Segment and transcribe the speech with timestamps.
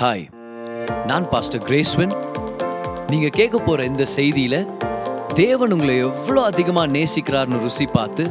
[0.00, 0.24] Hi
[1.08, 2.10] நான் pastor கிரேஸ்வன்
[3.10, 4.56] நீங்கள் கேட்க போகிற இந்த செய்தியில்
[5.40, 8.24] தேவன் உங்களை எவ்வளோ அதிகமாக நேசிக்கிறார்னு ருசி பார்த்து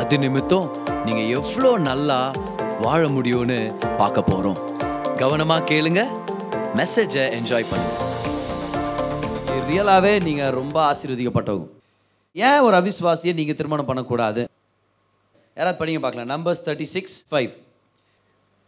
[0.00, 0.68] அது நிமித்தம்
[1.06, 2.18] நீங்கள் எவ்வளோ நல்லா
[2.84, 3.56] வாழ முடியும்னு
[4.00, 4.60] பார்க்க போகிறோம்
[5.22, 6.02] கவனமாக கேளுங்க
[6.80, 7.96] மெசேஜை என்ஜாய் பண்ணுங்க.
[9.70, 11.66] ரியலாகவே நீங்கள் ரொம்ப ஆசீர்வதிக்கப்பட்டவங்க.
[12.36, 14.44] ஏன் ஒரு அவிஸ்வாசியை நீங்கள் திருமணம் பண்ணக்கூடாது?
[15.56, 16.30] யாராவது படிங்க பார்க்கலாம்.
[16.34, 17.50] நம்பர்ஸ் தேர்ட்டி சிக்ஸ் ஃபைவ்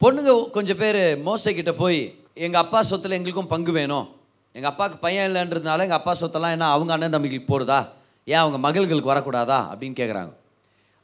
[0.01, 2.01] பொண்ணுங்க கொஞ்சம் பேர் மோசைக்கிட்ட போய்
[2.35, 4.07] எங்கள் அப்பா சொத்தில் எங்களுக்கும் பங்கு வேணும்.
[4.53, 7.81] எங்கள் அப்பாவுக்கு பையன் இல்லைன்றதுனால எங்கள் அப்பா சொத்தெல்லாம் என்ன அவங்க அண்ணன் தம்பிக்கு போடுதா?
[8.25, 9.59] ஏன் அவங்க மகள்களுக்கு வரக்கூடாதா?
[9.73, 10.33] அப்படின்னு கேட்குறாங்க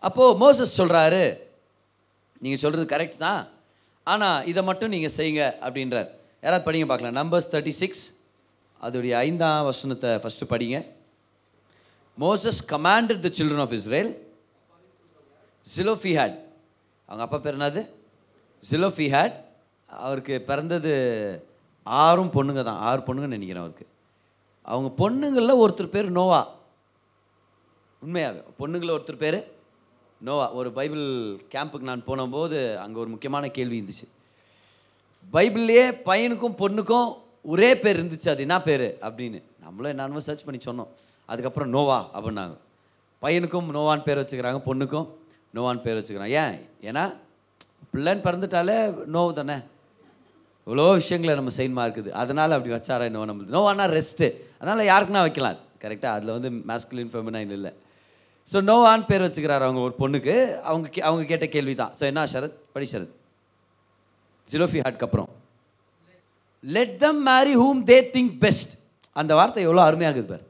[0.06, 1.22] அப்போது மோசஸ் சொல்கிறாரு
[2.42, 3.40] நீங்கள் சொல்கிறது கரெக்ட் தான்.
[4.06, 6.08] ஆனால் இதை மட்டும் நீங்கள் செய்யுங்க அப்படின்றார்.
[6.44, 7.16] யாராவது படிங்க பார்க்கலாம்.
[7.20, 8.04] நம்பர்ஸ் தேர்ட்டி சிக்ஸ்
[8.80, 10.78] அதோடைய ஐந்தாம் வசனத்தை ஃபஸ்ட்டு படிங்க.
[12.18, 14.12] Moses commanded the children of Israel
[15.64, 16.36] Zelophehad
[17.08, 17.82] அவங்க அப்பா பேர் என்னது?
[18.70, 19.34] ஜிலோஃபிஹாட்
[19.88, 21.44] அவருக்கு பிறந்தது
[21.82, 22.78] ஆறும் பொண்ணுங்க தான்.
[22.78, 23.86] ஆறு பொண்ணுங்கன்னு நினைக்கிறேன் அவருக்கு.
[24.62, 26.48] அவங்க பொண்ணுங்களில் ஒருத்தர் பேர் நோவா.
[28.00, 29.52] உண்மையாகவே பொண்ணுங்களில் ஒருத்தர் பேர்
[30.20, 30.52] நோவா.
[30.52, 30.98] ஒரு பைபிள்
[31.54, 34.08] கேம்புக்கு நான் போனபோது அங்கே ஒரு முக்கியமான கேள்வி இருந்துச்சு.
[35.32, 38.28] பைபிள்லேயே பையனுக்கும் பொண்ணுக்கும் ஒரே பேர் இருந்துச்சு.
[38.28, 38.98] அது என்ன பேர்?
[39.00, 39.42] அப்படின்னு.
[39.60, 40.88] நம்மளும் என்னென்னமோ சர்ச் பண்ணி சொன்னோம்.
[41.26, 42.56] அதுக்கப்புறம் நோவா அப்படின்னாங்க.
[43.22, 44.60] பையனுக்கும் நோவான் பேர் வச்சுக்கிறாங்க.
[44.66, 45.08] பொண்ணுக்கும்
[45.54, 46.26] நோவான் பேர் வச்சுக்கிறாங்க.
[46.26, 46.68] ஏன்?
[46.82, 47.14] ஏன்னா
[47.92, 49.54] பிள்ளைன்னு பிறந்துட்டாலே நோவு தானே?
[50.68, 52.08] இவ்வளோ விஷயங்களை நம்ம செய்யணுமா இருக்குது.
[52.08, 53.54] அதனால் அப்படி வச்சாரா நோ நம்மளுக்கு.
[53.54, 55.56] நோவானா ரெஸ்ட்டு அதனால் யாருக்குன்னா வைக்கலாம்.
[55.80, 57.72] கரெக்டாக அதில் வந்து மேஸ்குலின் ஃபெமினைன் இல்லை.
[58.52, 60.58] ஸோ நோவான் பேர் வச்சுக்கிறாரு அவங்க ஒரு பொண்ணுக்கு.
[60.60, 63.08] அவங்க கே- அவங்க கேட்ட கேள்வி தான் ஸோ என்ன சரத் படி சரத்
[64.52, 65.28] ஜிலோஃபி ஹாட்க்கு அப்புறம்.
[66.62, 68.72] Let them marry whom they think best
[69.12, 70.40] அந்த வார்த்தை எவ்வளோ அருமையாகுது பார்.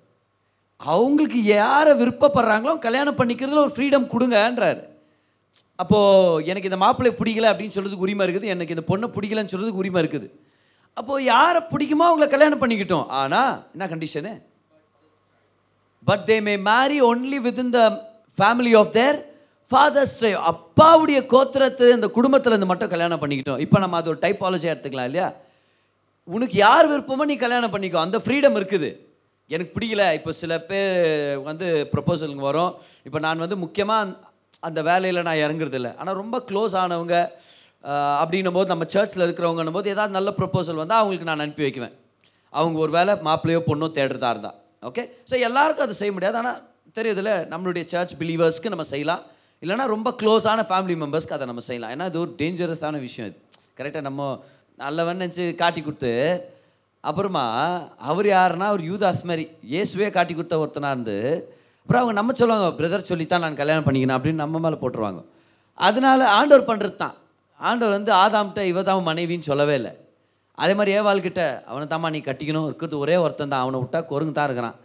[0.76, 4.84] அவங்களுக்கு யாரை விருப்பப்படுறாங்களோ கல்யாணம் பண்ணிக்கிறதுல ஒரு ஃப்ரீடம் கொடுங்கன்றார்.
[5.82, 10.00] அப்போது எனக்கு இந்த மாப்பிள்ளை பிடிக்கல அப்படின்னு சொல்கிறதுக்கு உரிமை இருக்குது எனக்கு இந்த பொண்ணை பிடிக்கலன்னு சொல்கிறதுக்கு உரிமை
[10.02, 10.28] இருக்குது.
[11.00, 13.06] அப்போது யாரை பிடிக்குமோ அவங்கள கல்யாணம் பண்ணிக்கிட்டோம்.
[13.20, 14.34] ஆனால் என்ன condition
[16.08, 17.80] but they may marry only within the
[18.38, 19.18] family of their
[19.70, 23.60] fathers tribe அப்பாவுடைய கோத்திரத்து இந்த குடும்பத்தில் இருந்து மட்டும் கல்யாணம் பண்ணிக்கிட்டோம்.
[23.64, 25.28] இப்போ நம்ம அது ஒரு டைப்பாலஜி எடுத்துக்கலாம் இல்லையா?
[26.36, 27.98] உனக்கு யார் விருப்பமோ நீ கல்யாணம் பண்ணிக்கோ.
[28.06, 28.88] அந்த ஃப்ரீடம் இருக்குது.
[29.54, 30.04] எனக்கு பிடிக்கல.
[30.18, 30.96] இப்போ சில பேர்
[31.48, 32.72] வந்து ப்ரொப்போசலுங்க வரும்.
[33.08, 34.14] இப்போ நான் வந்து முக்கியமாக
[34.66, 35.90] அந்த வேலையில் நான் இறங்குறதில்ல.
[36.00, 37.16] ஆனால் ரொம்ப க்ளோஸ் ஆனவங்க
[38.22, 41.94] அப்படின்னும் போது நம்ம சர்ச்சில் இருக்கிறவங்கன்னும் போது ஏதாவது நல்ல ப்ரொப்போசல் வந்தால் அவங்களுக்கு நான் அனுப்பி வைக்குவேன்.
[42.52, 44.52] அவங்க ஒரு வேலை மாப்பிள்ளையோ பொண்ணோ தேடுறதா இருந்தா.
[44.88, 46.36] ஓகே ஸோ எல்லாருக்கும் அது செய்ய முடியாது.
[46.42, 46.60] ஆனால்
[46.98, 49.22] தெரியுதுல்ல நம்மளுடைய சர்ச் பிலீவர்ஸ்க்கு நம்ம செய்யலாம்.
[49.62, 51.92] இல்லைனா ரொம்ப க்ளோஸான ஃபேமிலி மெம்பர்ஸ்க்கு அதை நம்ம செய்யலாம்.
[51.94, 53.38] ஏன்னா இது ஒரு டேஞ்சரஸான விஷயம் இது.
[53.78, 54.22] கரெக்டாக நம்ம
[54.82, 56.12] நல்லவன் நினச்சி காட்டி கொடுத்து
[57.04, 57.44] அப்புறமா
[58.10, 61.16] அவர் யாருன்னா அவர் யூதாஸ் மாதிரி இயேசுவே காட்டி கொடுத்த ஒருத்தனாக இருந்து
[61.88, 65.20] அப்புறம் அவங்க நம்ம சொல்லுவாங்க பிரதர் சொல்லித்தான் நான் கல்யாணம் பண்ணிக்கணும் அப்படின்னு நம்ம மேலே போட்டுருவாங்க.
[65.86, 67.14] அதனால ஆண்டவர் பண்ணுறது தான்.
[67.60, 69.92] ஆண்டவர் வந்து ஆதாம்கிட்ட இவ தான் மனைவின்னு சொல்லவே இல்லை.
[70.62, 72.66] அதே மாதிரி ஏவாள்கிட்ட அவனை தாம்மா நீ கட்டிக்கணும்.
[72.70, 73.64] இருக்கிறது ஒரே ஒருத்தன் தான்.
[73.64, 74.76] அவனை விட்டா குரங்கு தான் இருக்கிறான்.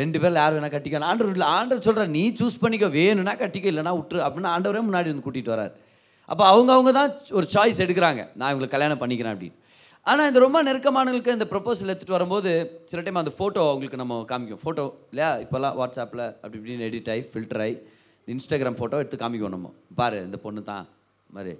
[0.00, 1.08] ரெண்டு பேரில் யார் வேணால் கட்டிக்கலாம்.
[1.12, 2.92] ஆண்டவர் இல்லை ஆண்டவர் சொல்கிற நீ சூஸ் பண்ணிக்க.
[2.98, 5.74] வேணும்னா கட்டிக்க இல்லைனா விட்டுரு அப்படின்னு ஆண்டவரே முன்னாடி வந்து கூட்டிகிட்டு வரார்
[6.28, 8.22] அப்போ அவங்க அவங்க தான் ஒரு சாய்ஸ் எடுக்கிறாங்க.
[8.40, 9.58] நான் இவங்களை கல்யாணம் பண்ணிக்கிறேன் அப்படின்னு.
[10.06, 12.50] ஆனால் இந்த ரொம்ப நெருக்கமானவங்களுக்கு இந்த ப்ரப்போசல் எடுத்துகிட்டு வரும்போது
[12.90, 14.60] சில டைம் அந்த ஃபோட்டோ அவங்களுக்கு நம்ம காமிக்கும்.
[14.64, 15.30] ஃபோட்டோ இல்லையா?
[15.44, 17.76] இப்போல்லாம் வாட்ஸ்அப்பில் அப்படி இப்படின்னு எடிட் ஆகி ஃபில்டர் ஆகி
[18.32, 19.70] இன்ஸ்டாகிராம் ஃபோட்டோ எடுத்து காமிக்கும் நம்ம.
[20.00, 20.84] பாரு இந்த பொண்ணு தான்.
[21.36, 21.54] மாதிரி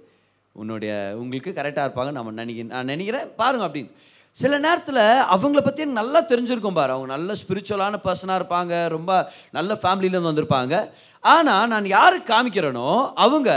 [0.55, 0.91] உன்னுடைய
[1.21, 3.91] உங்களுக்கு கரெக்டாக இருப்பாங்க நம்ம நினைக்க நான் நினைக்கிறேன் பாருங்க அப்படின்னு.
[4.35, 5.01] சில நேரத்தில்
[5.33, 6.93] அவங்கள பற்றி எனக்கு நல்லா தெரிஞ்சிருக்கும் பாரு.
[6.95, 9.11] அவங்க நல்ல ஸ்பிரிச்சுவலான பர்சனாக இருப்பாங்க ரொம்ப
[9.57, 10.75] நல்ல ஃபேமிலியிலேருந்து வந்திருப்பாங்க.
[11.23, 12.87] ஆனால் நான் யாருக்கு காமிக்கிறேனோ
[13.25, 13.49] அவங்க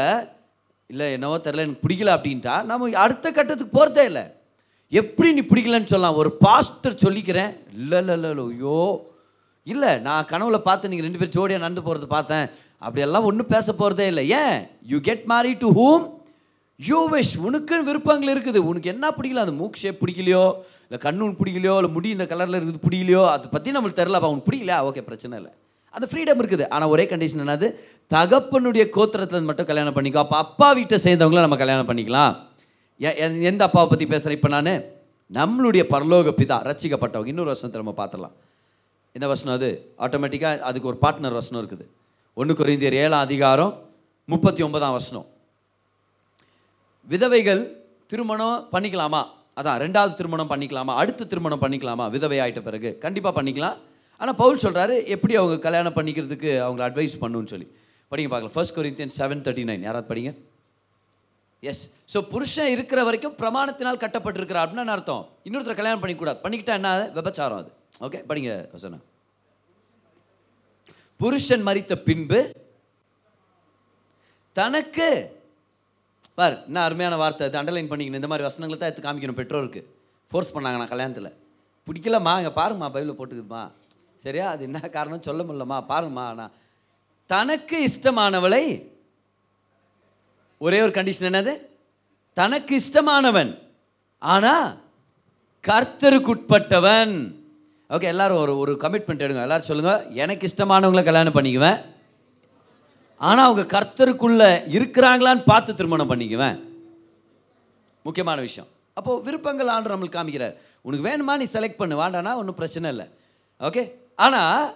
[0.90, 4.24] இல்லை என்னவோ தெரில எனக்கு பிடிக்கல அப்படின்ட்டா நம்ம அடுத்த கட்டத்துக்கு போகிறதே இல்லை.
[4.90, 6.14] எப்படி நீ பிடிக்கலன்னு சொல்லலாம்.
[6.14, 7.52] ஒரு பாஸ்டர் சொல்லிக்கிறேன்.
[7.74, 9.06] இல்லை இல்லை இல்லை ஐயோ.
[9.62, 12.46] இல்லை நான் கனவுல பார்த்து நீங்கள் ரெண்டு பேரும் ஜோடியாக நடந்து போகிறது பார்த்தேன்.
[12.78, 14.28] அப்படியெல்லாம் ஒன்றும் பேச போகிறதே இல்லை.
[14.28, 14.66] ஏன்?
[14.86, 16.16] You get marry to whom
[16.80, 18.56] you wish உனக்குன்னு விருப்பங்கள் இருக்குது.
[18.56, 19.44] உனக்கு என்ன பிடிக்கல?
[19.44, 20.54] அந்த மூக் ஷேப் பிடிக்கலையோ?
[20.88, 21.76] இல்லை கண்ணு பிடிக்கலையோ?
[21.76, 23.24] இல்லை முடி இந்த கலரில் இருக்குது பிடிக்கலையோ?
[23.26, 25.52] அதை பற்றி நம்மளுக்கு தெரிலப்பா உனக்கு பிடிக்கல ஓகே பிரச்சனை இல்லை.
[25.90, 26.68] அந்த ஃப்ரீடம் இருக்குது.
[26.68, 27.74] ஆனால் ஒரே கண்டிஷன் என்னது?
[28.14, 30.16] தகப்பனுடைய கோத்திரத்தில் மட்டும் கல்யாணம் பண்ணிக்கோ.
[30.16, 32.34] அப்போ அப்பா வீட்டை சேர்ந்தவங்கள நம்ம கல்யாணம் பண்ணிக்கலாம்.
[33.50, 34.72] எந்த அப்பாவை பற்றி பேசுகிறேன் இப்போ நான்
[35.38, 38.34] நம்மளுடைய பரலோக பிதா ரசிக்கப்பட்டவங்க இன்னொரு வசனத்தை நம்ம பார்த்துடலாம்.
[39.16, 39.68] இந்த வசனம் அது?
[40.04, 41.86] ஆட்டோமேட்டிக்காக அதுக்கு ஒரு பார்ட்னர் வசனம் இருக்குது.
[42.40, 43.72] ஒன்று குறைந்தியர் ஏழாம் அதிகாரம்
[44.32, 45.26] முப்பத்தி ஒன்பதாம் வசனம்.
[47.12, 47.62] விதவைகள்
[48.06, 49.22] திருமணம் பண்ணிக்கலாமா?
[49.58, 50.92] அதான் ரெண்டாவது திருமணம் பண்ணிக்கலாமா?
[51.02, 52.04] அடுத்த திருமணம் பண்ணிக்கலாமா?
[52.16, 52.90] விதவை ஆகிட்ட பிறகு.
[53.04, 53.78] கண்டிப்பாக பண்ணிக்கலாம்.
[54.20, 57.68] ஆனால் பவுல் சொல்கிறாரு எப்படி அவங்க கல்யாணம் பண்ணிக்கிறதுக்கு அவங்களை அட்வைஸ் பண்ணுன்னு சொல்லி.
[58.12, 58.54] படிங்க பார்க்கலாம்.
[58.56, 60.32] First Corinthian seven thirty nine யாராவது படிங்க?
[61.62, 61.82] எஸ்
[62.12, 65.24] ஸோ புருஷன் இருக்கிற வரைக்கும் பிரமாணத்தினால் கட்டப்பட்டிருக்கிறார் அப்படின்னு அர்த்தம்.
[65.46, 66.38] இன்னொருத்தர் கல்யாணம் பண்ணிக்கூடாது.
[66.44, 67.70] பண்ணிக்கிட்டா என்ன விபச்சாரம் அது
[68.06, 69.04] ஓகே படிங்க வசனம்
[71.20, 72.40] புருஷன் மறித்த பின்பு
[74.56, 75.08] தனக்கு
[76.38, 77.58] பார் என்ன அருமையான வார்த்தை அது.
[77.60, 78.20] அண்டர்லைன் பண்ணிக்கணும்.
[78.20, 79.38] இந்த மாதிரி வசனங்களை தான் எடுத்து காமிக்கணும்.
[79.40, 79.80] பெற்றோருக்கு.
[80.30, 81.30] ஃபோர்ஸ் பண்ணாங்க நான் கல்யாணத்தில்.
[81.86, 83.62] பிடிக்கலம்மா இங்கே பாருங்கம்மா பைபிளில் போட்டுக்குதுமா.
[84.24, 84.46] சரியா?
[84.54, 85.78] அது என்ன காரணம் சொல்ல முடியலம்மா.
[85.90, 86.54] பாருங்கம்மா நான்
[87.32, 88.62] தனக்கு இஷ்டமானவளை
[90.58, 91.52] ஒரே ஒரு கண்டிஷன் என்னது?
[92.34, 93.58] தனக்கு இஷ்டமானவன்.
[94.18, 94.80] ஆனால்
[95.68, 97.34] கர்த்தருக்குட்பட்டவன்.
[97.90, 99.46] ஓகே எல்லாரும் ஒரு ஒரு கமிட்மெண்ட் எடுங்க.
[99.46, 101.84] எல்லாரும் சொல்லுங்க எனக்கு இஷ்டமானவங்களை கல்யாணம் பண்ணிக்குவேன்.
[103.16, 104.42] ஆனால் அவங்க கர்த்தருக்குள்ள
[104.78, 106.58] இருக்கிறாங்களான்னு பார்த்து திருமணம் பண்ணிக்குவேன்.
[108.02, 108.68] முக்கியமான விஷயம்.
[108.94, 110.54] அப்போது விருப்பங்கள் ஆண்டு நம்மளுக்கு காமிக்கிறார்.
[110.82, 111.36] உனக்கு வேணுமா?
[111.36, 112.02] நீ செலக்ட் பண்ணு.
[112.02, 113.06] வேண்டானா ஒன்றும் பிரச்சனை இல்லை.
[113.60, 114.74] ஓகே ஆனால்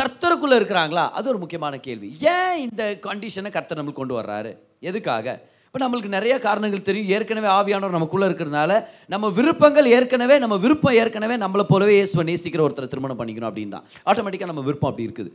[0.00, 1.10] கர்த்தருக்குள்ளே இருக்கிறாங்களா?
[1.10, 2.16] அது ஒரு முக்கியமான கேள்வி.
[2.20, 4.52] ஏன் இந்த கண்டிஷனை கர்த்தர் நம்மளுக்கு கொண்டு வர்றாரு?
[4.90, 5.38] எதுக்காக?
[5.66, 7.08] இப்போ நம்மளுக்கு நிறைய காரணங்கள் தெரியும்.
[7.14, 8.70] ஏற்கனவே ஆவியானவர் நமக்குள்ளே இருக்கிறதுனால
[9.12, 13.84] நம்ம விருப்பங்கள் ஏற்கனவே நம்ம விருப்பம் ஏற்கனவே நம்மளை போலவே இயேசுவை நேசிக்கிற ஒருத்தரை திருமணம் பண்ணிக்கணும் அப்படின்னு தான்
[14.10, 15.30] ஆட்டோமேட்டிக்காக நம்ம விருப்பம் அப்படி இருக்குது.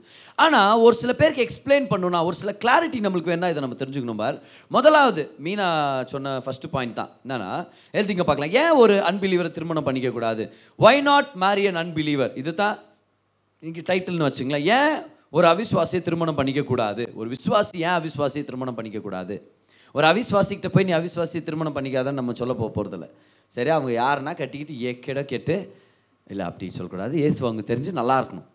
[0.46, 4.40] ஆனால் ஒரு சில பேருக்கு எக்ஸ்பிளைன் பண்ணணும்னா ஒரு சில கிளாரிட்டி நம்மளுக்கு வேணால் இதை நம்ம தெரிஞ்சுக்கணும் பார்.
[4.78, 5.70] முதலாவது மீனா
[6.14, 7.14] சொன்ன ஃபஸ்ட்டு பாயிண்ட் தான்.
[7.24, 7.52] என்னன்னா
[8.00, 8.56] எழுதிங்க பார்க்கலாம்.
[8.64, 10.46] ஏன் ஒரு அன்பிலீவரை திருமணம் பண்ணிக்கக்கூடாது?
[10.88, 12.78] Why not marry an unbeliever இது தான்
[13.64, 14.96] இங்கே டைட்டில்னு வச்சுங்களேன் ஏன்
[15.34, 19.54] ஒரு அவிஸ்வாசியை திருமணம் பண்ணிக்கக்கூடாது ஒரு விஸ்வாசி ஏன் அவிஸ்வாசியை திருமணம் பண்ணிக்க கூடாது?
[19.94, 23.10] ஒரு அவிஸ்வாசிக்கிட்ட போய் நீ அவிஸ்வாசியை திருமணம் பண்ணிக்காதான்னு நம்ம சொல்ல போக போகிறதில்ல
[23.48, 25.80] சரி அவங்க யாருன்னா கட்டிக்கிட்டு ஏக்கேட கேட்டு
[26.28, 27.22] இல்லை அப்படி சொல்லக்கூடாது.
[27.22, 28.48] ஏசு அவங்க தெரிஞ்சு நல்லா இருக்கணும்.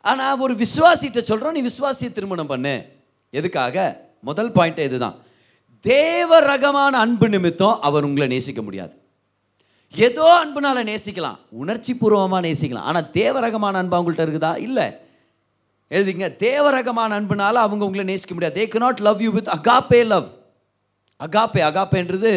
[0.00, 2.84] ஆனால் ஒரு விஸ்வாசிகிட்ட சொல்கிறோம் நீ விஸ்வாசியை திருமணம் பண்ணு.
[3.30, 4.04] எதுக்காக?
[4.20, 5.16] முதல் பாயிண்ட் இதுதான்.
[5.80, 8.92] தேவ ரகமான அன்பு நிமித்தம் அவர் உங்களை நேசிக்க முடியாது.
[9.90, 11.38] ஏதோ அன்புனால நேசிக்கலாம்.
[11.50, 12.88] உணர்ச்சி பூர்வமாக நேசிக்கலாம்.
[12.90, 14.58] ஆனால் தேவரகமான அன்பு அவங்கள்ட்ட இருக்குதா?
[14.58, 15.01] இல்லை.
[15.92, 18.56] எழுதிங்க தேவரகமான அன்புனால அவங்க உங்களை நேசிக்க முடியாது.
[18.60, 20.28] They not love you with agape love
[21.26, 22.30] agape அகாப்பேன்றது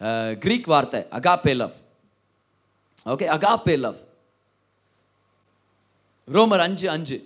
[0.00, 1.00] Greek Greek வார்த்தை.
[1.18, 1.74] Agape love
[3.12, 3.98] okay agape love
[6.36, 7.18] ரோமர் அஞ்சு அஞ்சு.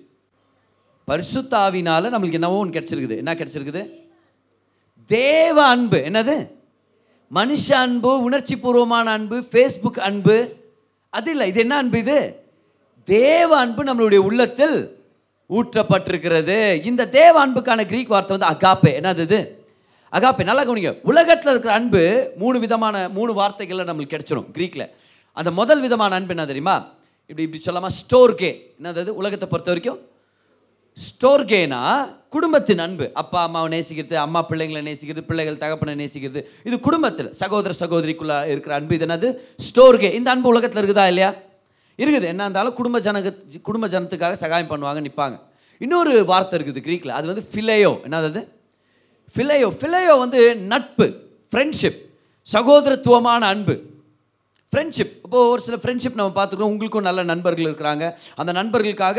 [1.08, 3.16] பரிசுத்தாவினால நம்மளுக்கு என்னவோ ஒன்று கிடச்சிருக்குது.
[3.22, 3.82] என்ன கிடச்சிருக்குது?
[5.06, 5.98] தேவ அன்பு.
[6.08, 6.36] என்னது?
[7.34, 10.36] மனுஷ அன்பு உணர்ச்சி பூர்வமான அன்பு ஃபேஸ்புக் அன்பு.
[11.10, 12.18] அது இல்லை இது என்ன அன்பு இது?
[13.04, 14.78] தேவ அன்பு நம்மளுடைய உள்ளத்தில்
[15.50, 16.84] ஊற்றப்பட்டிருக்கிறது.
[16.84, 19.66] இந்த தேவ அன்புக்கான கிரீக் வார்த்தை வந்து அகாப்பே என்னது இது?
[20.12, 20.98] அகாப்பே நல்லா கவனிங்க.
[21.02, 24.90] உலகத்தில் இருக்கிற அன்பு மூணு விதமான மூணு வார்த்தைகளில் நம்மளுக்கு கிடைச்சிரும் கிரீக்கில்
[25.32, 26.76] அந்த முதல் விதமான அன்பு என்ன தெரியுமா?
[27.26, 28.50] இப்படி இப்படி சொல்லாமா ஸ்டோர்கே
[28.82, 29.16] என்னது அது?
[29.16, 30.00] உலகத்தை பொறுத்த வரைக்கும்.
[30.98, 33.10] ஸ்டோர்கேனா குடும்பத்தின் அன்பு.
[33.14, 36.42] அப்பா அம்மாவை நேசிக்கிறது அம்மா பிள்ளைங்களை நேசிக்கிறது பிள்ளைகள் தகப்பனை நேசிக்கிறது.
[36.64, 39.36] இது குடும்பத்தில் சகோதர சகோதரிக்குள்ள இருக்கிற அன்பு இது என்னது?
[39.66, 41.34] ஸ்டோர்கே இந்த அன்பு உலகத்தில் இருக்குதா இல்லையா?
[42.02, 42.26] இருக்குது.
[42.32, 43.32] என்ன இருந்தாலும் குடும்ப ஜனக
[43.68, 45.36] குடும்ப ஜனத்துக்காக சகாயம் பண்ணுவாங்க நிற்பாங்க
[45.80, 48.42] இன்னொரு வார்த்தை இருக்குது க்ரீக்கில் அது வந்து ஃபிலேயோ என்னது அது?
[49.34, 51.06] ஃபிலேயோ ஃபிலேயோ வந்து நட்பு
[51.52, 51.98] ஃப்ரெண்ட்ஷிப்
[52.52, 53.74] சகோதரத்துவமான அன்பு.
[54.72, 56.72] ஃப்ரெண்ட்ஷிப் இப்போது ஒரு சில ஃப்ரெண்ட்ஷிப் நம்ம பார்த்துக்கிறோம்.
[56.74, 58.04] உங்களுக்கும் நல்ல நண்பர்கள் இருக்கிறாங்க.
[58.34, 59.18] அந்த நண்பர்களுக்காக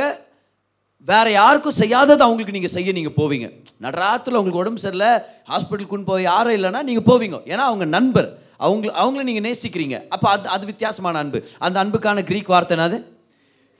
[1.07, 3.47] வேறு யாருக்கும் செய்யாதது அவங்களுக்கு நீங்கள் செய்ய நீங்கள் போவீங்க.
[3.85, 5.11] நடராத்தில் உங்களுக்கு உடம்பு சரியில்லை
[5.51, 7.39] ஹாஸ்பிட்டலுக்குன்னு போய் யாரும் இல்லைன்னா நீங்கள் போவீங்க.
[7.51, 8.29] ஏன்னா அவங்க நண்பர்.
[8.57, 9.97] அவங்க அவங்கள நீங்கள் நேசிக்கிறீங்க.
[10.15, 11.41] அப்போ அது அது வித்தியாசமான அன்பு.
[11.65, 12.99] அந்த அன்புக்கான க்ரீக் வார்த்தை என்னது?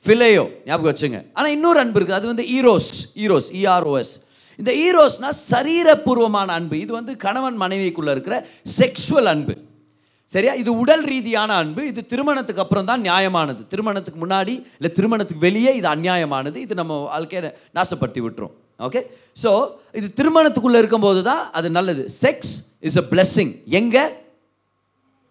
[0.04, 1.19] ஃபிலேயோ ஞாபகம் வச்சுங்க.
[1.33, 2.19] ஆனால் இன்னொரு அன்பு இருக்குது.
[2.22, 2.92] அது வந்து ஈரோஸ்
[3.25, 4.13] ஈரோஸ் இஆர்ஓஎஸ்
[4.60, 6.75] இந்த ஈரோஸ்னா சரீரபூர்வமான அன்பு.
[6.83, 8.36] இது வந்து கணவன் மனைவிக்குள்ளே இருக்கிற
[8.80, 9.56] செக்ஷுவல் அன்பு.
[10.33, 10.54] சரியா?
[10.62, 11.81] இது உடல் ரீதியான அன்பு.
[11.92, 13.62] இது திருமணத்துக்கு அப்புறம் தான் நியாயமானது.
[13.72, 18.54] திருமணத்துக்கு முன்னாடி இல்லை திருமணத்துக்கு வெளியே இது அநியாயமானது இது நம்ம வாழ்க்கையை நாசப்படுத்தி விட்டுரும்.
[18.88, 19.01] ஓகே
[19.44, 19.51] ஸோ
[20.00, 22.06] இது திருமணத்துக்குள்ளே இருக்கும்போது தான் அது நல்லது.
[22.24, 22.54] Sex
[22.88, 23.51] is a blessing.
[23.81, 24.06] எங்கே?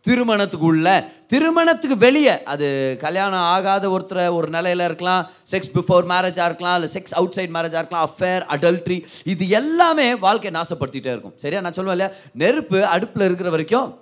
[0.07, 0.89] திருமணத்துக்குள்ள
[1.33, 2.67] திருமணத்துக்கு வெளியே அது
[3.01, 7.83] கல்யாணம் ஆகாத ஒருத்தரை ஒரு நிலையில இருக்கலாம் செக்ஸ் பிஃபோர் மேரேஜாக இருக்கலாம் இல்லை செக்ஸ் அவுட் சைட் மேரேஜாக
[7.83, 11.37] இருக்கலாம் அஃபேர் அடல்ட்ரி இது எல்லாமே வாழ்க்கையை நாசப்படுத்திகிட்டே இருக்கும்.
[11.37, 11.61] சரியா?
[11.61, 12.11] நான் சொல்லுவேன் இல்லையா?
[12.33, 13.99] நெருப்பு அடுப்பில் இருக்கிற வரைக்கும்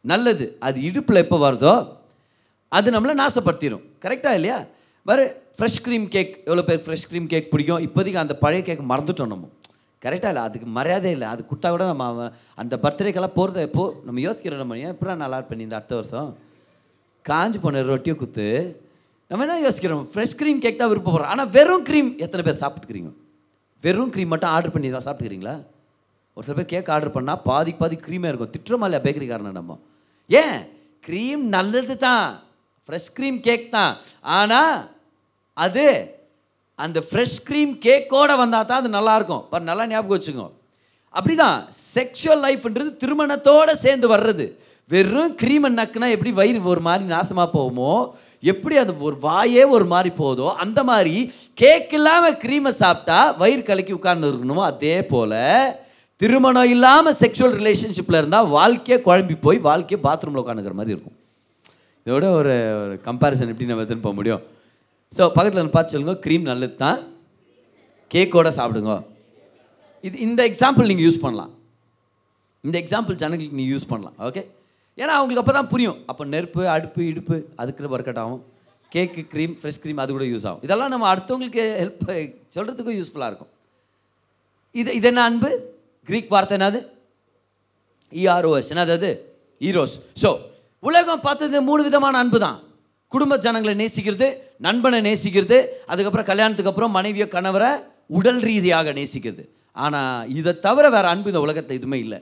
[0.00, 0.56] நல்லது.
[0.60, 1.74] அது இடுப்பில் எப்போ வருதோ
[2.68, 3.84] அது நம்மளை நாசப்படுத்திடும்.
[4.04, 4.64] கரெக்டாக இல்லையா?
[5.02, 5.24] வேறு
[5.58, 7.82] ஃப்ரெஷ் க்ரீம் கேக் எவ்வளோ பேர் ஃப்ரெஷ் க்ரீம் கேக் பிடிக்கும்?
[7.88, 9.48] இப்போதைக்கு அந்த பழைய கேக் மறந்துட்டோம் நம்ம.
[10.04, 10.44] கரெக்டாக இல்லை?
[10.48, 11.26] அதுக்கு மரியாதை இல்லை.
[11.32, 12.30] அது கொடுத்தா கூட நம்ம
[12.62, 14.62] அந்த பர்த்டேக்கெல்லாம் போகிறத எப்போ நம்ம யோசிக்கிறோம்.
[14.62, 16.30] நம்ம ஏன் எப்படா நல்லா பண்ணி இந்த அடுத்த வருஷம்?
[17.30, 18.46] காஞ்சி போன ரொட்டியை குத்து.
[19.30, 20.06] நம்ம என்ன யோசிக்கிறோம்?
[20.12, 23.12] ஃப்ரெஷ் க்ரீம் கேக் தான் விருப்பப்படுறோம் ஆனால் வெறும் க்ரீம் எத்தனை பேர் சாப்பிட்டுக்கிறீங்க?
[23.84, 25.54] வெறும் க்ரீம் மட்டும் ஆர்டர் பண்ணி தான் சாப்பிட்டுக்கிறீங்களா?
[26.36, 28.52] ஒரு சில பேர் கேக் ஆர்டர் பண்ணால் பாதி பாதி க்ரீமே இருக்கும்.
[28.54, 29.78] திட்டுறோமா இல்லையா பேக்கரிக்காரனை நம்ம?
[30.30, 30.58] ஏன்?
[31.06, 32.26] க்ரீம் நல்லது தான்.
[32.88, 33.94] ஃப்ரெஷ் க்ரீம் கேக் தான்.
[34.38, 34.76] ஆனால்
[35.64, 35.86] அது
[36.78, 39.44] அந்த ஃப்ரெஷ் க்ரீம் கேக்கோடு வந்தால் தான் அது நல்லாயிருக்கும்.
[39.50, 40.46] பாரு நல்லா ஞாபகம் வச்சுக்கோ.
[41.14, 41.58] அப்படிதான்
[41.94, 44.46] செக்ஷுவல் லைஃப்ன்றது திருமணத்தோடு சேர்ந்து வர்றது.
[44.90, 47.92] வெறும் க்ரீமை நக்குனா எப்படி வயிறு ஒரு மாதிரி நாசமாக போகுமோ
[48.52, 51.14] எப்படி அது ஒரு வாயே ஒரு மாதிரி போதோ அந்த மாதிரி
[51.60, 55.38] கேக் இல்லாமல் க்ரீமை சாப்பிட்டா வயிறு கலக்கி உட்கார்ந்து இருக்கணுமோ அதே போல்
[56.20, 61.16] திருமணம் இல்லாமல் செக்ஷுவல் ரிலேஷன்ஷிப்பில் இருந்தால் வாழ்க்கையே குழம்பி போய் வாழ்க்கையே பாத்ரூமில் உட்காந்துக்கிற மாதிரி இருக்கும்.
[62.06, 64.42] இதோட ஒரு ஒரு கம்பேரிசன் எப்படி நம்ம எடுத்துன்னு போக முடியும்?
[65.16, 67.00] ஸோ பக்கத்தில் பார்த்து சொல்லுங்க க்ரீம் நல்லது தான்
[68.14, 68.94] கேக்கோட சாப்பிடுங்க.
[70.06, 71.52] இது இந்த எக்ஸாம்பிள் நீங்கள் யூஸ் பண்ணலாம்.
[72.66, 74.42] இந்த எக்ஸாம்பிள் சேனலுக்கு நீங்கள் யூஸ் பண்ணலாம் ஓகே
[75.00, 75.98] ஏன்னா அவங்களுக்கு அப்போ தான் புரியும்.
[76.10, 78.42] அப்போ நெருப்பு அடுப்பு இடுப்பு அதுக்கு ஒர்க் அவுட் ஆகும்.
[78.92, 80.62] கேக்கு க்ரீம் ஃப்ரெஷ் க்ரீம் அது கூட யூஸ் ஆகும்.
[80.66, 82.02] இதெல்லாம் நம்ம அடுத்தவங்களுக்கு ஹெல்ப்
[82.56, 83.52] சொல்கிறதுக்கும் யூஸ்ஃபுல்லாக இருக்கும்.
[84.80, 85.50] இது இது என்ன அன்பு?
[86.08, 86.80] க்ரீக் வார்த்தை என்னது?
[88.12, 89.10] இஆர்ஓஎஸ் என்னது அது?
[89.68, 90.30] ஈரோஸ் ஸோ
[90.88, 92.58] உலகம் பார்த்தது மூணு விதமான அன்பு தான்
[93.12, 94.28] குடும்ப ஜனங்களை நேசிக்கிறது
[94.66, 95.58] நண்பனை நேசிக்கிறது
[95.92, 97.70] அதுக்கப்புறம் கல்யாணத்துக்கு அப்புறம் மனைவியோ கணவரை
[98.18, 99.44] உடல் ரீதியாக நேசிக்கிறது.
[99.84, 102.18] ஆனால் இதை தவிர வேற அன்பு இந்த உலகத்தை எதுவுமே இல்லை.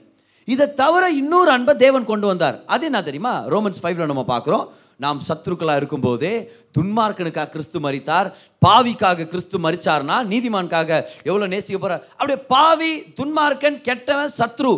[0.47, 2.55] இதை தவிர இன்னொரு அன்பை தேவன் கொண்டு வந்தார்.
[2.73, 3.33] அது என்ன தெரியுமா?
[3.53, 4.65] ரோமன்ஸ் ஃபைவ்ல நம்ம பார்க்குறோம்.
[5.03, 6.31] நாம் சத்ருக்களாக இருக்கும்போதே
[6.77, 8.27] துன்மார்க்கனுக்காக கிறிஸ்து மரித்தார்.
[8.65, 10.89] பாவிக்காக கிறிஸ்து மறிச்சார்னா நீதிமான்காக
[11.29, 14.73] எவ்வளோ நேசிக்க போகிறார் அப்படியே பாவி துன்மார்க்கன் கெட்டவன் சத்ரு.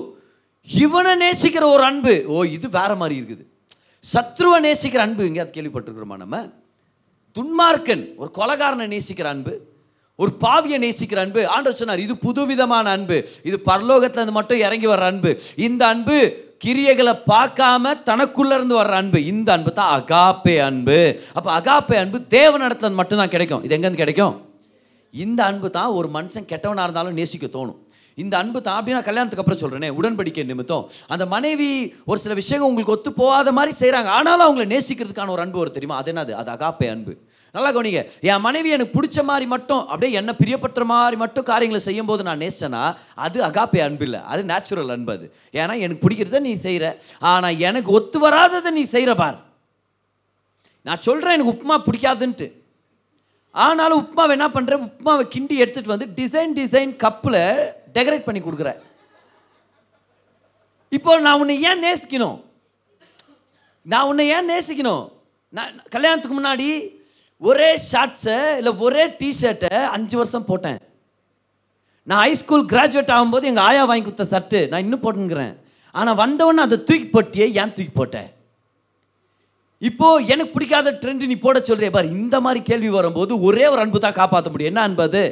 [0.67, 2.15] இவனை நேசிக்கிற ஒரு அன்பு.
[2.33, 3.43] ஓ இது வேற மாதிரி இருக்குது.
[4.03, 6.37] சத்ருவை நேசிக்கிற அன்பு எங்கேயாவது கேள்விப்பட்டிருக்கிறோமா நம்ம?
[7.37, 9.53] துன்மார்க்கன் ஒரு கொலகாரனை நேசிக்கிற அன்பு
[10.15, 11.41] ஒரு பாவியை நேசிக்கிற அன்பு.
[11.47, 13.17] ஆண்டவர் சொன்னார் இது புதுவிதமான அன்பு.
[13.43, 15.31] இது பரலோகத்தில் இருந்து மட்டும் இறங்கி வர்ற அன்பு.
[15.55, 16.17] இந்த அன்பு
[16.65, 19.25] கிரியைகளை பார்க்காம தனக்குள்ள இருந்து வர்ற அன்பு.
[19.25, 20.99] இந்த அன்பு தான் அகாப்பே அன்பு.
[21.33, 23.63] அப்போ அகாப்பே அன்பு தேவனிடத்துல இருந்து மட்டும்தான் கிடைக்கும்.
[23.63, 24.35] இது எங்கேருந்து கிடைக்கும்?
[25.11, 27.79] இந்த அன்பு தான் ஒரு மனுஷன் கெட்டவனாக இருந்தாலும் நேசிக்க தோணும்.
[28.15, 30.87] இந்த அன்பு தான் அப்படின்னா கல்யாணத்துக்கு அப்புறம் சொல்கிறேனே உடன்படிக்கை நிமித்தம்.
[31.13, 31.69] அந்த மனைவி
[32.05, 35.99] ஒரு சில விஷயங்கள் உங்களுக்கு ஒத்து போகாத மாதிரி செய்கிறாங்க ஆனாலும் அவங்களை நேசிக்கிறதுக்கான ஒரு அன்பு வரும் தெரியுமா?
[36.01, 36.33] அது என்னது?
[36.41, 37.13] அது அகாப்பே அன்பு.
[37.55, 38.01] நல்லா கவனிங்க.
[38.29, 42.41] என் மனைவி எனக்கு பிடிச்ச மாதிரி மட்டும் அப்படியே என்ன பிரியப்படுற மாதிரி மட்டும் காரியங்களை செய்யும் போது நான்
[42.43, 42.83] நேசிச்சேன்னா
[43.25, 44.21] அது அகாப்பே அன்பு இல்லை.
[44.31, 45.25] அது நேச்சுரல் அன்பு அது.
[45.61, 46.87] ஏன்னா எனக்கு பிடிக்கிறத நீ செய்கிற
[47.31, 49.37] ஆனால் எனக்கு ஒத்து வராததை நீ செய்கிற பார்.
[50.81, 52.49] நான் சொல்கிறேன் எனக்கு உப்புமா பிடிக்காதுன்ட்டு.
[53.55, 57.41] ஆனாலும் உப்புமாவை என்ன பண்ணுறேன் உப்புமாவை கிண்டி எடுத்துகிட்டு வந்து டிசைன் டிசைன் கப்பில்
[57.95, 58.71] டெக்கரேட் பண்ணி கொடுக்குற
[60.97, 62.37] இப்போ நான் உன்னை ஏன் நேசிக்கணும்?
[63.85, 65.05] நான் உன்னை ஏன் நேசிக்கணும்?
[65.57, 66.67] நான் கல்யாணத்துக்கு முன்னாடி
[67.41, 70.79] ஒரே ஷார்ட்ஸை இல்லை ஒரே டிஷர்ட்டை அஞ்சு வருஷம் போட்டேன்.
[72.07, 75.53] நான் ஹைஸ்கூல் கிராஜுவேட் ஆகும்போது எங்கள் ஆயா வாங்கி கொடுத்த ஷர்ட்டு நான் இன்னும் போட்டுங்கிறேன்
[75.95, 78.29] ஆனால் வந்தவொடனே அதை தூக்கி போட்டியே ஏன் தூக்கி போட்டேன்?
[79.81, 84.05] இப்போ எனக்கு பிடிக்காத ட்ரெண்டு நீ போட சொல்கிறே பார் இந்த மாதிரி கேள்வி வரும்போது ஒரே ஒரு அன்பு
[84.05, 84.71] தான் காப்பாற்ற முடியும்.
[84.71, 85.23] என்ன அன்பு அது?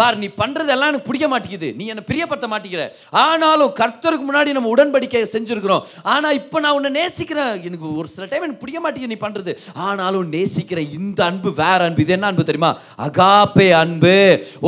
[0.00, 1.68] பார் நீ பண்ணுறதெல்லாம் எனக்கு பிடிக்க மாட்டேங்குது.
[1.78, 2.84] நீ என்னை பிரியப்படுத்த மாட்டேங்கிற.
[3.24, 5.84] ஆனாலும் கர்த்தருக்கு முன்னாடி நம்ம உடன்படிக்கை செஞ்சுருக்குறோம்.
[6.14, 7.52] ஆனால் இப்போ நான் உன்னை நேசிக்கிறேன்.
[7.68, 9.54] எனக்கு ஒரு சில டைம் எனக்கு பிடிக்க மாட்டேங்குது நீ பண்ணுறது
[9.88, 12.02] ஆனாலும் நேசிக்கிற இந்த அன்பு வேற அன்பு.
[12.06, 12.70] இது என்ன அன்பு தெரியுமா?
[13.06, 14.16] அகாப்பே அன்பு.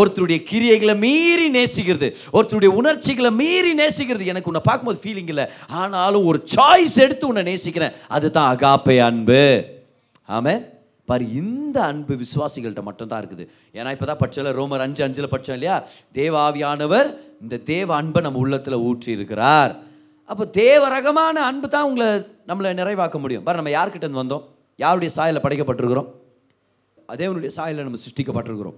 [0.00, 2.10] ஒருத்தருடைய கிரியைகளை மீறி நேசிக்கிறது.
[2.32, 4.26] ஒருத்தருடைய உணர்ச்சிகளை மீறி நேசிக்கிறது.
[4.32, 5.46] எனக்கு உன்னை பார்க்கும்போது ஃபீலிங் இல்லை.
[5.82, 7.96] ஆனாலும் ஒரு சாய்ஸ் எடுத்து உன்னை நேசிக்கிறேன்.
[8.16, 9.42] அதுதான் அகாப்பே அன்பு.
[10.38, 10.60] ஆமாம்
[11.10, 13.44] பாரு இந்த அன்பு விசுவாசிகள்கிட்ட மட்டும்தான் இருக்குது.
[13.78, 15.76] ஏன்னா இப்போ தான் படிச்சல ரோமர் அஞ்சு அஞ்சில் படித்தோம் இல்லையா?
[16.18, 17.08] தேவாவியானவர்
[17.44, 19.74] இந்த தேவ அன்பை நம்ம உள்ளத்தில் ஊற்றி இருக்கிறார்
[20.32, 22.08] அப்போ தேவரகமான அன்பு தான் உங்களை
[22.48, 23.44] நம்மளை நிறைவாக்க முடியும்.
[23.46, 24.44] பாரு நம்ம யார்கிட்ட வந்தோம்?
[24.84, 26.08] யாருடைய சாயலில் படைக்கப்பட்டிருக்கிறோம்?
[27.20, 28.76] தேவனுடைய சாயலில் நம்ம சிருஷ்டிக்கப்பட்டிருக்கிறோம்.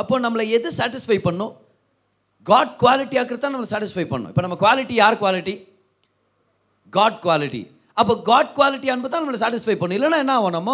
[0.00, 1.52] அப்போ நம்மளை எது சாட்டிஸ்ஃபை பண்ணும்?
[2.50, 4.30] காட் குவாலிட்டி ஆக்கிறது தான் நம்மளை சாட்டிஸ்ஃபை பண்ணும்.
[4.32, 5.54] இப்போ நம்ம குவாலிட்டி யார் குவாலிட்டி
[6.96, 7.62] காட் குவாலிட்டி
[8.00, 9.96] அப்போ காட் குவாலிட்டி அன்பு தான் நம்மளை சாட்டிஸ்ஃபை பண்ணும்.
[9.98, 10.72] இல்லைன்னா என்ன ஆகும் நம்ம?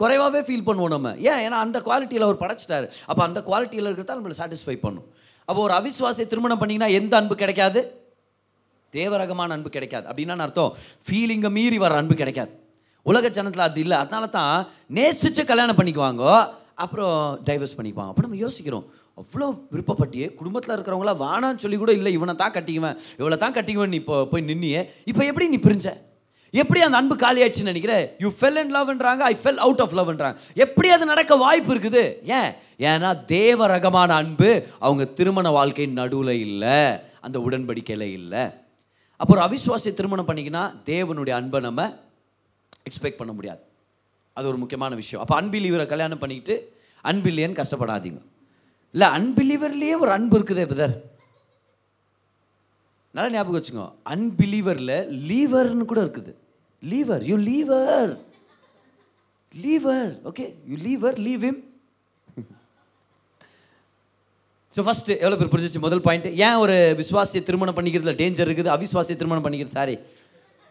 [0.00, 1.10] குறைவாகவே ஃபீல் பண்ணுவோம் நம்ம.
[1.30, 1.40] ஏன்?
[1.46, 2.86] ஏன்னா அந்த குவாலிட்டியில் அவர் படைச்சிட்டாரு.
[3.10, 5.06] அப்போ அந்த குவாலிட்டியில் இருக்கிறதா நம்மளை சாட்டிஸ்ஃபை பண்ணும்.
[5.48, 7.82] அப்போ ஒரு அவிஸ்வாசியை திருமணம் பண்ணிங்கன்னா எந்த அன்பு கிடைக்காது?
[8.92, 10.06] தேவரகமான அன்பு கிடைக்காது.
[10.10, 10.72] அப்படின்னா அர்த்தம்?
[11.06, 12.52] ஃபீலிங்கை மீறி வர அன்பு கிடைக்காது.
[13.06, 13.96] உலக ஜனத்தில் அது இல்லை.
[13.96, 14.54] அதனால தான்
[14.90, 16.22] நேசித்து கல்யாணம் பண்ணிக்குவாங்க
[16.84, 17.18] அப்புறம்
[17.48, 18.12] டைவர்ஸ் பண்ணிக்குவாங்க.
[18.12, 18.86] அப்போ நம்ம யோசிக்கிறோம்
[19.18, 23.98] அவ்வளோ விருப்பப்பட்டியே குடும்பத்தில் இருக்கிறவங்கள வானான்னு சொல்லி கூட இல்லை இவனை தான் கட்டிக்குவேன் இவளை தான் கட்டிக்குவேன் நீ
[24.02, 24.80] இப்போ போய் நின்னியே
[25.10, 25.86] இப்போ எப்படி நீ பிரிஞ்ச?
[26.62, 30.88] எப்படி அந்த அன்பு காலி ஆயிடுச்சுன்னு யூ ஃபெல் அண்ட் லவ்ன்றாங்க ஐ ஃபெல் அவுட் ஆஃப் லவ்ன்றாங்க எப்படி
[30.96, 32.02] அது நடக்க வாய்ப்பு இருக்குது?
[32.38, 32.50] ஏன்?
[32.88, 36.78] ஏன்னா தேவ ரகமான அன்பு அவங்க திருமண வாழ்க்கையின் நடுவில் இல்லை
[37.20, 38.44] அந்த உடன்படிக்கையில் இல்லை.
[39.16, 41.88] அப்புறம் அவிஸ்வாசிய திருமணம் பண்ணிக்கினா தேவனுடைய அன்பை நம்ம
[42.88, 43.62] எக்ஸ்பெக்ட் பண்ண முடியாது.
[44.32, 45.22] அது ஒரு முக்கியமான விஷயம்.
[45.24, 46.56] அப்போ அன்பிலீவரை கல்யாணம் பண்ணிக்கிட்டு
[47.10, 48.20] அன்பில்லியன்னு கஷ்டப்படாதீங்க.
[48.96, 50.96] இல்லை அன்பிலீவர்லேயே ஒரு அன்பு இருக்குதே பிரதர்
[53.14, 53.86] நல்லா ஞாபகம் வச்சுக்கோ.
[54.14, 54.96] அன்பிலீவரில்
[55.28, 56.32] லீவர்னு கூட இருக்குது.
[56.82, 58.10] Leaver you leaver
[59.64, 61.56] leaver okay you leaver leave him.
[64.74, 65.80] So first எவ்வளோ பேர் புரிஞ்சிச்சு?
[65.84, 68.70] முதல் பாயிண்ட் ஏன் ஒரு விஸ்வாசிய திருமணம் பண்ணிக்கிறதுல டேஞ்சர் இருக்குது?
[68.76, 69.94] அவிஸ்வாசிய திருமணம் பண்ணிக்கிறது சாரி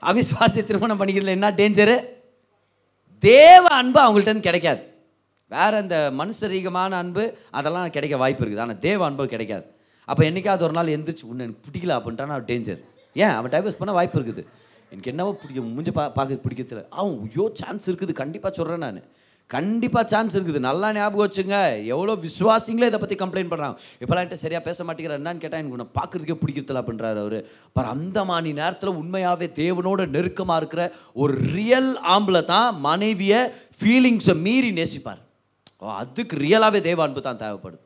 [0.10, 1.96] அவிஸ்வாசிய திருமணம் பண்ணிக்கிறதுல என்ன டேஞ்சரு
[3.24, 4.82] தேவ அன்பு அவங்கள்ட்ட இருந்து கிடைக்காது.
[5.56, 7.24] வேற இந்த மனுஷரீகமான அன்பு
[7.58, 8.64] அதெல்லாம் கிடைக்க வாய்ப்பு இருக்குது.
[8.66, 9.66] ஆனால் தேவ அன்பு கிடைக்காது.
[10.12, 12.80] அப்போ என்றைக்காவது ஒரு நாள் எந்திரிச்சு உன்னை எனக்கு பிடிக்கல அப்படின்ட்டானா டேஞ்சர்
[13.24, 13.34] ஏன்?
[13.38, 14.44] அவன் டைவர்ஸ் பண்ண வாய்ப்பு இருக்குது.
[14.96, 18.14] எனக்கு என்னவோ பிடிக்கும் மூஞ்ச பா பார்க்க பிடிக்கிறதுல அவன் ஐயோ சான்ஸ் இருக்குது.
[18.24, 19.00] கண்டிப்பாக சொல்கிறேன் நான்.
[19.50, 20.60] கண்டிப்பாக சான்ஸ் இருக்குது.
[20.68, 21.58] நல்லா ஞாபகம் வச்சுங்க.
[21.94, 25.88] எவ்வளோ விசுவாசிங்களே இதை பற்றி கம்ப்ளைண்ட் பண்ணுறாங்க இப்போலாம் என்கிட்ட சரியாக பேச மாட்டேங்கிற என்னன்னு கேட்டால் எனக்கு உன்னை
[25.98, 27.38] பார்க்குறதுக்கே பிடிக்கிறதில்ல அப்படின்றார் அவர்.
[27.76, 30.86] பாரு அந்த மாணி நேரத்தில் உண்மையாகவே தேவனோட நெருக்கமாக இருக்கிற
[31.24, 33.42] ஒரு ரியல் ஆம்பளை தான் மனைவியை
[33.80, 35.22] ஃபீலிங்ஸை மீறி நேசிப்பார்.
[35.82, 37.82] ஓ, அதுக்கு ரியலாகவே தேவ அன்பு தான் தேவைப்படுது.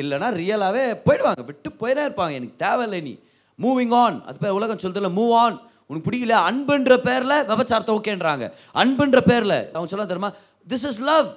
[0.00, 1.44] இல்லைன்னா ரியலாகவே போயிடுவாங்க.
[1.50, 2.34] விட்டு போயிடே இருப்பாங்க.
[2.40, 3.14] எனக்கு தேவையில்லை நீ.
[3.58, 5.58] மூவிங் ஆன் அது பேர் உலகம் சொல்றதுல மூவ் ஆன்
[5.92, 8.44] உனக்கு பிடிக்கல அன்புன்ற பேரில் விபச்சாரத்தை ஓகேன்றாங்க.
[8.82, 10.32] அன்புன்ற பேரில் அவங்க சொல்ல தெரியுமா?
[10.72, 11.28] திஸ் இஸ் லவ்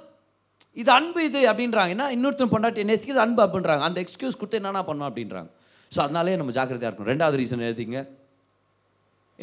[0.82, 1.92] இது அன்பு இது அப்படின்றாங்க.
[1.96, 5.50] என்ன இன்னொருத்தன் பொண்டாட்டி நேசிக்கிறது அன்பு அப்படின்றாங்க அந்த எக்ஸ்கியூஸ் கொடுத்து என்னென்ன பண்ணும் அப்படின்றாங்க.
[5.92, 7.12] ஸோ அதனாலே நம்ம ஜாக்கிரதையாக இருக்கணும்.
[7.14, 8.00] ரெண்டாவது ரீசன் எழுதிங்க.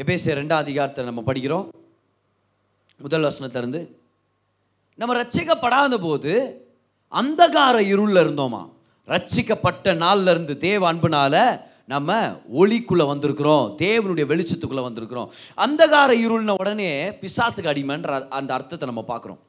[0.02, 1.66] எபேசிய ரெண்டாம் அதிகாரத்தை நம்ம படிக்கிறோம்.
[3.00, 3.82] முதல் வசனத்திலேருந்து
[5.00, 6.32] நம்ம ரட்சிக்கப்படாத போது
[7.20, 8.62] அந்தகார இருளில் இருந்தோமா?
[9.12, 11.34] ரட்சிக்கப்பட்ட நாள்லேருந்து தேவ அன்புனால
[11.92, 12.18] நம்ம
[12.60, 15.30] ஒளிக்குள்ளே வந்திருக்கிறோம் தேவனுடைய வெளிச்சத்துக்குள்ளே வந்திருக்கிறோம்.
[15.64, 16.90] அந்தகார இருள்ன உடனே
[17.22, 19.40] பிசாசுக்கு அடிமைன்ற அந்த அர்த்தத்தை நம்ம பார்க்குறோம்.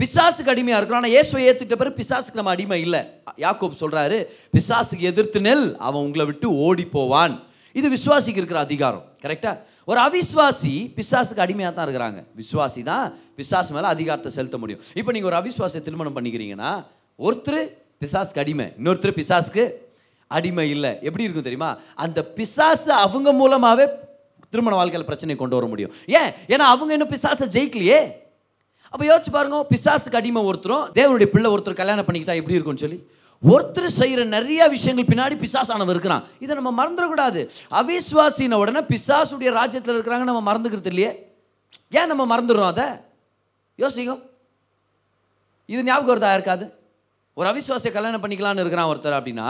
[0.00, 3.00] பிசாசுக்கு அடிமையாக இருக்கிறோம் ஆனால் இயேசுவை ஏற்றுக்கிட்ட பிறகு பிசாசுக்கு நம்ம அடிமை இல்லை.
[3.44, 4.18] யாக்கோப் சொல்கிறாரு
[4.54, 7.34] பிசாசுக்கு எதிர்த்து நெல் அவன் உங்களை விட்டு ஓடி போவான்.
[7.78, 9.56] இது விசுவாசிக்கு இருக்கிற அதிகாரம் கரெக்டாக
[9.90, 12.18] ஒரு அவிஸ்வாசி பிசாசுக்கு அடிமையாக தான் இருக்கிறாங்க.
[12.40, 13.04] விசுவாசி தான்
[13.38, 14.82] பிசாசு மேலே அதிகாரத்தை செலுத்த முடியும்.
[14.98, 16.72] இப்போ நீங்கள் ஒரு அவிஸ்வாசியை திருமணம் பண்ணிக்கிறீங்கன்னா
[17.18, 17.62] ஒருத்தர்
[18.02, 19.64] பிசாசுக்கு அடிமை இன்னொருத்தர் பிசாசுக்கு
[20.38, 20.90] அடிமை இல்லை.
[21.08, 21.70] எப்படி இருக்கும் தெரியுமா?
[22.04, 23.86] அந்த பிசாசு அவங்க மூலமாகவே
[24.50, 25.92] திருமண வாழ்க்கையில் பிரச்சனை கொண்டு வர முடியும்.
[26.18, 26.30] ஏன்?
[26.52, 28.00] ஏன்னா அவங்க இன்னும் பிசாசை ஜெயிக்கலையே.
[28.92, 32.98] அப்போ யோசிச்சு பாருங்க பிசாசுக்கு அடிமை ஒருத்தரும் தேவனுடைய பிள்ளை ஒருத்தர் கல்யாணம் பண்ணிக்கிட்டா எப்படி இருக்கும்னு சொல்லி?
[33.52, 36.24] ஒருத்தர் செய்கிற நிறைய விஷயங்கள் பின்னாடி பிசாசானவன் இருக்கிறான்.
[36.38, 37.40] இதை நம்ம மறந்துடக்கூடாது.
[37.80, 41.12] அவிஸ்வாசின உடனே பிசாசுடைய ராஜ்யத்தில் இருக்கிறாங்க நம்ம மறந்துக்கிறது இல்லையே.
[41.90, 42.86] ஏன் நம்ம மறந்துடுறோம் அதை?
[43.76, 44.22] யோசிக்கும்
[45.72, 46.64] இது ஞாபகம் வருதா இருக்காது
[47.36, 49.48] ஒரு அவிசுவாசியை கல்யாணம் பண்ணிக்கலாம்னு இருக்கிறான் ஒருத்தர் அப்படின்னா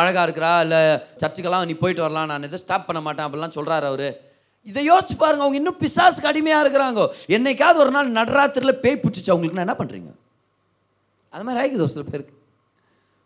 [0.00, 0.80] அழகாக இருக்கிறா இல்லை
[1.20, 4.08] சர்ச்சுக்கெல்லாம் நீ போயிட்டு வரலாம் நான் எதை ஸ்டாப் பண்ண மாட்டேன் அப்படிலாம் சொல்கிறாரு அவர்.
[4.70, 7.04] இதை யோசிச்சு பாருங்க அவங்க இன்னும் பிசாசுக்கு அடிமையாக இருக்கிறாங்க.
[7.36, 10.10] என்னைக்காவது ஒரு நாள் நடராத்திரியில் பேய் பிடிச்சிச்சு அவங்களுக்கு நான் என்ன பண்ணுறீங்க
[11.32, 12.34] அது மாதிரி ஆகிக்குது ஒரு சில பேருக்கு.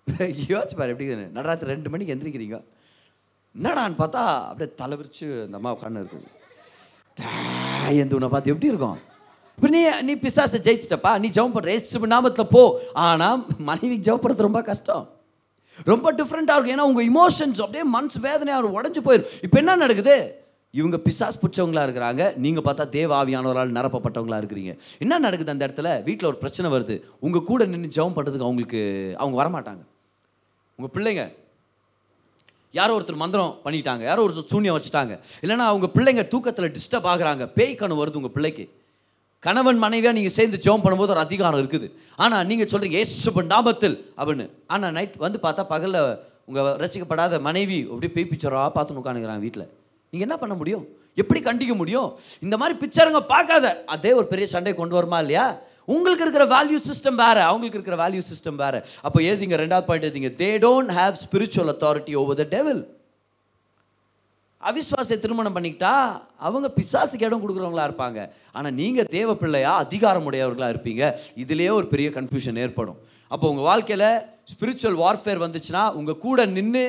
[0.53, 1.07] யோசிச்சு பாரு எப்படி
[1.39, 2.59] நடராத்திரி ரெண்டு மணிக்கு எந்திரிக்கிறீங்க.
[3.55, 6.29] என்னடான்னு பார்த்தா அப்படியே தலைவிரிச்சு அந்த அம்மா உட்காந்து இருக்குது.
[8.03, 8.99] எந்த உன்னை பார்த்து எப்படி இருக்கும்?
[9.57, 12.63] இப்போ நீ நீ பிசாசை ஜெயிச்சிட்டப்பா நீ ஜெபம் பண்ணுற ஏசு நாமத்தில் போ.
[13.09, 15.05] ஆனால் மனைவிக்கு ஜெபப்படுறது ரொம்ப கஷ்டம்.
[15.91, 16.75] ரொம்ப டிஃப்ரெண்ட்டாக இருக்கும்.
[16.77, 20.17] ஏன்னா உங்கள் இமோஷன்ஸ் அப்படியே மனசு வேதனையாக உடஞ்சு போயிடும் இப்போ என்ன நடக்குது?
[20.79, 22.23] இவங்க பிசாஸ் பிடிச்சவங்களா இருக்கிறாங்க.
[22.45, 24.73] நீங்கள் பார்த்தா தேவ ஆவியானவரால் நிரப்பப்பட்டவங்களா இருக்கிறீங்க.
[24.99, 25.91] என்ன நடக்குது அந்த இடத்துல?
[26.09, 26.97] வீட்டில் ஒரு பிரச்சனை வருது.
[27.27, 28.81] உங்கள் கூட நின்று ஜெபம் பண்ணுறதுக்கு அவங்களுக்கு
[29.23, 29.85] அவங்க வரமாட்டாங்க.
[30.79, 31.25] உங்கள் பிள்ளைங்க
[32.79, 34.03] யாரோ ஒருத்தர் மந்திரம் பண்ணிட்டாங்க.
[34.11, 35.15] யாரோ ஒருத்தர் சூன்யம் வச்சுட்டாங்க.
[35.45, 37.47] இல்லைன்னா அவங்க பிள்ளைங்க தூக்கத்தில் டிஸ்டர்ப் ஆகுறாங்க.
[37.59, 38.67] பேய் கனவு வருது உங்கள் பிள்ளைக்கு.
[39.47, 41.89] கணவன் மனைவியாக நீங்கள் சேர்ந்து ஜோம் பண்ணும்போது ஒரு அதிகாரம் இருக்குது.
[42.25, 44.47] ஆனால் நீங்கள் சொல்கிறீங்க ஏசு நாமத்தில் அப்படின்னு.
[44.75, 46.01] ஆனால் நைட் வந்து பார்த்தா பகலில்
[46.51, 49.67] உங்கள் ரசிக்கப்படாத மனைவி அப்படியே பேய் பிச்சராக பார்த்து உட்காந்துக்கிறாங்க வீட்டில்
[50.13, 50.85] நீங்கள் என்ன பண்ண முடியும்?
[51.23, 52.09] எப்படி கண்டிக்க முடியும்?
[52.45, 53.67] இந்த மாதிரி பிக்சருங்க பார்க்காத.
[53.95, 55.47] அதே ஒரு பெரிய சண்டை கொண்டு வருமா இல்லையா?
[55.95, 58.79] உங்களுக்கு இருக்கிற வேல்யூ சிஸ்டம் வேறு அவங்களுக்கு இருக்கிற வேல்யூ சிஸ்டம் வேறு.
[59.07, 62.83] அப்போ எழுதிங்க ரெண்டாவது பாயிண்ட் எழுதிங்க they don't have spiritual authority over the devil
[64.71, 65.95] அவிஸ்வாசை திருமணம் பண்ணிக்கிட்டா
[66.47, 68.21] அவங்க பிசாசுக்கு இடம் கொடுக்குறவங்களா இருப்பாங்க.
[68.57, 71.03] ஆனால் நீங்கள் தேவ பிள்ளையா அதிகாரமுடையவர்களாக இருப்பீங்க.
[71.43, 72.99] இதுலேயே ஒரு பெரிய கன்ஃபியூஷன் ஏற்படும்.
[73.35, 74.09] அப்போ உங்கள் வாழ்க்கையில்
[74.53, 76.85] ஸ்பிரிச்சுவல் வார்ஃபேர் வந்துச்சுன்னா உங்கள் கூட நின்று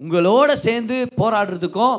[0.00, 1.96] உங்களோட சேர்ந்து போராடுறதுக்கும்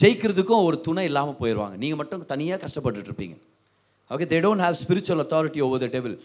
[0.00, 3.36] ஜெயிக்கிறதுக்கும் ஒரு துணை இல்லாமல் போயிடுவாங்க நீங்கள் மட்டும் தனியாக கஷ்டப்பட்டுட்டு இருப்பீங்க
[4.14, 6.16] okay they don't have spiritual authority over the devil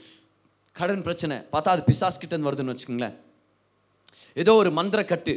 [0.75, 1.35] கடன் பிரச்சனை.
[1.53, 3.15] பார்த்தா அது பிசாஸ் கிட்டேருந்து வருதுன்னு வச்சுக்கோங்களேன்.
[4.41, 5.33] ஏதோ ஒரு மந்திர கட்டு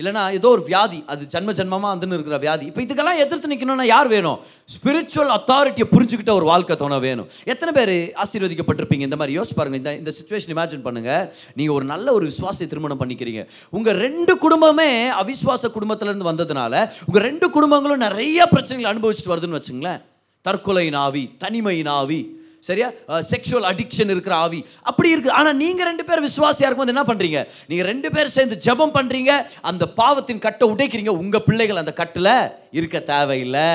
[0.00, 2.64] இல்லைனா ஏதோ ஒரு வியாதி அது ஜன்ம ஜென்மமாக வந்துன்னு இருக்கிற வியாதி.
[2.70, 4.38] இப்போ இதுக்கெல்லாம் எதிர்த்து நிற்கணும்னா யார் வேணும்?
[4.74, 7.28] ஸ்பிரிச்சுவல் அத்தாரிட்டியை புரிஞ்சுக்கிட்ட ஒரு வாழ்க்கை தோண வேணும்.
[7.52, 9.04] எத்தனை பேர் ஆசீர்வதிக்கப்பட்டிருப்பீங்க?
[9.08, 11.24] இந்த மாதிரி யோசிச்சு பாருங்கள் இந்த இந்த சுச்சுவேஷன் இமேஜின் பண்ணுங்கள்
[11.58, 13.42] நீங்கள் ஒரு நல்ல ஒரு விசுவாசியை திருமணம் பண்ணிக்கிறீங்க.
[13.78, 14.90] உங்கள் ரெண்டு குடும்பமே
[15.22, 16.74] அவிஸ்வாச குடும்பத்திலேருந்து வந்ததுனால
[17.08, 20.00] உங்கள் ரெண்டு குடும்பங்களும் நிறைய பிரச்சனைகள் அனுபவிச்சுட்டு வருதுன்னு வச்சுங்களேன்.
[20.44, 22.22] தற்கொலையின் ஆவி தனிமையின் ஆவி
[22.68, 22.88] சரியா?
[23.30, 24.60] செக்ஷுவல் அடிக்ஷன் இருக்கிற ஆவி.
[24.90, 25.30] அப்படி இருக்கு.
[25.38, 29.32] ஆனால் நீங்கள் ரெண்டு பேர் விசுவாசியாக இருக்கும்போது என்ன பண்ணுறீங்க நீங்கள் ரெண்டு பேர் சேர்ந்து ஜெபம் பண்ணுறீங்க
[29.70, 31.14] அந்த பாவத்தின் கட்டை உடைக்கிறீங்க.
[31.22, 32.32] உங்கள் பிள்ளைகள் அந்த கட்டில்
[32.78, 33.68] இருக்க தேவையில்லை.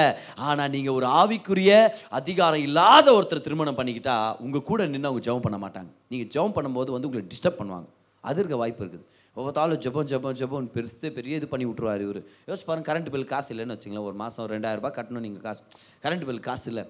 [0.49, 1.71] ஆனால் நீங்கள் ஒரு ஆவிக்குரிய
[2.19, 5.89] அதிகாரம் இல்லாத ஒருத்தர் திருமணம் பண்ணிக்கிட்டா உங்கள் கூட நின்று அவங்க ஜெபம் பண்ண மாட்டாங்க.
[6.13, 7.87] நீங்கள் ஜெபம் பண்ணும்போது வந்து உங்களை டிஸ்டர்ப் பண்ணுவாங்க.
[8.29, 9.05] அது இருக்க வாய்ப்பு இருக்குது.
[9.37, 12.19] ஒவ்வொருத்தாலும் ஜெபம் ஜெபம் ஜெபம் பெருசு பெரிய இது பண்ணி விட்ருவாரு இவர்.
[12.47, 14.07] யோசிச்சு பாருங்க கரண்ட் பில் காசு இல்லைன்னு வச்சுங்களேன்.
[14.09, 15.61] ஒரு மாதம் ரெண்டாயிரரூபா கட்டணும் நீங்கள் காசு.
[16.05, 16.83] கரண்ட் பில் காசு இல்லை.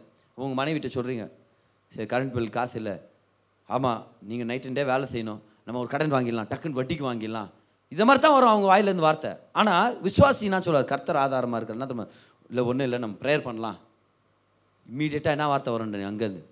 [0.43, 1.25] உங்கள் மனைவிட்ட சொல்கிறீங்க
[1.93, 2.95] சரி கரண்ட் பில் காசு இல்லை.
[3.75, 5.41] ஆமாம் நீங்கள் நைட் அண்ட் டே வேலை செய்யணும்.
[5.65, 7.49] நம்ம ஒரு கடன் வாங்கிடலாம் டக்குன்னு வட்டிக்கு வாங்கிடலாம்.
[7.93, 9.31] இதை மாதிரி தான் வரும் அவங்க வாயிலேருந்து வார்த்தை.
[9.59, 12.05] ஆனால் விஸ்வாசி என்ன சொல்லுவார் கர்த்தர் ஆதாரமாக இருக்கிறனா நம்ம
[12.49, 13.77] இல்லை ஒன்றும் இல்லை நம்ம ப்ரேயர் பண்ணலாம்.
[14.91, 16.43] இம்மீடியட்டாக என்ன வார்த்தை வரணும் அங்கேருந்து.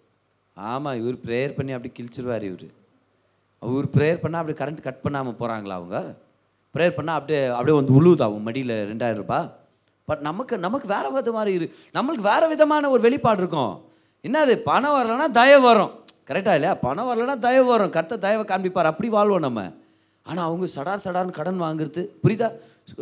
[0.57, 2.67] ஆமாம் இவர் ப்ரேயர் பண்ணி அப்படி கிழிச்சிருவார் இவர்.
[3.63, 5.97] அவர் ப்ரேயர் பண்ணால் அப்படியே கரண்ட் கட் பண்ணாமல் போகிறாங்களா அவங்க?
[6.75, 9.47] ப்ரேயர் பண்ணால் அப்படியே அப்படியே வந்து உழுவுதா மடியில் ரெண்டாயிரம் ரூபாய்?
[10.07, 11.65] பட் நமக்கு நமக்கு வேறு வித மாதிரி இரு
[11.97, 13.73] நம்மளுக்கு வேறு விதமான ஒரு வெளிப்பாடு இருக்கும்.
[14.23, 15.91] என்னது பணம் வரலன்னா தயவு வரும்.
[16.27, 16.73] கரெக்டாக இல்லையா?
[16.73, 17.91] பணம் வரலன்னா தயவு வரும்.
[17.91, 18.91] கர்த்த தயவை காண்பிப்பார்.
[18.93, 19.73] அப்படி வாழ்வோம் நம்ம.
[20.23, 22.07] ஆனால் அவங்க சடார் சடார்னு கடன் வாங்குறது.
[22.23, 22.51] புரியுதா?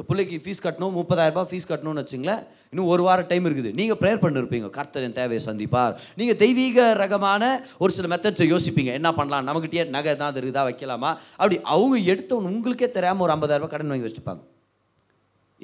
[0.07, 3.73] பிள்ளைக்கு ஃபீஸ் கட்டணும் முப்பதாயிரரூபா ஃபீஸ் கட்டணும்னு வச்சுங்களேன் இன்னும் ஒரு வாரம் டைம் இருக்குது.
[3.73, 4.69] நீங்கள் ப்ரேயர் பண்ணிருப்பீங்க.
[4.69, 5.95] கர்த்தர் என் தேவையை சந்திப்பார்.
[6.15, 8.91] நீங்கள் தெய்வீக ரகமான ஒரு சில மெத்தட்ஸை யோசிப்பீங்க.
[8.99, 9.47] என்ன பண்ணலாம்?
[9.47, 10.63] நம்மகிட்டயே நகை தான் இருக்குதா?
[10.69, 11.17] வைக்கலாமா?
[11.31, 14.39] அப்படி அவங்க எடுத்தவொன்னு உங்களுக்கே தெரியாமல் ஒரு ஐம்பதாயிரரூபா கடன் வாங்கி வச்சுப்பாங்க.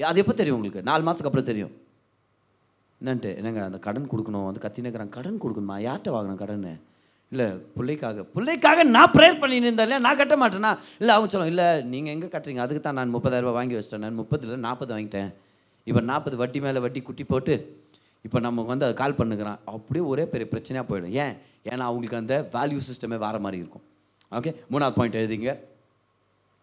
[0.04, 0.84] அது எப்போ தெரியும் உங்களுக்கு?
[0.84, 1.90] நாலு மாதத்துக்கு அப்புறம் தெரியும்.
[3.02, 5.76] என்னன்ட்டு என்னங்க அந்த கடன் கொடுக்கணும் வந்து கத்தினுக்கிறாங்க கடன் கொடுக்கணுமா?
[5.88, 6.66] யார்கிட்ட வாங்கணும் கடன்?
[7.32, 10.02] இல்லை பிள்ளைக்காக பிள்ளைக்காக நான் ப்ரேயர் பண்ணின்னு இருந்தேன் இல்லையா?
[10.06, 12.62] நான் கட்ட மாட்டேன்னா இல்லை அவங்க சொல்லுவாங்க இல்லை நீங்கள் எங்கே கட்டுறீங்க?
[12.66, 14.04] அதுக்கு தான் நான் முப்பதாயிரரூபா வாங்கி வச்சிட்டேன்.
[14.06, 15.30] நான் முப்பதில் நாற்பது வாங்கிட்டேன்.
[15.90, 17.56] இப்போ நாற்பது வட்டி மேலே வட்டி குட்டி போட்டு
[18.26, 21.14] இப்போ நமக்கு வந்து அதை கால் பண்ணுக்கிறான் அப்படியே ஒரே பெரிய பிரச்சனையாக போயிடும்.
[21.24, 21.34] ஏன்?
[21.70, 23.86] ஏன்னா அவங்களுக்கு அந்த வேல்யூ சிஸ்டமே வேறு மாதிரி இருக்கும்.
[24.38, 25.54] ஓகே மூணாவது பாயிண்ட் எழுதிங்க.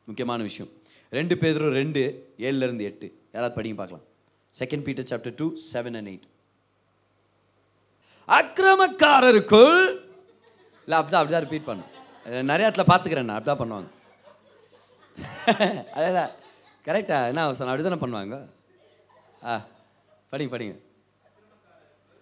[0.09, 0.71] முக்கியமான விஷயம்.
[1.19, 2.01] ரெண்டு பேரும் ரெண்டு
[2.49, 3.09] ஏழுலேருந்து எட்டு.
[3.33, 4.05] யாராவது படிங்க பார்க்கலாம்.
[4.59, 6.27] Second Peter chapter two seven and eight
[8.29, 9.79] அக்கிரமக்காரருக்குள்
[10.89, 11.91] இல்லை அப்படிதான் அப்படிதான் ரிப்பீட் பண்ணும்.
[12.45, 13.89] நிறைய இடத்துல பார்த்துக்கிறேன் நான் அப்படிதான் பண்ணுவாங்க.
[15.97, 16.33] அதான்
[16.85, 17.71] கரெக்டா என்ன அவசரம்?
[17.71, 18.37] அப்படி தானே பண்ணுவாங்க?
[19.45, 19.55] ஆ
[20.33, 20.77] படிங்க படிங்க.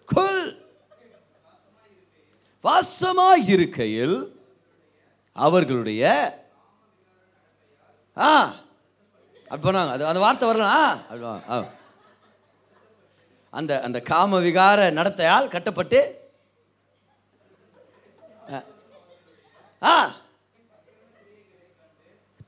[0.07, 0.41] குல்
[2.63, 4.17] வாசமாக இருக்கையில்
[5.35, 6.03] அவர்களுடைய
[8.17, 8.29] ஆ
[9.47, 9.91] அப்படி பண்ணுவாங்க.
[9.91, 11.57] அது அந்த வார்த்தை வரல ஆ அப்படி ஆ.
[13.57, 15.99] அந்த அந்த காம விகார நடத்தையால் கட்டப்பட்டு
[18.51, 18.59] ஆ.
[19.81, 19.95] ஆ.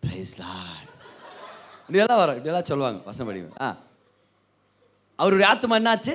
[0.03, 0.85] பிரைஸ் லார்ட்
[1.79, 3.69] இப்படியெல்லாம் வரும் இப்படியெல்லாம் சொல்லுவாங்க வசம் படிங்க ஆ.
[5.19, 6.13] அவருடைய ஆத்மா என்னாச்சு?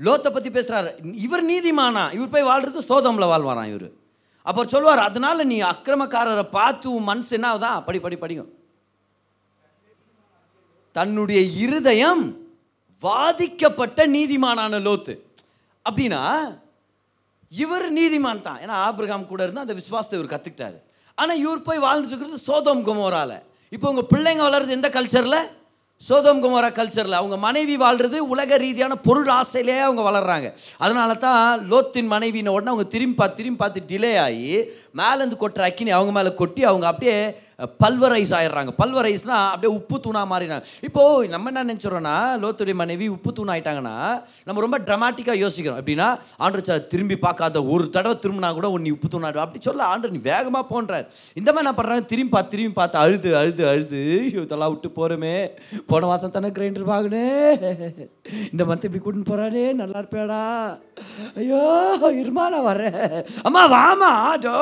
[0.00, 2.12] லோத்தை பற்றி பேசுகிறாரு இவர் நீதிமானா?
[2.12, 3.88] இவர் போய் வாழ்றது சோதமில் வாழ்வாராம் இவர்?
[4.46, 8.50] அப்போ சொல்லுவார் அதனால் நீ அக்கிரமக்காரரை பார்த்து உன் மனசு என்ன ஆகுதான் படி படி படிக்கும்.
[10.98, 12.22] தன்னுடைய இருதயம்
[13.02, 15.14] வாதிக்கப்பட்ட நீதிமானான லோத்து.
[15.86, 16.22] அப்படின்னா
[17.52, 18.58] இவர் நீதிமான் தான்.
[18.62, 20.78] ஏன்னா ஆபிரகாம் கூட இருந்து அந்த விசுவாசத்தை இவர் கற்றுக்கிட்டாரு
[21.18, 23.32] ஆனால் இவர் போய் வாழ்ந்துட்டு இருக்கிறது சோதோம் குமோரால.
[23.74, 25.40] இப்போ உங்கள் பிள்ளைங்க வளர்றது எந்த கல்ச்சரில்
[26.02, 30.48] சோதோம் குமோரா கல்ச்சரில் அவங்க மனைவி வாழ்றது உலக ரீதியான பொருள் ஆசையிலேயே அவங்க வளர்றாங்க.
[30.84, 34.52] அதனால தான் லோத்தின் மனைவின உடனே அவங்க திரும்பி பார்த்து திரும்பி பார்த்து டிலே ஆகி
[35.00, 37.16] மேலேருந்து கொட்டுற அக்கினி அவங்க மேலே கொட்டி அவங்க அப்படியே
[37.82, 38.72] பல்வரைஸ் ஆயிடுறாங்க.
[38.80, 43.94] பல்வரைஸ்னால் அப்படியே உப்பு தூணாக மாறினாங்க இப்போது நம்ம என்ன நினச்சிடறோன்னா லோத்துடைய மனைவி உப்பு தூண் ஆயிட்டாங்கன்னா
[44.48, 45.80] நம்ம ரொம்ப ட்ரமாட்டிக்காக யோசிக்கிறோம்.
[45.82, 46.08] எப்படின்னா
[46.44, 50.20] ஆண்டு சார் திரும்பி பார்க்காத ஒரு தடவை திரும்பினா கூட உன்னை உப்பு தூணாடு அப்படி சொல்ல ஆண்டு நீ
[50.30, 51.08] வேகமாக போன்றார்.
[51.40, 55.34] இந்த மாதிரி நான் பண்ணுறாங்க திரும்பி பார்த்து திரும்பி பார்த்து அழுது அழுது அழுது ஐயோ, இதெல்லாம் விட்டு போகிறோமே
[55.92, 57.26] போன மாதம் தானே கிரைண்டர் வாங்கினே.
[58.52, 60.40] இந்த மந்த் இப்படி கூட்டின்னு போகிறானே நல்லா இருப்பேடா.
[61.40, 61.60] ஐயோ
[62.22, 63.02] இருமா நான் வரேன்.
[63.48, 64.12] அம்மா வாமா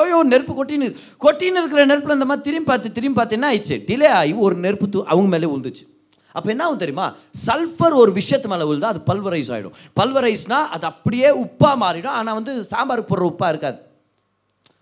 [0.01, 0.89] ஐயோ நெருப்பு கொட்டின்னு
[1.25, 4.87] கொட்டின்னு இருக்கிற நெருப்பில் இந்த மாதிரி திரும்பி பார்த்து திரும்பி பார்த்து என்ன ஆயிடுச்சு டிலே ஆகி ஒரு நெருப்பு
[4.95, 5.85] தூ அவங்க மேலே விழுந்துச்சு.
[6.37, 7.05] அப்போ என்ன ஆகும் தெரியுமா?
[7.45, 12.15] சல்ஃபர் ஒரு விஷயத்து மேலே விழுந்தா அது பல்வரைஸ் ஆகிடும் பல்வரைஸ்னால் அது அப்படியே உப்பாக மாறிடும்.
[12.19, 13.79] ஆனால் வந்து சாம்பாருக்கு போடுற உப்பாக இருக்காது.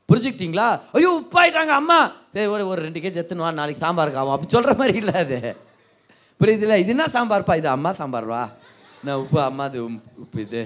[0.10, 0.80] புரிஞ்சுக்கிட்டீங்களா?
[0.96, 2.00] ஐயோ உப்பாயிட்டாங்க அம்மா.
[2.34, 4.34] சரி ஒரு ஒரு ரெண்டு கேஜி எத்துன்னு வா நாளைக்கு சாம்பாருக்கு ஆகும்.
[4.36, 5.39] அப்படி சொல்கிற மாதிரி இல்லை அது.
[6.39, 6.76] புரியுதுல?
[6.84, 7.56] இது என்ன சாம்பார்ப்பா?
[7.62, 8.41] இது அம்மா சாம்பார்வா?
[9.04, 9.39] நான் உப்பு?
[9.50, 9.80] அம்மா அது
[10.24, 10.63] உப்பு இது.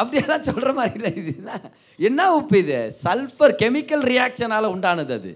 [0.00, 1.32] அப்படியெல்லாம் சொல்கிற மாதிரி இல்லை இது.
[1.40, 1.60] என்ன
[1.98, 2.78] என்ன உப்பு இது?
[3.04, 5.32] சல்ஃபர் கெமிக்கல் ரியாக்ஷனால் உண்டானது அது.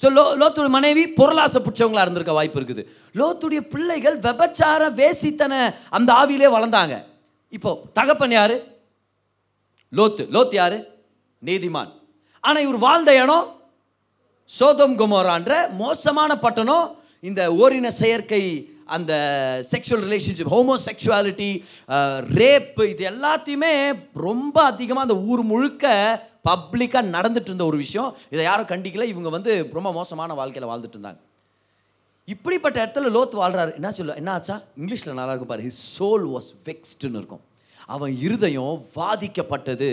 [0.00, 2.82] ஸோ லோ லோத்துடைய மனைவி பொருளாசை பிடிச்சவங்களா இருந்திருக்க வாய்ப்பு இருக்குது.
[3.20, 5.54] லோத்துடைய பிள்ளைகள் விபச்சார வேசித்தன
[5.96, 6.96] அந்த ஆவியிலே வளர்ந்தாங்க.
[7.56, 8.56] இப்போ தகப்பன் யாரு?
[9.92, 10.24] லோத்து.
[10.36, 10.78] லோத் யாரு?
[11.42, 11.90] நீதிமான்.
[12.40, 13.46] ஆனால் இவர் வாழ்ந்த இடம்
[14.58, 16.86] சோதம் குமோரான்ற மோசமான பட்டணம்.
[17.28, 18.42] இந்த ஓரின செயற்கை
[18.96, 19.12] அந்த
[19.70, 21.50] sexual relationship homosexuality
[22.40, 23.72] rape இது எல்லாத்தையுமே
[24.26, 25.86] ரொம்ப அதிகமாக அந்த ஊர் முழுக்க
[26.48, 28.10] பப்ளிக்காக நடந்துட்டு இருந்த ஒரு விஷயம்.
[28.30, 29.06] இதை யாரும் கண்டிக்கல.
[29.14, 31.20] இவங்க வந்து ரொம்ப மோசமான வாழ்க்கையில் வாழ்ந்துட்டு இருந்தாங்க.
[32.34, 33.74] இப்படிப்பட்ட இடத்துல லோத் வாழ்றாரு.
[33.74, 34.56] என்ன சொல்ல என்ன ஆச்சா?
[34.80, 35.64] இங்கிலீஷில் நல்லா இருக்கும் பாரு.
[35.68, 37.44] ஹிஸ் சோல் வாஸ் வெக்ஸ்டுன்னு இருக்கும்.
[37.86, 39.90] அவன் இருதயம் வாதிக்கப்பட்டது.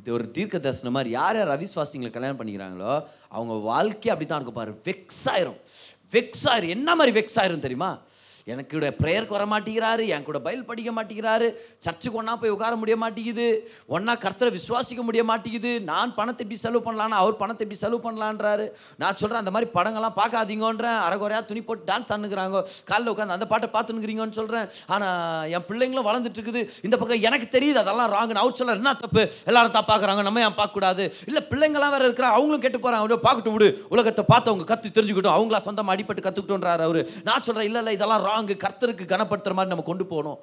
[0.00, 1.10] இது ஒரு தீர்க்க தரிசனம் மாதிரி.
[1.10, 2.92] யார் யார் அவிஸ்வாசிங்களை கல்யாணம் பண்ணிக்கிறாங்களோ
[3.28, 4.72] அவங்க வாழ்க்கை அப்படி தான் இருக்கும் பாரு.
[4.84, 5.58] வெக்ஸ் ஆயிரும்.
[6.12, 7.90] வெக்ஸ் ஆயிரும் என்ன மாதிரி வெக்ஸ் ஆயிரும் தெரியுமா?
[8.52, 11.48] எனக்கு கூட ப்ரேயருக்கு வர மாட்டேங்கிறாரு என் கூட பயில் படிக்க மாட்டேங்கிறாரு
[11.84, 13.48] சர்ச்சுக்கு ஒன்றா போய் உட்கார முடிய மாட்டேங்குது
[13.94, 18.66] ஒன்றா கர்த்தரை விசுவாசிக்க முடிய மாட்டேங்குது நான் பணத்தை எப்படி செலவு பண்ணலான்னு அவர் பணத்தை எப்படி செலவு பண்ணலான்றாரு
[19.02, 20.98] நான் சொல்கிறேன் அந்த மாதிரி படங்கள்லாம் பார்க்காதீங்கன்றேன்.
[21.06, 26.40] அரைகுறையாக துணி போட்டு டான்ஸ் தண்ணுக்கிறாங்க காலைல உட்காந்து அந்த பாட்டை பார்த்துனுக்குறீங்கன்னு சொல்கிறேன் ஆனால் என் பிள்ளைங்களும் வளர்ந்துட்டு
[26.40, 26.62] இருக்குது.
[26.86, 29.22] இந்த பக்கம் எனக்கு தெரியுது அதெல்லாம் ராங்குன்னு அவர் சொல்ல என்ன தப்பு?
[29.50, 33.70] எல்லாரும் தப்பாக்குறாங்க நம்ம ஏன் பார்க்கக்கூடாது இல்லை பிள்ளைங்களாம் வேறு இருக்கிற அவங்களும் கெட்டு போகிறாங்க அவங்க பார்க்கட்டும் விடு.
[33.94, 35.36] உலகத்தை பார்த்து அவங்க கற்று தெரிஞ்சுக்கிட்டோம்.
[35.38, 37.00] அவங்களா சொந்தமாக அடிப்பட்டு கற்றுக்கிட்டோன்றார் அவர்.
[37.28, 40.38] நான் சொல்கிறேன் இல்லை இல்லை இதெல்லாம் அங்கே கர்த்தருக்கு கனப்படுத்துகிற மாதிரி நம்ம கொண்டு போகணும்.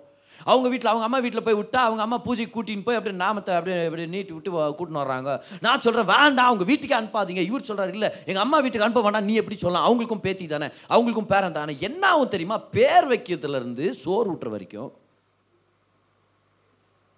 [0.52, 3.78] அவங்க வீட்டில் அவங்க அம்மா வீட்டில் போய் விட்டா அவங்க அம்மா பூஜைக்கு கூட்டின்னு போய் அப்படியே நாமத்தை அப்படியே
[3.90, 5.32] அப்படியே நீட்டி விட்டு கூட்டின்னு வர்றாங்க.
[5.66, 7.44] நான் சொல்கிறேன் வேண்டாம் அவங்க வீட்டுக்கு அனுப்பாதீங்க.
[7.50, 9.86] இவர் சொல்கிறார் இல்லை எங்கள் அம்மா வீட்டுக்கு அனுப்ப வேண்டாம் நீ எப்படி சொல்லலாம்?
[9.88, 11.76] அவங்களுக்கும் பேத்தி தானே அவங்களுக்கும் பேரன் தானே.
[11.90, 12.58] என்ன ஆகும் தெரியுமா?
[12.78, 14.92] பேர் வைக்கிறதுலேருந்து சோறு ஊட்டுற வரைக்கும்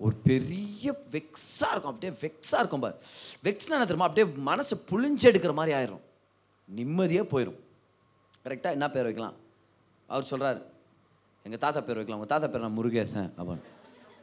[0.05, 0.85] ஒரு பெரிய
[1.15, 1.93] வெக்ஸாக இருக்கும்.
[1.93, 2.97] அப்படியே வெக்ஸாக இருக்கும் பார்.
[3.47, 4.09] வெக்ஸ்னா என்ன தெரியுமா?
[4.09, 6.03] அப்படியே மனசை புளிஞ்செடுக்கிற மாதிரி ஆயிரும்.
[6.69, 7.59] நிம்மதியாக போயிடும்
[8.45, 9.37] கரெக்டாக என்ன பேர் வைக்கலாம்?
[10.11, 10.59] அவர் சொல்கிறார்
[11.45, 13.65] எங்கள் தாத்தா பேர் வைக்கலாம் உங்கள் தாத்தா பேர் நான் முருகேசன் அப்படின்னு.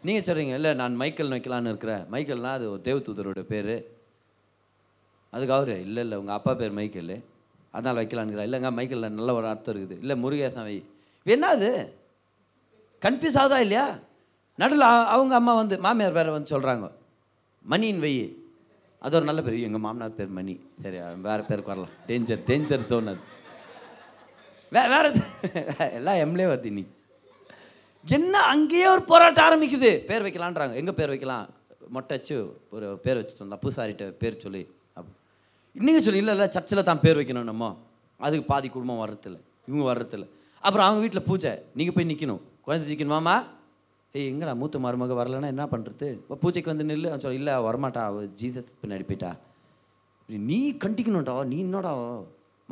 [0.07, 2.03] நீங்கள் சொல்கிறீங்க இல்லை நான் மைக்கேல் வைக்கலான்னு இருக்கிறேன்.
[2.15, 3.75] மைக்கேல்னால் அது ஒரு தேவதூதரோட பேர்.
[5.35, 7.15] அதுக்கு அவர் இல்லை இல்லை உங்கள் அப்பா பேர் மைக்கேல்.
[7.77, 10.01] அதனால் வைக்கலான்னுக்கிறா இல்லைங்க மைக்கேலில் நல்ல ஒரு அர்த்தம் இருக்குது.
[10.05, 10.77] இல்லை முருகேசன் வை.
[11.25, 11.71] இது என்ன அது?
[13.07, 13.87] கன்ஃபியூஸ் ஆகுதா இல்லையா?
[14.63, 16.89] நடுவில் அவங்க அம்மா வந்து மாமியார் வேறு வந்து சொல்கிறாங்க
[17.73, 18.15] மணியின் வை.
[19.05, 19.57] அது ஒரு நல்ல பேர்.
[19.69, 20.55] எங்கள் மாமனார் பேர் மணி.
[20.83, 21.95] சரி வேறு பேருக்கு வரலாம்.
[22.09, 23.23] டேஞ்சர் டேஞ்சர் தோணுது
[24.71, 27.03] வே வேற எது- எல்லாம் எம்லே வருது இன்னைக்கு.
[28.09, 29.79] என்ன அங்கேயே ஒரு போராட்டம் ஆரம்பிக்குது?
[29.79, 30.75] பேர் வைக்கலான்றாங்க.
[30.75, 31.49] எங்கே பேர் வைக்கலாம்?
[31.95, 34.69] மொட்டைச்சு ஒரு பேர் வச்சு சொன்னா பூசாரிட்ட பேர் சொல்லி.
[34.95, 35.05] அப்
[35.73, 37.79] நீங்கள் சொல்லி இல்லை இல்லை சர்ச்சில் தான் பேர் வைக்கணும் நம்ம.
[38.19, 39.39] அதுக்கு பாதி குடும்பம் வர்றதில்ல.
[39.69, 40.27] இவங்க வர்றதில்ல.
[40.61, 41.63] அப்புறம் அவங்க வீட்டில் பூஜை.
[41.75, 43.43] நீங்கள் போய் நிற்கணும் குழந்தை நிற்கணுமாமா
[44.13, 47.07] ஏய் எங்கடா மூத்த மருமக வரலன்னா என்ன பண்ணுறது இப்போ பூஜைக்கு வந்து நில்லு.
[47.07, 47.99] அவன் இல்லை வரமாட்டா.
[47.99, 49.37] அவ ஜீசஸ் பின்னாடி போயிட்டா.
[50.21, 51.45] இப்படி நீ கண்டிக்கணும்டா.
[51.45, 52.21] நீ என்னடா?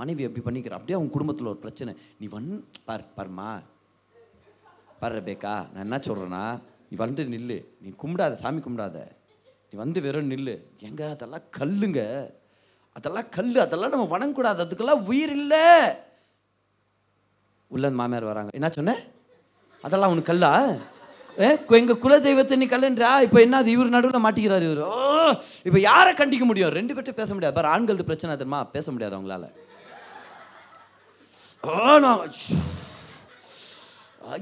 [0.00, 1.94] மனைவி அப்படி பண்ணிக்கிற அப்படியே அவங்க குடும்பத்தில் ஒரு பிரச்சனை.
[2.20, 2.50] நீ வந்
[2.84, 3.48] பார் பாருமா
[5.00, 6.44] பாரு பேக்கா நான் என்ன சொல்கிறேன்னா
[6.90, 7.58] நீ வந்து நில்லு.
[7.82, 8.98] நீ கும்பிடாத சாமி கும்பிடாத.
[9.70, 10.54] நீ வந்து வெறும் நில்லு.
[10.78, 12.00] எங்க அதெல்லாம் கல்லுங்க.
[12.96, 14.62] அதெல்லாம் கல் அதெல்லாம் நம்ம வணங்கக்கூடாது.
[14.64, 15.66] அதுக்கெல்லாம் உயிர் இல்லை.
[17.74, 18.50] உள்ள மாமியார் வராங்க.
[18.58, 18.96] என்ன சொன்ன?
[19.86, 20.50] அதெல்லாம் உனக்கு கல்லா?
[21.42, 21.46] ஏ
[21.78, 23.10] எங்கள் குலதெய்வத்தை நீ கல்லுன்றா?
[23.26, 23.70] இப்போ என்ன அது?
[23.70, 24.82] இவர் நடுவில் மாட்டிக்கிறார் இவர்.
[24.88, 25.30] ஓ
[25.68, 26.74] இப்போ யாரை கண்டிக்க முடியும்?
[26.78, 27.56] ரெண்டு பேர்ட்ட பேச முடியாது.
[27.58, 28.60] பாரு ஆண்களது பிரச்சனை தெரியுமா?
[28.76, 29.46] பேச முடியாது அவங்களால.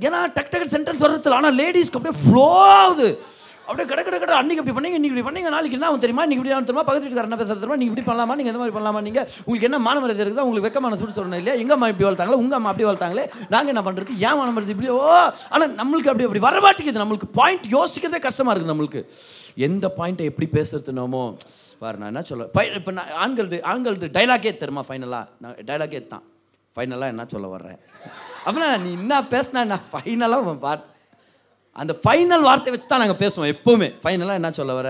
[0.06, 2.46] ஏன்னா டக் டக் சென்டென்ஸ் வர்றதில்ல ஆனால் லேடிஸ்க்கு அப்படியே ஃப்ளோ
[2.80, 3.08] ஆகுது.
[3.66, 6.22] அப்படியே கடை கடை கட அன்னைக்கு இப்படி பண்ணீங்க இன்றைக்கி இப்படி பண்ணீங்க நாளைக்கு என்ன ஆகும் தெரியுமா?
[6.28, 6.84] நீங்க இப்படி ஆகும் தெரியுமா?
[6.86, 7.78] பக்கத்து வீட்டுக்காரர் என்ன பேசுறது தெரியுமா?
[7.80, 8.34] நீங்கள் இப்படி பண்ணலாமா?
[8.38, 11.54] நீங்கள் இந்த மாதிரி பண்ணலாமா நீங்கள் உங்களுக்கு என்ன மான மரியாதை இருக்குதா உங்களுக்கு வெக்கமான சொல்லி சொல்லணும் இல்லையா?
[11.62, 14.90] எங்கள் அம்மா இப்படி வளர்த்தாங்களே உங்கள் அம்மா அப்படி வளர்த்தாங்களே நாங்கள் என்ன பண்ணுறது ஏன் மான மரியாதை இப்படி?
[14.96, 15.04] ஓ
[15.52, 17.02] ஆனால் நம்மளுக்கு அப்படி அப்படி வரமாட்டேங்குது.
[17.04, 19.02] நம்மளுக்கு பாயிண்ட் யோசிக்கிறதே கஷ்டமாக இருக்குது நம்மளுக்கு.
[19.68, 21.22] எந்த பாயிண்ட்டை எப்படி பேசுறது நாமோ?
[21.84, 22.48] பாரு நான் என்ன சொல்ல
[22.80, 26.26] இப்போ நான் ஆண்களது ஆண்களது டைலாகே தெரியுமா ஃபைனலாக நான் டைலாகே தான்
[26.74, 27.78] ஃபைனலாக என்ன சொல்ல வர்றேன்
[28.44, 30.88] அப்படின்னா நீ என்ன பேசினா நான் ஃபைனலாக வார்த்தை
[31.80, 33.88] அந்த ஃபைனல் வார்த்தை வச்சு தான் நாங்கள் பேசுவோம் எப்போவுமே.
[34.02, 34.88] ஃபைனலாக என்ன சொல்ல வர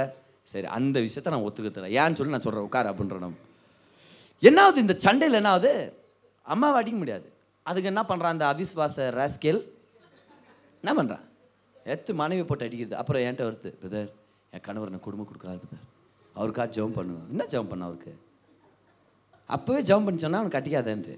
[0.53, 3.39] சரி அந்த விஷயத்த நான் ஒத்துக்கத்தில்ல ஏன்னு சொல்லி நான் சொல்கிறேன் உட்கார் அப்படின்ற நம்ம
[4.49, 5.73] என்ன ஆகுது இந்த சண்டையில் என்ன ஆகுது
[6.53, 7.27] அம்மாவை அடிக்க முடியாது.
[7.67, 9.61] அதுக்கு என்ன பண்ணுறான் அந்த அவிஸ்வாச ராஸ்கேல்
[10.83, 11.25] என்ன பண்ணுறான்
[11.95, 12.97] எத்து மனைவி போட்டு அடிக்கிறது.
[13.01, 14.11] அப்புறம் என்கிட்ட வருது பிரதர்
[14.55, 15.85] என் கணவர் நான் குடும்பம் கொடுக்குறாரு பிரதர்.
[16.39, 17.23] அவருக்கா ஜெபம் பண்ணுங்க.
[17.33, 18.13] என்ன ஜெபம் பண்ண அவருக்கு?
[19.57, 21.17] அப்போவே ஜெபம் பண்ணி சொன்னால் அவனுக்கு கட்டிக்காதேன்ட்டு.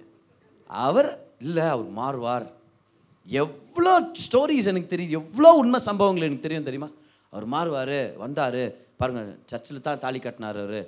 [0.86, 1.10] அவர்
[1.44, 2.46] இல்லை அவர் மாறுவார்.
[3.26, 3.92] எவ்வளோ
[4.24, 6.88] ஸ்டோரிஸ் எனக்கு தெரியுது எவ்வளோ உண்மை சம்பவங்கள் எனக்கு தெரியும் தெரியுமா?
[7.32, 8.62] அவர் மாறுவார் வந்தார்.
[9.00, 10.80] பாருங்கள் சர்ச்சில் தான் தாலி கட்டினார் அவர்.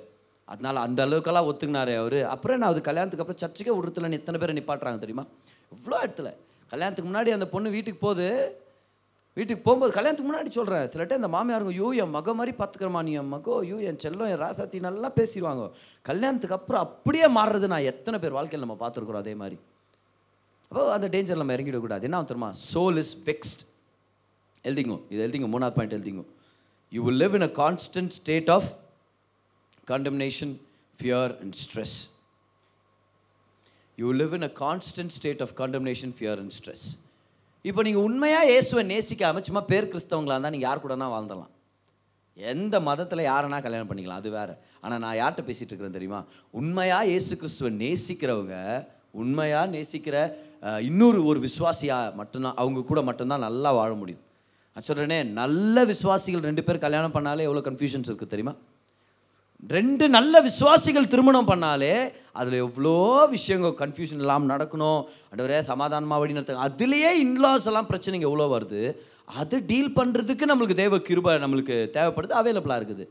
[0.47, 2.19] அதனால் அந்த அளவுக்கெல்லாம் ஒத்துக்கினார் அவர்.
[2.33, 5.25] அப்புறம் நான் அது கல்யாணத்துக்கு அப்புறம் சர்ச்சுக்கே விடுறதுல எத்தனை பேரை நிப்பாட்டுறாங்க தெரியுமா?
[5.71, 6.31] இவ்வளோ இடத்துல.
[6.73, 8.29] கல்யாணத்துக்கு முன்னாடி அந்த பொண்ணு வீட்டுக்கு போகுது.
[9.37, 13.13] வீட்டுக்கு போகும்போது கல்யாணத்துக்கு முன்னாடி சொல்கிறேன் சில டைம் இந்த மாமியாருங்க யூ என் மக மாதிரி பார்த்துக்கிறமா நீ
[13.21, 15.63] என் மகோ யூ என் செல்லம் என் ராசாத்தி நல்லா பேசிடுவாங்க.
[16.09, 19.57] கல்யாணத்துக்கு அப்புறம் அப்படியே மாறுறது நான் எத்தனை பேர் வாழ்க்கையில் நம்ம பார்த்துருக்குறோம் அதே மாதிரி.
[20.75, 22.49] அப்போ அந்த டேஞ்சர் நம்ம இறங்கிடக்கூடாது என்ன ஆகும் தெரியுமா?
[22.71, 23.61] சோல் இஸ் வெக்ஸ்ட்
[24.67, 24.95] எழுதிங்க.
[25.11, 25.47] இது எழுதிங்க.
[25.53, 26.23] மூணாவது பாயிண்ட் எழுதிங்க.
[26.95, 28.67] You will live in a constant state of
[29.91, 30.51] condemnation
[30.99, 31.95] fear and stress
[33.97, 36.85] you live in a constant state of condemnation fear and stress
[37.69, 41.53] இப்போ நீங்கள் உண்மையாக இயேசுவை நேசிக்காமல் சும்மா பேர் கிறிஸ்தவங்களாக இருந்தால் நீங்கள் யார் கூடனா வாழ்ந்துடலாம்?
[42.37, 44.21] எந்த மதத்தில் யாரனா கல்யாணம் பண்ணிக்கலாம்?
[44.23, 44.55] அது வேறு.
[44.83, 46.21] ஆனால் நான் யார்கிட்ட பேசிகிட்டு இருக்கிறேன் தெரியுமா?
[46.59, 48.57] உண்மையாக இயேசு கிறிஸ்துவை நேசிக்கிறவங்க
[49.23, 50.17] உண்மையாக நேசிக்கிற
[50.89, 54.23] இன்னொரு ஒரு விசுவாசியாக மட்டும்தான் அவங்க கூட மட்டும்தான் நல்லா வாழ முடியும்.
[54.75, 58.53] நான் சொல்கிறேனே நல்ல விசுவாசிகள் ரெண்டு பேர் கல்யாணம் பண்ணாலே எவ்வளோ கன்ஃபியூஷன்ஸ் இருக்குது தெரியுமா?
[59.75, 61.93] ரெண்டு நல்ல விசுவாசிகள் திருமணம் பண்ணாலே
[62.39, 62.95] அதில் எவ்வளோ
[63.35, 64.99] விஷயங்கள் கன்ஃபியூஷன் இல்லாமல் நடக்கணும்.
[65.33, 68.81] அடவரே சமாதானமாக வழி நடத்த அதுலேயே இன்லாஸ் எல்லாம் பிரச்சனைங்க எவ்வளோ வருது?
[69.41, 73.05] அது டீல் பண்ணுறதுக்கு நம்மளுக்கு தேவ கிருபை நம்மளுக்கு தேவைப்படுது அவைலபிளாக இருக்குது.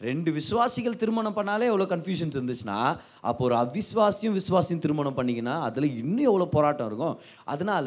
[0.00, 6.24] ரெண்டு விசுவாசிகள் திருமணம் பண்ணாலே எவ்வளோ கன்ஃபியூஷன்ஸ் இருந்துச்சுன்னா அப்போ ஒரு அவிஸ்வாசியும் விசுவாசியும் திருமணம் பண்ணிங்கன்னா அதில் இன்னும்
[6.24, 7.18] எவ்வளோ போராட்டம் இருக்கும்?
[7.44, 7.86] அதனால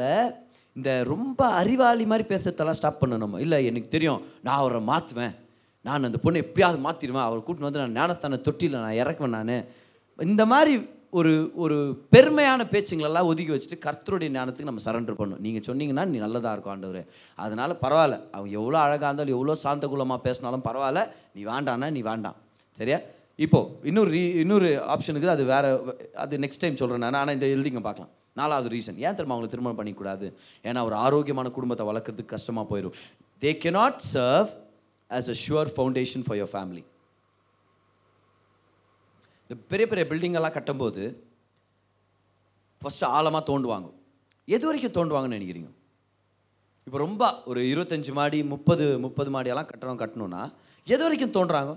[0.73, 3.39] இந்த ரொம்ப அறிவாளி மாதிரி பேசுறதெல்லாம் ஸ்டாப் பண்ணணும்?
[3.39, 4.21] இல்லை எனக்கு தெரியும்.
[4.41, 5.35] நான் அவரை மாற்றுவேன்
[5.81, 9.65] நான் அந்த பொண்ணை எப்படியாவது மாற்றிடுவேன் அவரை கூட்டின்னு வந்து நான் ஞானஸ்தான தொட்டியில் நான் இறக்குவேன் நான்.
[10.19, 10.73] இந்த மாதிரி
[11.17, 11.31] ஒரு
[11.63, 11.77] ஒரு
[12.13, 15.41] பெருமையான பேச்சுங்களெல்லாம் ஒதுக்கி வச்சுட்டு கர்த்தருடைய ஞானத்துக்கு நம்ம சரண்டர் பண்ணணும்.
[15.45, 17.01] நீங்கள் சொன்னீங்கன்னா நீ நல்லதாக இருக்கும் ஆண்டவர்.
[17.45, 18.17] அதனால் பரவாயில்ல.
[18.35, 21.03] அவங்க எவ்வளோ அழகாக இருந்தாலும் எவ்வளோ சாந்த குலமாக பேசினாலும் பரவாயில்ல.
[21.37, 22.37] நீ வேண்டான்னா நீ வேண்டாம்.
[22.79, 22.99] சரியா?
[23.45, 25.69] இப்போது இன்னொரு ரீ இன்னொரு ஆப்ஷனுக்கு அது வேறு
[26.23, 27.19] அது நெக்ஸ்ட் டைம் சொல்கிறேன் நான்.
[27.21, 28.11] ஆனால் இந்த எழுதிங்க பார்க்கலாம்.
[28.41, 29.35] நாலாவது ரீசன் ஏன் தெரியுமா?
[29.35, 30.27] அவங்களை திருமணம் பண்ணிக்கூடாது?
[30.69, 32.97] ஏன்னா ஒரு ஆரோக்கியமான குடும்பத்தை வளர்க்குறதுக்கு கஷ்டமாக போயிடும்.
[33.41, 34.51] They cannot serve
[35.17, 36.83] as a sure foundation for your family
[39.49, 41.03] இந்த பெரிய பெரிய பில்டிங்கெல்லாம் கட்டும்போது
[42.81, 43.87] ஃபஸ்ட்டு ஆழமாக தோண்டுவாங்க.
[44.55, 45.69] எது வரைக்கும் தோண்டுவாங்கன்னு நினைக்கிறீங்க?
[46.87, 50.41] இப்போ ரொம்ப ஒரு இருபத்தஞ்சி மாடி முப்பது முப்பது மாடியெல்லாம் கட்டணும் கட்டணும்னா
[50.93, 51.73] எது வரைக்கும் தோன்றாங்க?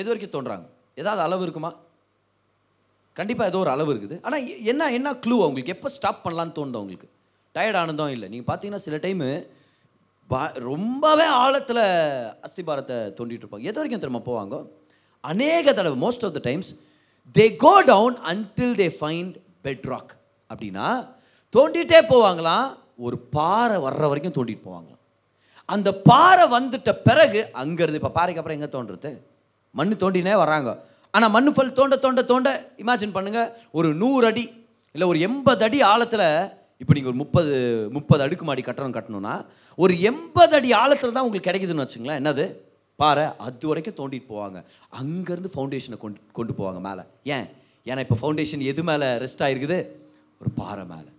[0.00, 0.66] எது வரைக்கும் தோன்றாங்க?
[1.02, 1.72] ஏதாவது அளவு இருக்குமா?
[3.18, 4.18] கண்டிப்பாக ஏதோ ஒரு அளவு இருக்குது.
[4.26, 7.08] ஆனால் என்ன என்ன க்ளூ அவங்களுக்கு எப்போ ஸ்டாப் பண்ணலான்னு தோணுது அவங்களுக்கு
[7.56, 8.28] டயர்ட் ஆனதும் இல்லை.
[8.34, 9.28] நீங்கள் பார்த்தீங்கன்னா சில டைமு
[10.72, 11.86] ரொம்பவே ஆழத்தில்
[12.46, 13.68] அஸ்திபாரத்தை தோண்டிகிட்டு இருப்பாங்க.
[13.70, 14.56] எது வரைக்கும் திரும்ப போவாங்க?
[15.24, 16.70] அநேக தடவை most of the times
[17.34, 19.34] they go down until they find
[19.88, 20.12] bedrock
[20.50, 20.86] அப்படின்னா
[21.52, 24.98] தோண்டிகிட்டே போவாங்களாம் ஒரு பாறை வர்ற வரைக்கும் தோண்டிட்டு போவாங்களாம்.
[25.68, 29.10] அந்த பாறை வந்துட்ட பிறகு அங்கேருந்து இப்போ பாறைக்கு அப்புறம் எங்கே தோன்றுறது
[29.74, 30.70] மண் தோண்டினே வராங்க
[31.14, 34.44] ஆனால் மண் ஃபல் தோண்ட தோண்ட தோண்ட இமேஜின் பண்ணுங்கள் ஒரு நூறு அடி
[34.94, 36.26] இல்லை ஒரு எண்பது அடி ஆழத்தில்
[36.80, 37.52] இப்போ நீங்கள் ஒரு முப்பது
[37.92, 39.34] முப்பது அடுக்கு மாடி கட்டணம் கட்டணும்னா
[39.78, 42.44] ஒரு எண்பது அடி ஆழத்தில் தான் உங்களுக்கு கிடைக்குதுன்னு வச்சுங்களேன் என்னது?
[42.96, 44.64] பாறை அது வரைக்கும் தோண்டிட்டு போவாங்க.
[45.02, 47.00] அங்கேருந்து ஃபவுண்டேஷனை கொண்டு கொண்டு போவாங்க மேலே.
[47.22, 47.46] ஏன்?
[47.84, 49.86] ஏன்னா இப்போ ஃபவுண்டேஷன் எது மேலே ரெஸ்ட் ஆகிருக்குது
[50.40, 51.10] ஒரு பாறை மேலே.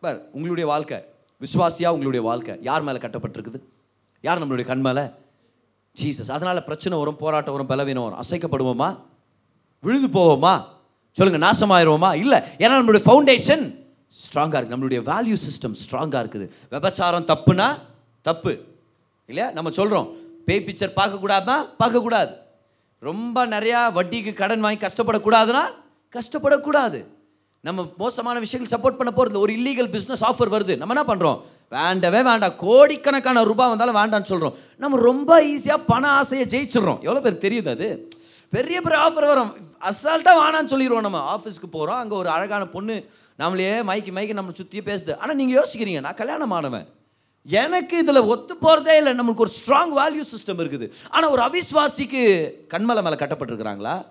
[0.00, 0.98] பார் உங்களுடைய வாழ்க்கை.
[1.40, 2.58] விஸ்வாசியாக உங்களுடைய வாழ்க்கை.
[2.60, 3.60] யார் மேலே கட்டப்பட்டிருக்குது?
[4.20, 5.10] யார் நம்மளுடைய கண் மேலே?
[6.02, 8.20] ஜீசஸ் அதனால் பிரச்சனை வரும் போராட்டம் வரும் பலவீனம் வரும்.
[8.20, 8.98] அசைக்கப்படுவோமா?
[9.80, 10.64] விழுந்து போவோமா?
[11.10, 12.14] சொல்லுங்கள் நாசமாயிருவோமா?
[12.14, 12.38] இல்லை.
[12.38, 16.50] ஏன்னா நம்மளுடைய ஃபவுண்டேஷன் ஸ்ட்ராங்காக இருக்குது நம்மளுடைய வேல்யூ சிஸ்டம் ஸ்ட்ராங்காக இருக்குது.
[16.70, 17.78] விபச்சாரம் தப்புனா
[18.22, 18.64] தப்பு.
[19.26, 19.50] இல்லையா?
[19.50, 22.32] நம்ம சொல்கிறோம் பேய் பிக்சர் பார்க்கக்கூடாதுன்னா பார்க்கக்கூடாது.
[23.08, 25.64] ரொம்ப நிறையா வட்டிக்கு கடன் வாங்கி கஷ்டப்படக்கூடாதுன்னா
[26.16, 27.00] கஷ்டப்படக்கூடாது.
[27.64, 30.74] நம்ம மோசமான விஷயங்கள் சப்போர்ட் பண்ண போகிறது ஒரு இல்லீகல் பிஸ்னஸ் ஆஃபர் வருது.
[30.80, 31.40] நம்ம என்ன பண்ணுறோம்
[31.76, 32.54] வேண்டவே வேண்டாம்.
[32.62, 37.00] கோடிக்கணக்கான ரூபாய் வந்தாலும் வேண்டாம்னு சொல்கிறோம் நம்ம ரொம்ப ஈஸியாக பண ஆசையை ஜெயிச்சிடுறோம்.
[37.06, 37.88] எவ்வளோ பேர் தெரியுது அது?
[38.54, 39.50] பெரிய பெரிய ஆஃபர் வரும்.
[39.90, 41.20] அசால்ட்டாக வேணான்னு சொல்லிடுவோம் நம்ம.
[41.34, 42.96] ஆஃபீஸ்க்கு போகிறோம் அங்கே ஒரு அழகான பொண்ணு.
[43.42, 45.12] நம்மளே மைக்கு மைக்கு நம்மளை சுற்றியே பேசுது.
[45.20, 46.88] ஆனால் நீங்கள் யோசிக்கிறீங்க நான் கல்யாணம் ஆனவன்.
[47.46, 49.12] எனக்கு இதில் ஒத்து போகிறதே இல்லை.
[49.12, 50.92] நம்மளுக்கு ஒரு ஸ்ட்ராங் வேல்யூ சிஸ்டம் இருக்குது.
[51.08, 52.22] ஆனால் ஒரு அவிஸ்வாசிக்கு
[52.74, 54.04] கண்மலை மேலே கட்டப்பட்டிருக்கிறாங்களா?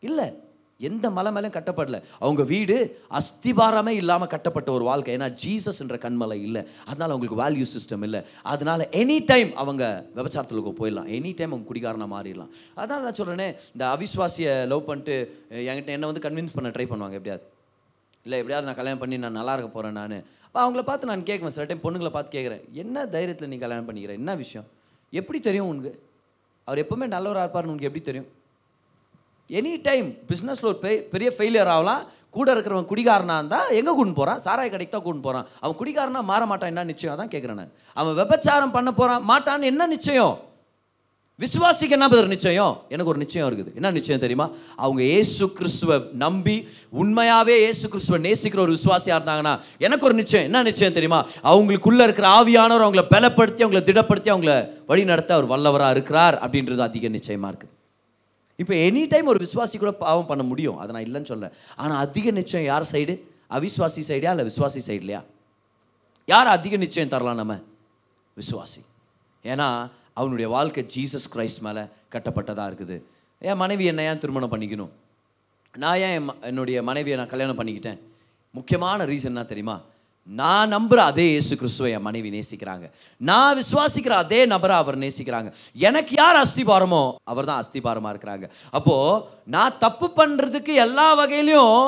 [0.00, 0.44] இல்லை.
[0.80, 2.02] எந்த மலை மேலேயும் கட்டப்படல.
[2.18, 5.16] அவங்க வீடு அஸ்திபாரமே இல்லாமல் கட்டப்பட்ட ஒரு வாழ்க்கை.
[5.16, 6.62] ஏன்னா ஜீசஸ் என்ற கண்மலை இல்லை.
[6.84, 8.20] அதனால் அவங்களுக்கு வேல்யூ சிஸ்டம் இல்லை.
[8.42, 11.10] அதனால் எனி டைம் அவங்க விபச்சாரத்துக்கு போயிடலாம்.
[11.18, 12.52] எனி டைம் அவங்க குடிகாரனாக மாறிடலாம்.
[12.74, 17.54] அதனால் நான் சொல்கிறேனே இந்த அவிஸ்வாசியை லவ் பண்ணிட்டு என்கிட்ட என்னை வந்து கன்வின்ஸ் பண்ண ட்ரை பண்ணுவாங்க எப்படியாவது
[18.26, 20.14] இல்லை எப்படியாவது நான் கல்யாணம் பண்ணி நான் நல்லா இருக்க போகிறேன் நான்.
[20.46, 24.12] அப்போ அவங்கள பார்த்து நான் கேட்குவேன் சில டைம் பொண்ணுங்களை பார்த்து கேட்குறேன் என்ன தைரியத்தில் நீ கல்யாணம் பண்ணிக்கிற?
[24.20, 24.66] என்ன விஷயம்?
[25.12, 25.92] எப்படி தெரியும் உனக்கு?
[26.68, 28.28] அவர் எப்போவுமே நல்லவராக இருப்பார்னு உனக்கு எப்படி தெரியும்?
[29.50, 32.02] எனி டைம் பிஸ்னஸில் ஒரு பெரிய பெரிய ஃபெயிலியர் ஆகலாம்
[32.36, 36.42] கூட இருக்கிறவன் குடிகாரனாக இருந்தால் எங்கே கூட்டு போகிறான் சாராய கடைக்கு தான் கூட்டு போகிறான் அவன் குடிகாரனா மாற
[36.50, 37.18] மாட்டான் என்ன நிச்சயம்?
[37.20, 37.72] தான் கேட்குறேன் நான்.
[37.96, 40.34] அவன் விபச்சாரம் பண்ண போகிறான் மாட்டான்னு என்ன நிச்சயம்?
[41.40, 42.26] விசுவாசிக்கு என்ன பதில்?
[42.26, 42.74] நிச்சயம்.
[42.88, 43.74] எனக்கு ஒரு நிச்சயம் இருக்குது.
[43.74, 44.50] என்ன நிச்சயம் தெரியுமா?
[44.76, 46.54] அவங்க ஏசு கிறிஸ்துவை நம்பி
[47.00, 50.44] உண்மையாகவே ஏசு கிறிஸ்துவை நேசிக்கிற ஒரு விசுவாசியாக இருந்தாங்கன்னா எனக்கு ஒரு நிச்சயம்.
[50.44, 51.20] என்ன நிச்சயம் தெரியுமா?
[51.42, 54.54] அவங்களுக்குள்ளே இருக்கிற ஆவியானவர் அவங்கள பலப்படுத்தி அவங்கள திடப்படுத்தி அவங்கள
[54.86, 57.74] வழி நடத்த அவர் வல்லவராக இருக்கிறார் அப்படின்றது அதிக நிச்சயமாக இருக்குது.
[58.62, 60.78] இப்போ எனி டைம் ஒரு விசுவாசி கூட பாவம் பண்ண முடியும்.
[60.78, 63.16] அதை நான் இல்லைன்னு சொல்ல ஆனால் அதிக நிச்சயம் யார் சைடு
[63.50, 65.22] அவிஸ்வாசி சைடியா இல்லை விசுவாசி சைட்லையா
[66.24, 67.54] யார் அதிக நிச்சயம் தரலாம் நம்ம?
[68.36, 68.80] விசுவாசி.
[69.44, 69.68] ஏன்னா
[70.20, 71.82] அவனுடைய வாழ்க்கை ஜீசஸ் கிரைஸ்ட் மேலே
[72.14, 72.96] கட்டப்பட்டதாக இருக்குது.
[73.48, 74.92] என் மனைவி என்ன ஏன் திருமணம் பண்ணிக்கணும்?
[75.82, 77.98] நான் ஏன் என் என்னுடைய மனைவியை நான் கல்யாணம் பண்ணிக்கிட்டேன்?
[78.58, 79.76] முக்கியமான ரீசன் என்ன தெரியுமா?
[80.28, 82.86] நான் நம்புகிற அதே இயேசு கிறிஸ்துவை என் மனைவி நேசிக்கிறாங்க.
[83.28, 85.48] நான் விசுவாசிக்கிற அதே நபரை அவர் நேசிக்கிறாங்க.
[85.88, 87.02] எனக்கு யார் அஸ்திபாரமோ
[87.32, 88.46] அவர் தான் அஸ்திபாரமாக இருக்கிறாங்க.
[88.78, 89.22] அப்போது
[89.54, 91.78] நான் தப்பு பண்ணுறதுக்கு எல்லா வகையிலையும்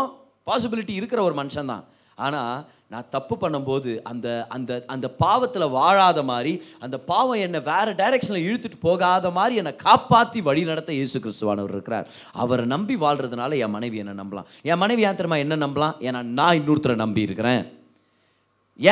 [0.50, 1.84] பாசிபிலிட்டி இருக்கிற ஒரு மனுஷன் தான்
[2.26, 2.58] ஆனால்
[2.92, 4.26] நான் தப்பு பண்ணும்போது அந்த
[4.56, 6.52] அந்த அந்த பாவத்தில் வாழாத மாதிரி
[6.84, 12.06] அந்த பாவம் என்னை வேறு டைரெக்ஷனில் இழுத்துட்டு போகாத மாதிரி என்னை காப்பாற்றி வழி நடத்த இயேசு கிறிஸ்துவானவர் இருக்கிறார்.
[12.42, 14.48] அவரை நம்பி வாழ்கிறதுனால என் மனைவி என்னை நம்பலாம்.
[14.70, 15.94] என் மனைவி ஏன் தெரியுமா என்ன நம்பலாம்?
[16.08, 17.62] ஏன்னா நான் இன்னொருத்தரை நம்பி இருக்கிறேன்.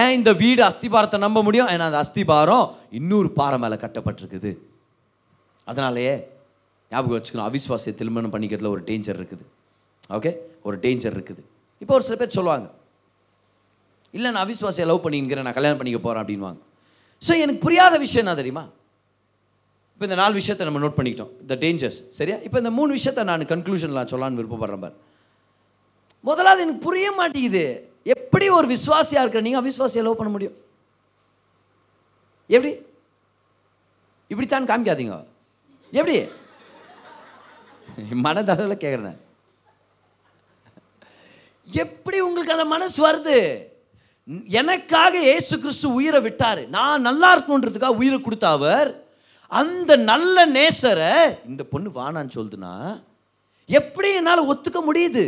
[0.00, 1.68] ஏன் இந்த வீடு அஸ்திபாரத்தை நம்ப முடியும்?
[1.74, 2.64] ஏன்னா அந்த அஸ்திபாரம்
[3.00, 4.52] இன்னொரு பாறை மேலே கட்டப்பட்டிருக்குது.
[5.70, 6.14] அதனாலேயே
[6.90, 9.44] ஞாபகம் வச்சுக்கணும் அவிஸ்வாசிய திருமணம் பண்ணிக்கிறதுல ஒரு டேஞ்சர் இருக்குது.
[10.16, 10.32] ஓகே
[10.66, 11.42] ஒரு டேஞ்சர் இருக்குது.
[11.82, 12.66] இப்போ ஒரு சில பேர் சொல்லுவாங்க
[14.14, 16.60] இல்லை நான் அவிஸ்வாசியை லவ் பண்ணிக்கிறேன் நான் கல்யாணம் பண்ணிக்க போகிறேன் அப்படின்வாங்க
[17.26, 18.64] ஸோ எனக்கு புரியாத விஷயம் என்ன தெரியுமா?
[19.94, 21.32] இப்போ இந்த நாலு விஷயத்தை நம்ம நோட் பண்ணிக்கிட்டோம்.
[21.50, 22.36] த டேஞ்சர்ஸ் சரியா?
[22.46, 24.96] இப்போ இந்த மூணு விஷயத்தை நான் கன்க்ளூஷனில் சொல்லலாம்னு விருப்பப்படுறேன் பார்.
[26.28, 27.64] முதலாவது எனக்கு புரிய மாட்டேங்குது.
[28.14, 30.56] எப்படி ஒரு விஸ்வாசியாக இருக்கிற நீங்கள் அவிஸ்வாசியை லவ் பண்ண முடியும்?
[32.56, 32.72] எப்படி?
[34.32, 35.16] இப்படித்தான் காமிக்காதீங்க.
[35.92, 36.16] எப்படி?
[38.26, 39.18] மனதளவில் கேட்குறேன்
[41.82, 43.38] எப்படி உங்களுக்கு அந்த மனசு வருது?
[44.60, 46.62] எனக்காக இயேசு கிறிஸ்து உயிரை விட்டார்.
[46.76, 48.88] நான் நல்லா இருக்கணுன்றதுக்காக உயிரை கொடுத்த அவர்.
[49.60, 51.12] அந்த நல்ல நேசரை
[51.50, 52.72] இந்த பொண்ணு வானான்னு சொல்லுதுன்னா
[53.68, 55.24] எப்படி என்னால் ஒத்துக்க முடியுது?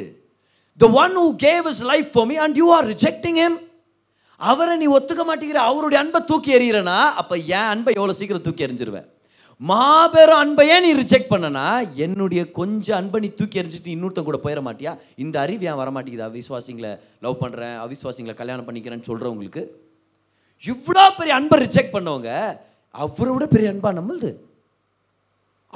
[0.80, 3.58] The one who gave is life for me and you are rejecting him
[4.50, 9.08] அவரை நீ ஒத்துக்க மாட்டேங்கிற அவருடைய அன்பை தூக்கி எறிகிறனா அப்போ என் அன்பை எவ்வளோ சீக்கிரம் தூக்கி எறிஞ்சிருவேன்?
[9.60, 11.64] மாபெரும் அன்பையே நீ ரிஜெக்ட் பண்ணனா?
[12.04, 14.92] என்னுடைய கொஞ்சம் அன்பை நீ தூக்கி எறிஞ்சிட்டு இன்னொருத்தன் கூட போயிட மாட்டியா?
[15.24, 16.28] இந்த அறிவு ஏன் வரமாட்டேங்குது?
[16.30, 16.92] அவிஸ்வாசிங்களை
[17.24, 19.62] லவ் பண்ணுறேன் அவிஸ்வாசிங்களை கல்யாணம் பண்ணிக்கிறேன்னு சொல்கிறவங்களுக்கு
[20.64, 22.30] இவ்வளோ பெரிய அன்பை ரிஜெக்ட் பண்ணவங்க
[23.04, 24.30] அவரை விட பெரிய அன்பா நம்மளுது.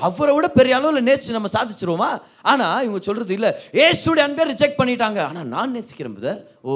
[0.06, 2.10] அவரை விட பெரிய அளவில் நேசிச்சு நம்ம சாதிச்சிருவோமா?
[2.52, 3.50] ஆனால் இவங்க சொல்கிறது இல்லை.
[3.86, 5.20] ஏசுடைய அன்பே ரிஜெக்ட் பண்ணிட்டாங்க.
[5.30, 6.72] ஆனால் நான் நேசிக்கிறேன் பிரதர் ஓ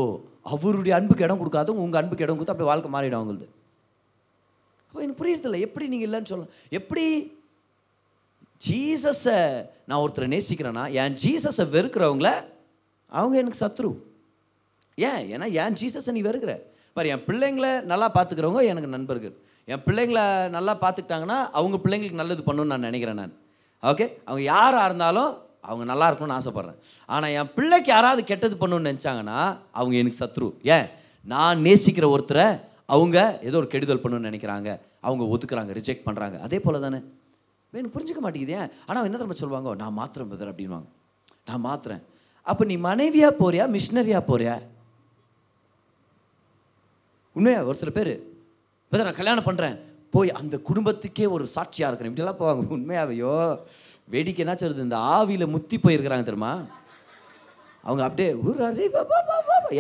[0.55, 3.47] அவருடைய அன்புக்கு இடம் கொடுக்காத உங்கள் அன்புக்கு இடம் கொடுத்து அப்படியே வாழ்க்கை மாறிடும் அவங்களுது.
[4.97, 5.59] அப்போ எனக்கு புரியறதில்ல.
[5.61, 7.33] எப்படி நீங்கள் இல்லைன்னு சொல்லலாம் எப்படி?
[8.67, 12.31] ஜீசஸை நான் ஒருத்தரை நேசிக்கிறேன்னா என் ஜீசஸை வெறுக்கிறவங்கள
[13.07, 13.91] அவங்க எனக்கு சத்ரு.
[14.95, 15.21] ஏன்?
[15.33, 16.61] ஏன்னா என் ஜீசஸை நீ வெறுக்கிற.
[16.93, 19.35] பாரு என் பிள்ளைங்களை நல்லா பார்த்துக்கிறவங்க எனக்கு நண்பர்கள்.
[19.65, 23.35] என் பிள்ளைங்களை நல்லா பார்த்துக்கிட்டாங்கன்னா அவங்க பிள்ளைங்களுக்கு நல்லது பண்ணணும்னு நான் நினைக்கிறேன் நான்.
[23.83, 26.79] ஓகே அவங்க யாராக இருந்தாலும் அவங்க நல்லா இருக்கணும்னு ஆசைப்பட்றேன்.
[27.07, 30.49] ஆனால் என் பிள்ளைக்கு யாராவது கெட்டது பண்ணணும்னு நினச்சாங்கன்னா அவங்க எனக்கு சத்ரு.
[30.63, 30.89] ஏன்?
[31.23, 32.61] நான் நேசிக்கிற ஒருத்தரை
[32.95, 33.19] அவங்க
[33.49, 34.71] ஏதோ ஒரு கெடுதல் பண்ணணும்னு நினைக்கிறாங்க.
[35.07, 37.01] அவங்க ஒதுக்குறாங்க ரிஜெக்ட் பண்ணுறாங்க அதே போல தானே
[37.73, 38.71] வேணும் புரிஞ்சுக்க மாட்டேங்குது ஏன்?
[38.89, 39.75] ஆனால் என்ன தரமா சொல்லுவாங்க?
[39.83, 40.89] நான் மாத்திரம் பதர் அப்படின்வாங்க
[41.49, 42.03] நான் மாத்திரேன்
[42.51, 44.55] அப்போ நீ மனைவியாக போறியா மிஷினரியாக போறியா?
[47.37, 47.61] உண்மையா?
[47.71, 48.13] ஒரு சில பேர்
[48.93, 49.77] பதர் நான் கல்யாணம் பண்ணுறேன்
[50.15, 52.13] போய் அந்த குடும்பத்துக்கே ஒரு சாட்சியாக இருக்கிறேன்.
[52.13, 52.63] இப்படிலாம் போவாங்க.
[52.77, 53.35] உண்மையாவையோ?
[54.15, 56.53] வேடிக்கை என்ன சொல்கிறது இந்த ஆவியில் முத்தி போயிருக்கிறாங்க தெரியுமா?
[57.87, 58.57] அவங்க அப்படியே ஒரு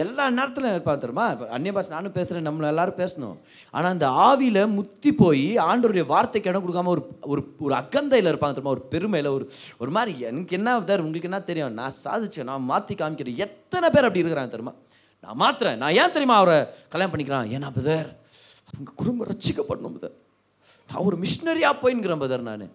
[0.03, 1.25] எல்லா நேரத்தில் இருப்பாங்க தெரியுமா?
[1.35, 3.37] இப்போ அந்நிய பாஷை நானும் பேசுகிறேன் நம்மள எல்லாரும் பேசணும்.
[3.75, 7.03] ஆனால் அந்த ஆவியில் முத்தி போய் ஆண்டவருடைய வார்த்தைக்கு இடம் கொடுக்காம ஒரு
[7.33, 8.75] ஒரு ஒரு அக்கந்தையில் இருப்பாங்க தெரியுமா?
[8.77, 9.47] ஒரு பெருமையில் ஒரு
[9.83, 11.77] ஒரு மாதிரி எனக்கு என்ன தர் உங்களுக்கு என்ன தெரியும்?
[11.81, 13.41] நான் சாதிச்சேன் நான் மாற்றி காமிக்கிறேன்.
[13.47, 14.75] எத்தனை பேர் அப்படி இருக்கிறாங்க தெரியுமா?
[15.25, 15.79] நான் மாத்துறேன்.
[15.83, 16.59] நான் ஏன் தெரியுமா அவரை
[16.95, 17.53] கல்யாணம் பண்ணிக்கிறான்?
[17.57, 18.11] ஏன்னா பதர்
[18.71, 20.17] அவங்க குடும்பம் ரசிக்கப்படணும் பதர்
[20.91, 22.67] நான் ஒரு மிஷினரியாக போயின்கிறேன் பதர் நான்.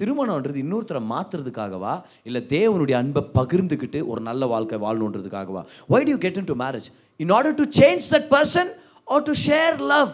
[0.00, 1.94] திருமணம்ன்றது இன்னொருத்தரை மாத்துறதுக்காகவா?
[2.28, 5.62] இல்லை தேவனுடைய அன்பை பகிர்ந்துக்கிட்டு ஒரு நல்ல வாழ்க்கை வாழணுன்றதுக்காகவா?
[5.92, 6.88] Why do you get into marriage
[7.24, 8.70] in order to change that person
[9.14, 10.12] or to share love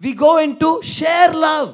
[0.00, 1.68] we go in to share love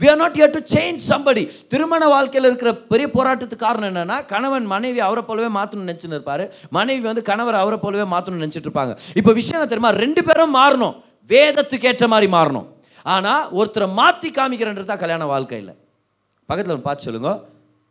[0.00, 4.66] we are not you to change somebody திருமண வாழ்க்கையில் இருக்கிற பெரிய போராட்டத்துக்கு காரணம் என்னென்னா கணவன்
[4.74, 6.44] மனைவி அவரை போலவே மாற்றணும்னு நினச்சின்னு இருப்பார்.
[6.78, 8.94] மனைவி வந்து கணவர் அவரை போலவே மாற்றணும்னு நினச்சிட்டு இருப்பாங்க.
[9.20, 9.92] இப்போ விஷயம் என்ன தெரியுமா?
[10.04, 10.96] ரெண்டு பேரும் மாறணும்.
[11.34, 12.66] வேதத்துக்கு ஏற்ற மாதிரி மாறணும்.
[13.14, 15.72] ஆனால் ஒருத்தரை மாற்றி காமிக்கிறன்றது தான் கல்யாண வாழ்க்கையில்.
[16.50, 17.32] பக்கத்தில் பார்த்து சொல்லுங்க.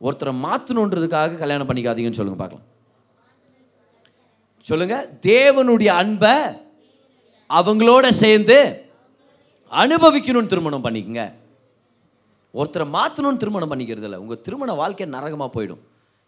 [0.08, 2.68] ஒருத்தரை மாற்றணுன்றதுக்காக கல்யாணம் பண்ணிக்காதீங்கன்னு சொல்லுங்க பார்க்கலாம்.
[4.70, 4.96] சொல்லுங்க
[5.28, 6.36] தேவனுடைய அன்பை
[7.50, 8.58] அவங்களோட சேர்ந்து
[9.82, 11.24] அனுபவிக்கணும்னு திருமணம் பண்ணிக்கங்க.
[12.60, 15.82] ஒருத்தரை மாற்றணும்னு திருமணம் பண்ணிக்கிறது இல்லை உங்கள் திருமண வாழ்க்கை நரகமாக போயிடும்.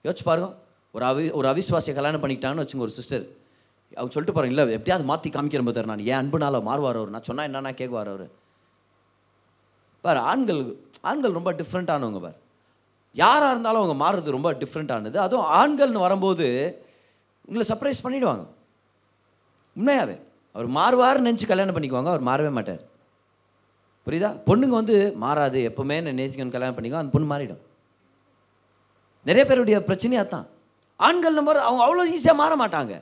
[0.05, 0.49] யோசிச்சு பாருங்க.
[0.95, 3.23] ஒரு அவி ஒரு அவிசுவாசியை கல்யாணம் பண்ணிக்கிட்டாங்கன்னு வச்சுங்க ஒரு சிஸ்டர்
[3.97, 7.13] அவங்க சொல்லிட்டு பாருங்க இல்லை எப்படியாவது மாற்றி காமிக்கிற மாதிரி நான் ஏன் அன்புனால மாறுவார் அவர்.
[7.15, 8.27] நான் சொன்னால் என்னன்னா கேட்குவார் அவர்.
[10.05, 10.61] பார் ஆண்கள்
[11.09, 12.37] ஆண்கள் ரொம்ப டிஃப்ரெண்ட்டானவங்க பார்.
[13.21, 16.47] யாராக இருந்தாலும் அவங்க மாறுறது ரொம்ப டிஃப்ரெண்ட்டானது அதுவும் ஆண்கள்னு வரும்போது
[17.47, 18.45] உங்களை சர்ப்ரைஸ் பண்ணிவிடுவாங்க
[19.77, 20.15] உண்மையாகவே
[20.55, 22.81] அவர் மாறுவார்னு நினச்சி கல்யாணம் பண்ணிக்குவாங்க அவர் மாறவே மாட்டார்.
[24.05, 24.29] புரியுதா?
[24.47, 27.61] பொண்ணுங்க வந்து மாறாது எப்பவுமே நேசிக்கணும் கல்யாணம் பண்ணிக்கோ அந்த பொண்ணு மாறிடும்.
[29.29, 30.47] நிறைய பேருடைய பிரச்சனையாக தான்
[31.07, 32.93] ஆண்கள் நம்பர் அவங்க அவ்வளோ ஈஸியாக மாற மாட்டாங்க.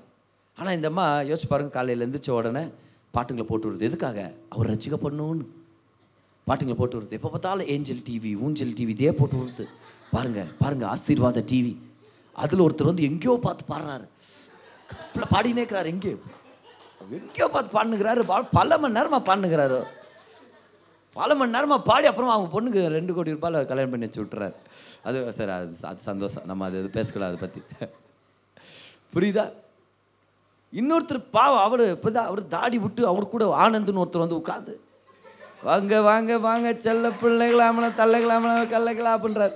[0.58, 2.64] ஆனால் இந்த அம்மா யோசிச்சு பாருங்க காலையில் எழுந்திரிச்ச உடனே
[3.16, 3.88] பாட்டுங்களை போட்டு விடுறது.
[3.89, 4.20] எதுக்காக?
[4.54, 5.45] அவர் ரசிக்கப்படணும்னு.
[6.50, 9.66] பாட்டுங்களை போட்டு வருது எப்போ பார்த்தாலும் ஏஞ்சல் டிவி ஊஞ்சல் டிவி இதே போட்டு வருது
[10.14, 11.74] பாருங்க பாருங்கள் ஆசீர்வாத டிவி
[12.36, 14.06] அதில் ஒருத்தர் வந்து எங்கேயோ பார்த்து பாடுறாரு.
[15.10, 16.18] ஃபுல்லாக பாடினே இருக்கிறாரு எங்கேயோ.
[17.18, 19.80] எங்கேயோ பார்த்து பாடுனுக்கிறாரு பா- பல மணி நேரமாக பாடுனுக்கிறாரு
[21.16, 24.56] பல மணி நேரமாக பாடி அப்புறம் அவங்க பொண்ணுக்கு ரெண்டு கோடி ரூபாயில் கல்யாணம் பண்ணி வச்சு விட்டுறாரு.
[25.04, 26.45] அது சரி அது அது சந்தோஷம்.
[26.45, 27.62] நம்ம அது எது பேசக்கூடாது அதை பற்றி
[29.14, 29.45] புரியுதா?
[30.74, 34.74] இன்னொருத்தர் பாவம் அவர் இப்போ தான் அவர் தாடி விட்டு அவர் கூட ஆனந்துன்னு ஒருத்தர் வந்து உட்காந்து
[35.68, 39.55] வாங்க வாங்க வாங்க செல்ல பிள்ளைகளாமல தள்ளைகளாமல கல்லைகளா அப்படின்றார்.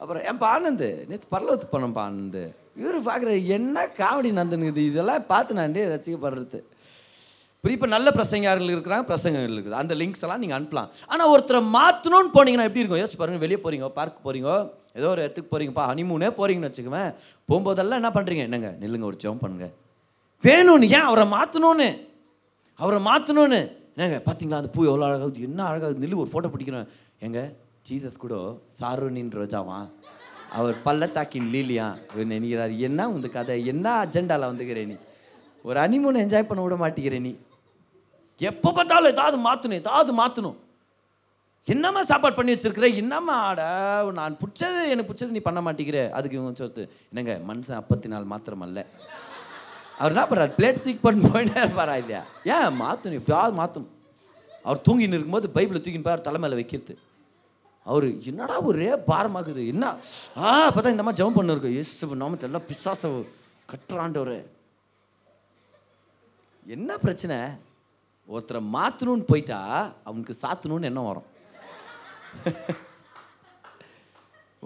[0.00, 2.42] அப்புறம் ஏன்பா ஆனந்த் நேற்று பரலவத்து போனோம்ப்பா ஆனந்த்
[2.80, 4.82] இவர் பார்க்குற என்ன காமெடி நந்தன் இது?
[4.90, 6.58] இதெல்லாம் பார்த்து நான் ரசிக்கப்படுறது.
[7.56, 9.78] இப்போ இப்போ நல்ல பிரசங்கார்கள் இருக்கிறாங்க பிரசங்கங்கள் இருக்குது.
[9.82, 10.90] அந்த லிங்க்ஸ் எல்லாம் நீங்கள் அனுப்பலாம்.
[11.12, 13.00] ஆனால் ஒருத்தரை மாற்றணும்னு போனீங்கன்னா எப்படி இருக்கும்?
[13.02, 14.50] யோசிச்சு பாருங்க வெளியே போகிறீங்க பார்க் போகிறீங்க
[14.98, 17.10] ஏதோ ஒரு இடத்துக்கு போகிறீங்கப்பா ஹனிமூனே போகிறீங்கன்னு வச்சுக்குவேன்
[17.48, 19.68] போகும்போதெல்லாம் என்ன பண்ணுறீங்க என்னங்க நில்லுங்க ஒரு ஜெபம் பண்ணுங்க.
[20.44, 21.90] வேணும்னு ஏன் அவரை மாற்றணும்னு
[22.78, 23.60] அவரை மாற்றணும்னு
[23.98, 26.84] என்னங்க பார்த்தீங்களா அந்த பூ எவ்வளோ அழகாகுது என்ன அழகாகுது நில்லு ஒரு ஃபோட்டோ பிடிக்கிறேன்.
[27.26, 27.38] எங்க
[27.88, 28.34] ஜீசஸ் கூட
[28.80, 29.78] சாரோனின் ரோஜாவா?
[30.58, 31.86] அவர் பள்ளத்தாக்கின் லீலியா.
[32.32, 33.56] நினைக்கிறார் என்ன உந்த கதை?
[33.72, 34.96] என்ன அஜெண்டாவில் வந்துக்கிற நீ?
[35.68, 37.32] ஒரு அனிமூனை என்ஜாய் பண்ண விட மாட்டேங்கிற நீ.
[38.40, 40.58] எப்போ பார்த்தாலும் ஏதாவது மாற்றணும் ஏதாவது மாற்றணும்
[41.68, 42.88] என்னம்மா சாப்பாடு பண்ணி வச்சிருக்கிற?
[43.02, 43.62] என்னம்மா ஆட
[44.20, 46.02] நான் பிடிச்சது எனக்கு பிடிச்சது நீ பண்ண மாட்டேங்கிற.
[46.18, 48.86] அதுக்கு இவங்க சொத்து என்னங்க மனுஷன் அப்பத்தினால் மாத்திரம் அல்ல
[49.98, 52.22] அவர் என்ன பண்ணுறாரு பிளேட் தூக்கி பண்ணி போயிட்டே இருப்பாரா இல்லையா?
[52.54, 53.92] ஏன் மாற்றணும் எப்படியாவது மாற்றணும்
[54.66, 56.94] அவர் தூங்கின்னு இருக்கும்போது பைபிளை தூக்கின்னு போய் தலைமையில் வைக்கிறது.
[57.90, 59.62] அவர் என்னடா ஒரே பாரமாக்குது?
[59.72, 59.84] என்ன?
[60.42, 63.10] ஆ அப்போ தான் இந்த மாதிரி ஜெபம் பண்ணிருக்கு இயேசு நாமத்தில் எல்லாம் பிசாச
[63.72, 64.36] கட்டுறாண்டவர்
[66.76, 67.38] என்ன பிரச்சனை?
[68.32, 69.60] ஒருத்தரை மாற்றணும்னு போயிட்டா
[70.08, 71.28] அவனுக்கு சாத்தணும்னு என்ன வரும்.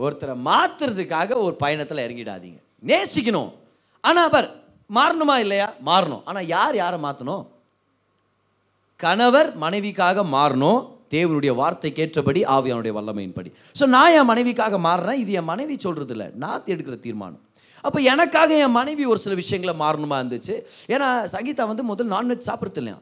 [0.04, 2.60] ஒருத்தரை மாற்றுறதுக்காக ஒரு பயணத்தில் இறங்கிடாதீங்க.
[2.90, 3.50] நேசிக்கணும்.
[4.08, 4.48] ஆனால் அவர்
[4.96, 5.68] மாறணுமா இல்லையா?
[5.88, 6.22] மாறணும்.
[6.28, 7.44] ஆனால் யார் யாரை மாற்றணும்
[9.04, 10.80] கணவர் மனைவிக்காக மாறணும்.
[11.14, 13.50] தேவனுடைய வார்த்தைக்கு ஏற்றபடி ஆவியானுடைய வல்லமையின்படி.
[13.78, 15.18] ஸோ நான் என் மனைவிக்காக மாறுறேன்.
[15.22, 17.42] இது என் மனைவி சொல்கிறது இல்லை நான் எடுக்கிற தீர்மானம்.
[17.86, 20.54] அப்போ எனக்காக என் மனைவி ஒரு சில விஷயங்களை மாறணுமா இருந்துச்சு?
[20.94, 22.98] ஏன்னா சங்கீதா வந்து முதல் நான்வெஜ் சாப்பிட்றது இல்லையா?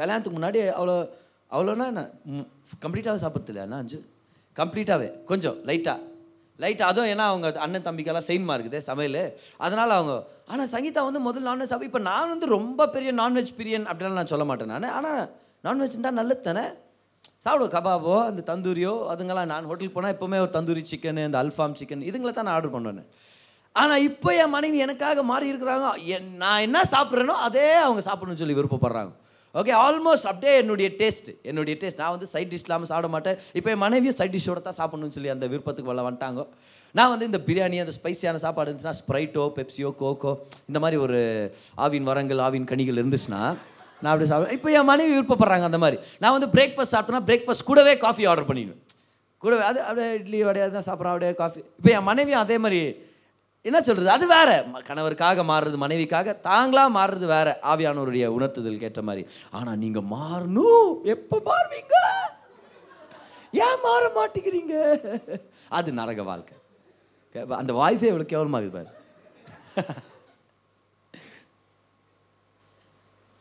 [0.00, 0.96] கல்யாணத்துக்கு முன்னாடி அவ்வளோ
[1.56, 2.04] அவ்வளோனா என்ன?
[2.84, 3.80] கம்ப்ளீட்டாகவே சாப்பிட்றது இல்லையா?
[3.84, 3.98] அஞ்சு?
[4.60, 5.98] கம்ப்ளீட்டாகவே கொஞ்சம் லைட்டாக
[6.62, 9.22] லைட் அதுவும் ஏன்னா அவங்க அண்ணன் தம்பிக்கெல்லாம் செயின்மா இருக்குது சமையல்.
[9.66, 10.14] அதனால் அவங்க
[10.52, 11.90] ஆனால் சங்கீதா வந்து முதல் நான்வெஜ் சாப்பிட.
[11.90, 14.88] இப்போ நான் வந்து ரொம்ப பெரிய நான்வெஜ் பிரியன் அப்படின்லாம் நான் சொல்ல மாட்டேன் நான்.
[14.98, 15.22] ஆனால்
[15.66, 16.66] நான்வெஜ் இருந்தால் நல்லது தானே?
[17.44, 22.02] சாப்பிடுவோம் கபாபோ அந்த தந்தூரியோ அதுங்கெல்லாம் நான் ஹோட்டலுக்கு போனால் எப்போவுமே ஒரு தந்தூரி சிக்கன் இந்த அல்ஃபாம் சிக்கன்
[22.10, 23.08] இதுங்களை தான் நான் ஆர்டர் பண்ணுவேன்
[23.80, 25.88] ஆனால் இப்போ என் மனைவி எனக்காக மாறி இருக்கிறாங்க.
[26.14, 29.12] என் நான் என்ன சாப்பிட்றேனோ அதே அவங்க சாப்பிடணும்னு சொல்லி விருப்பப்படுறாங்க.
[29.54, 33.36] ஓகே ஆல்மோஸ்ட் அப்படியே என்னுடைய டேஸ்ட் என்னுடைய டேஸ்ட் நான் வந்து சைட் டிஷ் இல்லாமல் சாப்பிட மாட்டேன்.
[33.58, 36.42] இப்போ என் மனைவியும் சைட் டிஷ்ஷோட தான் சாப்பிடணும்னு சொல்லி அந்த விருப்பத்துக்கு வரல வந்துட்டாங்க.
[36.94, 40.32] நான் வந்து இந்த பிரியாணி அந்த ஸ்பைசியான சாப்பாடு இருந்துச்சுன்னா ஸ்ப்ரைட்டோ பெப்சியோ கோகோ
[40.68, 41.18] இந்த மாதிரி ஒரு
[41.86, 43.42] ஆவின் வரங்கள் ஆவின் கனிகள் இருந்துச்சுன்னா
[44.02, 44.56] நான் அப்படி சாப்பிடுவேன்.
[44.58, 45.98] இப்போ என் மனைவி விருப்பப்படுறாங்க அந்த மாதிரி.
[46.22, 48.82] நான் வந்து பிரேக்ஃபாஸ்ட் சாப்பிட்டேன்னா பிரேக்ஃபாஸ்ட் கூடவே காஃபி ஆர்டர் பண்ணிடுவேன்.
[49.42, 52.80] கூடவே அது அப்படியே இட்லி வடையாக தான் சாப்பிட்றேன் அப்படியே காஃபி இப்போ என் மனைவியும் அதே மாதிரி
[53.66, 54.50] என்ன சொல்கிறது அது வேற.
[54.88, 57.48] கணவருக்காக மாறுறது மனைவிக்காக தாங்களாக மாறுறது வேற.
[57.72, 59.22] ஆவியானோருடைய உணர்த்துதல் கேட்ட மாதிரி.
[59.58, 60.90] ஆனால் நீங்கள் மாறணும்.
[61.14, 61.96] எப்போ மாறுவீங்க?
[63.66, 64.74] ஏன் மாற மாட்டேங்கிறீங்க?
[65.78, 66.56] அது நரக வாழ்க்கை.
[67.62, 68.26] அந்த வாய்ஸே எவ்வளோ
[68.60, 68.90] இருக்குது பாரு.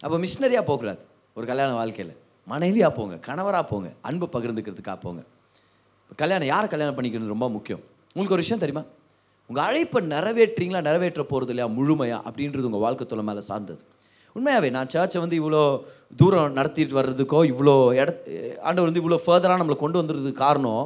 [0.06, 1.02] அப்போ மிஷினரியாக போகக்கூடாது.
[1.38, 2.14] ஒரு கல்யாண வாழ்க்கையில்.
[2.52, 5.22] மனைவியாக போங்க கணவராக போங்க அன்பை பகிர்ந்துக்கிறதுக்காக போங்க.
[6.22, 7.82] கல்யாணம் யாரை கல்யாணம் பண்ணிக்கிறது ரொம்ப முக்கியம்?
[8.14, 8.84] உங்களுக்கு ஒரு விஷயம் தெரியுமா?
[9.50, 13.80] உங்கள் அழைப்பை நிறைவேற்றீங்களா நிறைவேற்ற போகிறது இல்லையா முழுமையா அப்படின்றது உங்கள் வாழ்க்கை தொலை மேலே சார்ந்தது.
[14.36, 15.62] உண்மையாகவே நான் சர்ச்சை வந்து இவ்வளோ
[16.16, 18.10] தூரம் நடத்திட்டு வர்றதுக்கோ இவ்வளோ இட
[18.62, 20.84] ஆண்டவர் வந்து இவ்வளோ ஃபர்தராக நம்மளை கொண்டு வந்துடுறதுக்கு காரணம்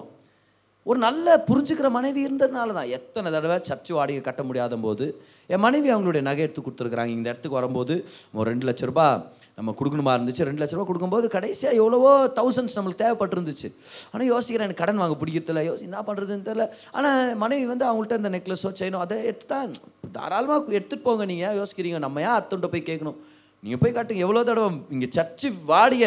[0.90, 5.06] ஒரு நல்ல புரிஞ்சுக்கிற மனைவி இருந்ததுனால தான் எத்தனை தடவை சர்ச்சு வாடகை கட்ட முடியாத போது
[5.54, 7.14] என் மனைவி அவங்களுடைய நகை எடுத்து கொடுத்துருக்குறாங்க.
[7.18, 7.94] இந்த இடத்துக்கு வரும்போது
[8.38, 9.20] ஒரு ரெண்டு லட்ச ரூபாய்
[9.58, 10.48] நம்ம கொடுக்கணுமா இருந்துச்சு.
[10.50, 13.70] ரெண்டு லட்ச ரூபா கொடுக்கும்போது கடைசியாக எவ்வளவோ தௌசண்ட்ஸ் நம்மளுக்கு தேவைப்பட்டிருந்துச்சு.
[14.12, 15.64] ஆனால் யோசிக்கிறேன் எனக்கு கடன் வாங்க பிடிக்கிறதில்ல.
[15.70, 16.68] யோசி என்ன பண்ணுறதுன்னு தெரில
[16.98, 19.76] ஆனால் மனைவி வந்து அவங்கள்ட்ட இந்த நெக்லஸோ செயினோ அதை எடுத்து தான்
[20.18, 23.20] தாராளமாக எடுத்துகிட்டு போங்க நீங்கள் யோசிக்கிறீங்க நம்ம ஏன் அத்தன்ட்ட போய் கேட்கணும்?
[23.64, 26.06] நீங்கள் போய் காட்டுங்க எவ்வளோ தடவை இங்கே சர்ச்சு வாடிய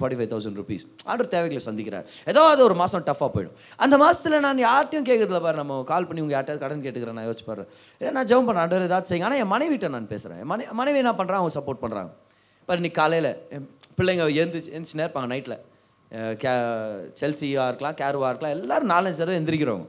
[0.00, 2.06] forty five thousand rupees order தேவைகளை சந்திக்கிறார்.
[2.30, 3.56] ஏதோ அது ஒரு மாதம் டஃப்பாக போயிடும்.
[3.84, 7.46] அந்த மாதத்தில் நான் யார்ட்டையும் கேட்குறதுல பாரு நம்ம கால் பண்ணி உங்கள் யார்ட்டையாவது கடன் கேட்டுக்கிறேன் நான் யோசிச்சு
[7.50, 7.64] பாரு.
[8.00, 9.28] ஏன்னா நான் ஜெபம் பண்ண ஆர்டர் ஏதாவது செய்யுங்க.
[9.28, 12.10] ஆனால் என் மனைவிட்ட நான் பேசுகிறேன் மனை மனைவி என்ன பண்ணுறான் அவங்க சப்போர்ட் பண்ணுறாங்க
[12.68, 13.30] பாரு இன்னைக்கு காலையில்
[13.98, 15.58] பிள்ளைங்க எழுந்திரிச்சு எழுந்துச்சுனே நேர்ப்பாங்க நைட்டில்
[16.42, 16.52] கே
[17.20, 19.86] செல்சியாக இருக்கலாம் கேருவாக இருக்கலாம் எல்லோரும் நாலஞ்சு தடவை எந்திரிக்கிறவங்க.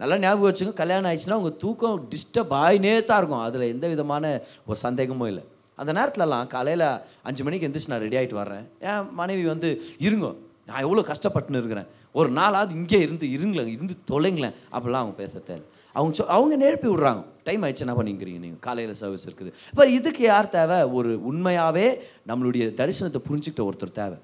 [0.00, 3.44] நல்லா ஞாபகம் வச்சுங்க கல்யாணம் ஆயிடுச்சுன்னா உங்கள் தூக்கம் டிஸ்டர்ப் ஆகினே தான் இருக்கும்.
[3.46, 4.32] அதில் எந்த விதமான
[4.68, 5.44] ஒரு சந்தேகமும் இல்லை.
[5.82, 6.88] அந்த நேரத்துலலாம் காலையில்
[7.28, 8.64] அஞ்சு மணிக்கு எந்திரிச்சு நான் ரெடி ஆகிட்டு வர்றேன்.
[8.88, 9.68] என் மனைவி வந்து
[10.06, 10.28] இருங்க
[10.68, 11.88] நான் எவ்வளோ கஷ்டப்பட்டுன்னு இருக்கிறேன்.
[12.18, 14.56] ஒரு நாளாவது இங்கே இருந்து இருங்களேன் இருந்து தொலைங்களேன்.
[14.74, 15.64] அப்படிலாம் அவங்க பேச தேவை
[15.96, 17.22] அவங்க சொ அவங்க நேர்ப்பி விட்றாங்க.
[17.46, 19.50] டைம் ஆயிடுச்சு என்ன பண்ணிக்கிறீங்க நீங்கள் காலையில் சர்வீஸ் இருக்குது.
[19.72, 20.78] இப்போ இதுக்கு யார் தேவை?
[20.98, 21.86] ஒரு உண்மையாகவே
[22.30, 24.18] நம்மளுடைய தரிசனத்தை புரிஞ்சுக்கிட்ட ஒருத்தர் தேவை.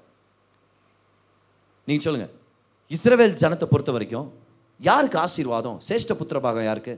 [1.89, 2.33] நீங்கள் சொல்லுங்கள்
[2.95, 4.29] இஸ்ரவேல் ஜனத்தை பொறுத்த வரைக்கும்
[4.89, 5.77] யாருக்கு ஆசீர்வாதம்?
[5.89, 6.95] சேஷ்ட புத்திர பாகம் யாருக்கு?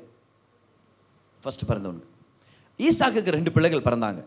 [1.43, 2.09] ஃபஸ்ட்டு பிறந்தவனுக்கு.
[2.87, 4.21] ஈசாக்குக்கு ரெண்டு பிள்ளைகள் பிறந்தாங்க.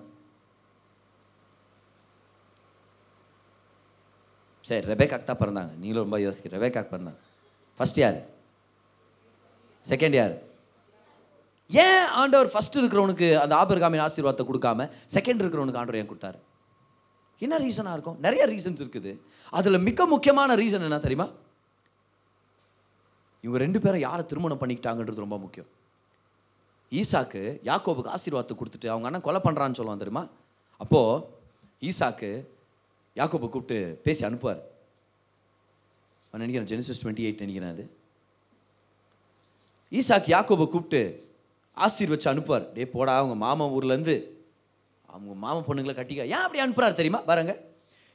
[4.68, 5.72] சரி ரெபேக்காக்கு தான் பிறந்தாங்க.
[5.80, 7.20] நீங்களும் ரொம்ப யோசிக்க ரெபேக்காக்கு பிறந்தாங்க.
[7.78, 8.18] ஃபர்ஸ்ட் யார்?
[9.90, 10.34] செகண்ட் யார்?
[11.70, 16.38] ஏன் ஆண்டவர் ஃபர்ஸ்ட் இருக்கிறவனுக்கு அந்த ஆபிரகாமின் ஆசீர்வாதத்தை கொடுக்காம செகண்ட் இருக்கிறவனுக்கு ஆண்டவர் ஏன் கொடுத்தாரு?
[17.44, 18.18] என்ன ரீசனாக இருக்கும்?
[18.26, 19.12] நிறைய ரீசன்ஸ் இருக்குது.
[19.58, 21.26] அதில் மிக முக்கியமான ரீசன் என்ன தெரியுமா?
[23.44, 25.70] இவங்க ரெண்டு பேரும் யாரை திருமணம் பண்ணிக்கிட்டாங்கன்றது ரொம்ப முக்கியம்.
[27.00, 30.24] ஈசாக்கு யாக்கோபுக்கு ஆசீர்வாதத்தை கொடுத்துட்டு அவங்க அண்ணன் கொலை பண்ணுறான்னு சொல்லுவான் தெரியுமா?
[30.82, 31.22] அப்போது
[31.90, 32.30] ஈசாக்கு
[33.16, 34.62] யாக்கோப்பை கூப்பிட்டு பேசி அனுப்புவார்.
[36.30, 37.96] நான் நினைக்கிறேன் ஜெனிசஸ் டுவெண்ட்டி எயிட் நினைக்கிறேன் அது.
[39.90, 41.28] ஈசாக் யாக்கோபை கூப்பிட்டு
[41.76, 42.72] ஆசீர்வச்சு அனுப்புவார்.
[42.72, 44.24] டே போடா அவங்க மாமா ஊர்லேருந்து.
[45.06, 46.14] அவங்க மாமா பொண்ணுங்களை கட்டிக்க.
[46.14, 47.20] ஏன் அப்படி அனுப்புறாரு தெரியுமா?
[47.20, 47.60] பாருங்க.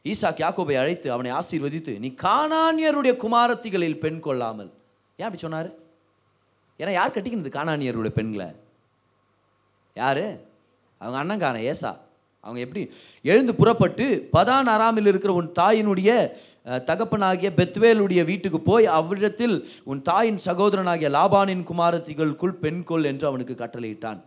[0.04, 4.74] ஈசாக் யாக்கோபை அழைத்து அவனை ஆசீர்வதித்து நீ காணானியருடைய குமாரத்திகளில் பெண் கொள்ளாமல்.
[5.18, 5.72] ஏன் அப்படி சொன்னார்?
[6.78, 8.56] ஏன்னா யார் கட்டிக்கிறது காணானியருடைய பெண்களை?
[9.94, 10.40] யார்?
[10.98, 12.08] அவங்க அண்ணங்காரன் ஏசா.
[12.44, 12.82] அவங்க எப்படி?
[13.32, 16.10] எழுந்து புறப்பட்டு பதான் அராமில் இருக்கிற உன் தாயினுடைய
[16.90, 19.56] தகப்பனாகிய பெத்வேலுடைய வீட்டுக்கு போய் அவ்விடத்தில்
[19.92, 24.20] உன் தாயின் சகோதரனாகிய லாபானின் குமாரத்திகளுக்குள் பெண் கொள் என்று அவனுக்கு கட்டளையிட்டான்.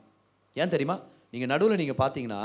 [0.57, 0.97] ஏன் தெரியுமா?
[1.35, 2.43] நீங்கள் நடுவில் நீங்கள் பார்த்தீங்கன்னா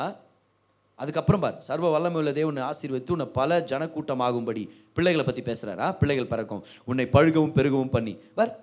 [1.00, 4.64] அதுக்கப்புறம் பார் சர்வ வல்லமை உள்ள தேவனை ஆசீர்வதித்து உன்னை பல ஜனக்கூட்டமாகும்படி
[4.98, 6.64] பிள்ளைகளை பற்றி பேசுகிறாரா பிள்ளைகள் பிறக்கும்.
[6.90, 8.14] உன்னை பழுகவும் பெருகவும் பண்ணி.
[8.38, 8.54] பார்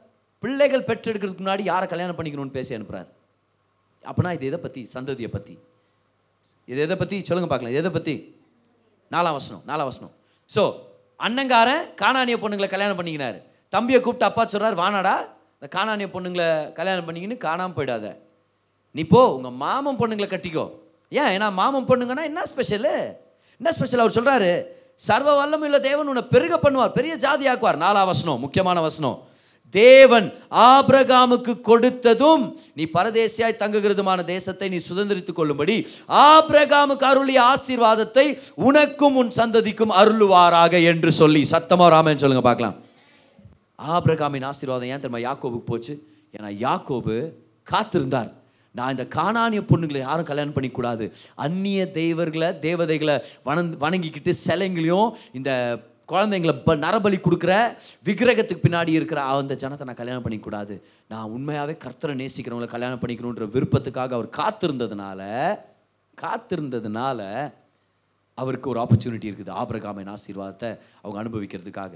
[0.42, 3.10] பிள்ளைகள் பெற்றெடுக்கிறதுக்கு முன்னாடி யாரை கல்யாணம் பண்ணிக்கணும்னு பேசி அனுப்புகிறார்
[4.04, 5.54] அப்படின்னா இது இதை பற்றி சந்ததியை பற்றி
[6.70, 7.76] இது எதை பற்றி சொல்லுங்க பார்க்கலாம்.
[7.80, 8.14] எதை பற்றி
[9.14, 10.12] நாலாம் வசனம் நாலாம் வசனம்.
[10.50, 10.62] ஸோ
[11.26, 13.36] அண்ணங்காரன் காணானிய பொண்ணுங்களை கல்யாணம் பண்ணிக்கினார்.
[13.72, 15.14] தம்பியை கூப்பிட்டு அப்பா சொல்கிறார் வானாடா
[15.56, 18.06] இந்த காணானிய பொண்ணுங்களை கல்யாணம் பண்ணிக்கின்னு காணாமல் போயிடாத.
[18.96, 20.64] நீ போ உங்கள் மாமன் பொண்ணுங்களை கட்டிக்கோ.
[21.18, 21.30] ஏன்?
[21.34, 22.94] ஏன்னா மாமன் பொண்ணுங்கன்னா என்ன ஸ்பெஷலு
[23.60, 24.50] என்ன ஸ்பெஷல் அவர் சொல்கிறாரு
[25.06, 27.78] சர்வ வல்லமுள்ள தேவன் உன்னை பெருக பண்ணுவார் பெரிய ஜாதி ஆக்குவார்.
[27.84, 29.16] நாலாம் வசனம் முக்கியமான வசனம்.
[29.74, 30.26] தேவன்
[30.68, 32.44] ஆபிரகாமுக்கு கொடுத்ததும்
[32.78, 35.76] நீ பரதேசியாய் தங்குகிறதுமான தேசத்தை நீ சுதந்திரித்துக் கொள்ளும்படி
[36.28, 38.26] ஆபிரகாமுக்கு அருளிய ஆசீர்வாதத்தை
[38.68, 42.76] உனக்கும் உன் சந்ததிக்கும் அருளுவாராக என்று சொல்லி சத்தமாக ராமன் சொல்லுங்க பார்க்கலாம்.
[43.94, 45.22] ஆபிரகாமின் ஆசீர்வாதம் ஏன் தெரியுமா?
[45.28, 45.94] யாக்கோபுக்கு போச்சு?
[46.36, 47.16] ஏன்னா யாக்கோபு
[47.72, 48.30] காத்திருந்தார்.
[48.78, 51.04] நான் இந்த காணானிய பொண்ணுங்களை யாரும் கல்யாணம் பண்ணிக்கூடாது.
[51.44, 53.16] அந்நிய தெய்வர்களை தேவதைகளை
[53.48, 55.50] வணங் வணங்கிக்கிட்டு சிலைங்களையும் இந்த
[56.08, 57.52] குழந்தைங்களை ப நரபலி கொடுக்குற
[58.06, 60.74] விக்கிரகத்துக்கு பின்னாடி இருக்கிற அந்த ஜனத்தை நான் கல்யாணம் பண்ணிக்கூடாது.
[61.12, 65.20] நான் உண்மையாகவே கர்த்தரை நேசிக்கிறவங்களை கல்யாணம் பண்ணிக்கணுன்ற விருப்பத்துக்காக அவர் காத்திருந்ததுனால
[66.18, 67.20] காத்திருந்ததுனால
[68.38, 70.70] அவருக்கு ஒரு ஆப்பர்ச்சுனிட்டி இருக்குது ஆபரகாமின் ஆசீர்வாதத்தை
[71.02, 71.92] அவங்க அனுபவிக்கிறதுக்காக.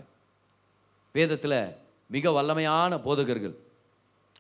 [1.14, 1.58] வேதத்தில்
[2.16, 3.54] மிக வல்லமையான போதகர்கள்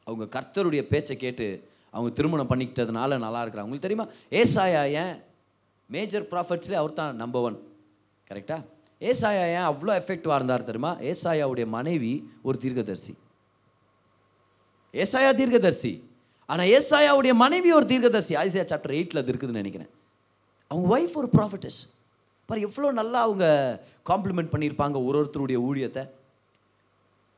[0.06, 1.46] அவங்க கர்த்தருடைய பேச்சை கேட்டு
[1.94, 3.68] அவங்க திருமணம் பண்ணிக்கிட்டதுனால நல்லா இருக்கிறாங்க.
[3.68, 4.06] உங்களுக்கு தெரியுமா?
[4.40, 5.14] ஏசாயா ஏன்
[5.90, 7.58] மேஜர் ப்ராஃபிட்ஸ்லேயே அவர் தான் நம்பர் ஒன்
[8.30, 8.62] கரெக்டாக
[9.00, 10.92] ஏசாயா ஏன் அவ்வளோ எஃபெக்டிவாக இருந்தார் தெரியுமா?
[11.10, 13.14] ஏசாயாவுடைய மனைவி ஒரு தீர்க்கதரிசி.
[14.92, 15.92] ஏசாயா தீர்க்கதரிசி.
[16.46, 18.34] ஆனால் ஏசாயாவுடைய மனைவி ஒரு தீர்க்கதரிசி.
[18.34, 19.90] ஐசியா சாப்டர் எயிட்டில் அது இருக்குதுன்னு நினைக்கிறேன்.
[20.68, 21.80] அவங்க ஒய்ஃப் ஒரு ப்ராஃபிட்டஸ்
[22.46, 23.46] பாரு எவ்வளோ நல்லா அவங்க
[24.10, 26.08] காம்ப்ளிமெண்ட் பண்ணியிருப்பாங்க ஒரு ஒருத்தருடைய ஊழியத்தை.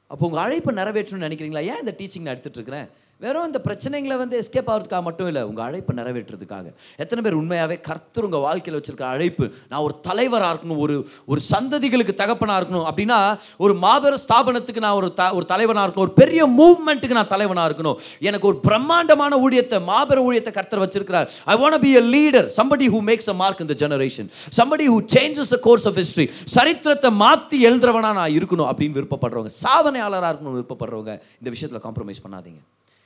[0.06, 1.62] அப்போ உங்கள் அழைப்பை நிறைவேற்றணும்னு நினைக்கிறீங்களா?
[1.72, 2.88] ஏன் இந்த டீச்சிங் நான் எடுத்துகிட்டு இருக்கிறேன்?
[3.22, 6.66] வெறும் இந்த பிரச்சனைகளை வந்து எஸ்கேப் ஆகிறதுக்காக மட்டும் இல்லை உங்கள் அழைப்பை நிறைவேற்றுறதுக்காக.
[7.02, 10.96] எத்தனை பேர் உண்மையாகவே கர்த்தர் உங்கள் வாழ்க்கையில் வச்சுருக்க அழைப்பு நான் ஒரு தலைவராக இருக்கணும் ஒரு
[11.32, 13.18] ஒரு சந்ததிகளுக்கு தகப்பனாக இருக்கணும் அப்படின்னா
[13.64, 17.98] ஒரு மாபெரும் ஸ்தாபனத்துக்கு நான் ஒரு த ஒரு தலைவனாக இருக்கணும் ஒரு பெரிய மூவ்மெண்ட்டுக்கு நான் தலைவனாக இருக்கணும்.
[18.28, 21.28] எனக்கு ஒரு பிரம்மாண்டமான ஊழியத்தை மாபெரும் ஊழியத்தை கர்த்தர் வச்சிருக்கிறார்.
[21.52, 25.54] I want be a leader somebody who makes a mark இந்த generation somebody who changes
[25.58, 31.50] a course of history சரித்திரத்தை மாற்றி எழுதுறவனா நான் இருக்கணும் அப்படின்னு விருப்பப்படுறவங்க சாதனையாளராக இருக்கணும் விருப்பப்படுறவங்க இந்த
[31.56, 32.60] விஷயத்தில் காம்ப்ரமைஸ் பண்ணாதீங்க.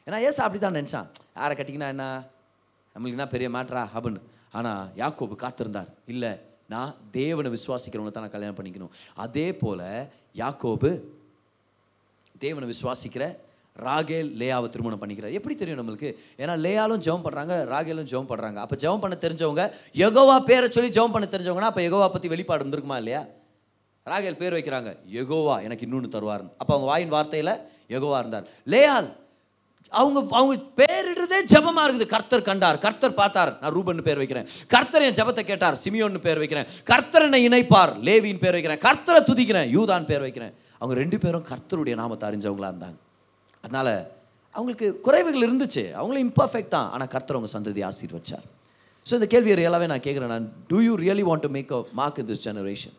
[0.07, 1.07] ஏன்னா ஏசா அப்படி தான் நினச்சான்.
[1.41, 2.07] யாரை கட்டிக்கினா என்ன?
[2.95, 4.21] நம்மளுக்கு என்ன பெரிய மேட்ரா அப்படின்னு
[4.59, 5.89] ஆனால் யாக்கோபு காத்திருந்தார்.
[6.13, 6.33] இல்லை
[6.73, 8.93] நான் தேவனை விசுவாசிக்கிறவங்களை தான் நான் கல்யாணம் பண்ணிக்கணும்.
[9.25, 9.89] அதே போல்
[10.43, 10.91] யாக்கோபு
[12.45, 13.25] தேவனை விசுவாசிக்கிற
[13.87, 15.37] ராகேல் லேயாவை திருமணம் பண்ணிக்கிறார்.
[15.39, 16.11] எப்படி தெரியும் நம்மளுக்கு?
[16.43, 19.65] ஏன்னா லேயாலும் ஜெபம் பண்ணுறாங்க ராகேலும் ஜெபம் பண்ணுறாங்க அப்போ ஜெபம் பண்ண தெரிஞ்சவங்க
[20.07, 23.23] எகோவா பேரை சொல்லி ஜெபம் பண்ண தெரிஞ்சவங்கன்னா அப்போ எகோவா பற்றி வெளிப்பாடு இருந்திருக்குமா இல்லையா?
[24.07, 24.91] ராகேல் பேர் வைக்கிறாங்க
[25.21, 26.51] எகோவா எனக்கு இன்னொன்று தருவார்னு.
[26.61, 27.55] அப்போ அவங்க வாயின் வார்த்தையில்
[27.97, 28.49] எகோவா இருந்தார்.
[28.73, 29.09] லேயால்
[30.01, 32.09] அவங்க அவங்க பேரிடுறதே ஜபமாக இருக்குது.
[32.15, 32.79] கர்த்தர் கண்டார்.
[32.85, 33.53] கர்த்தர் பார்த்தார்.
[33.63, 34.47] நான் ரூபன் பேர் வைக்கிறேன்.
[34.75, 35.77] கர்த்தர் என் ஜெபத்தை கேட்டார்.
[35.85, 36.69] சிமியோன்னு பேர் வைக்கிறேன்.
[36.93, 37.93] கர்த்தர் என்னை இணைப்பார்.
[38.09, 38.81] லேவின் பேர் வைக்கிறேன்.
[38.87, 39.69] கர்த்தரை துதிக்கிறேன்.
[39.77, 40.53] யூதான் பேர் வைக்கிறேன்.
[40.81, 42.99] அவங்க ரெண்டு பேரும் கர்த்தருடைய நாமத்தை அறிஞ்சவங்களா இருந்தாங்க.
[43.65, 43.95] அதனால்
[44.55, 45.85] அவங்களுக்கு குறைவுகள் இருந்துச்சு.
[46.01, 46.91] அவங்களும் இம்பர்ஃபெக்ட் தான்.
[46.95, 48.45] ஆனால் கர்த்தர் அவங்க சந்ததி ஆசீர்வச்சார்.
[49.07, 50.33] ஸோ இந்த கேள்வியை ரியலாகவே நான் கேட்குறேன்.
[50.35, 52.95] நான் do you really want to make a mark in this generation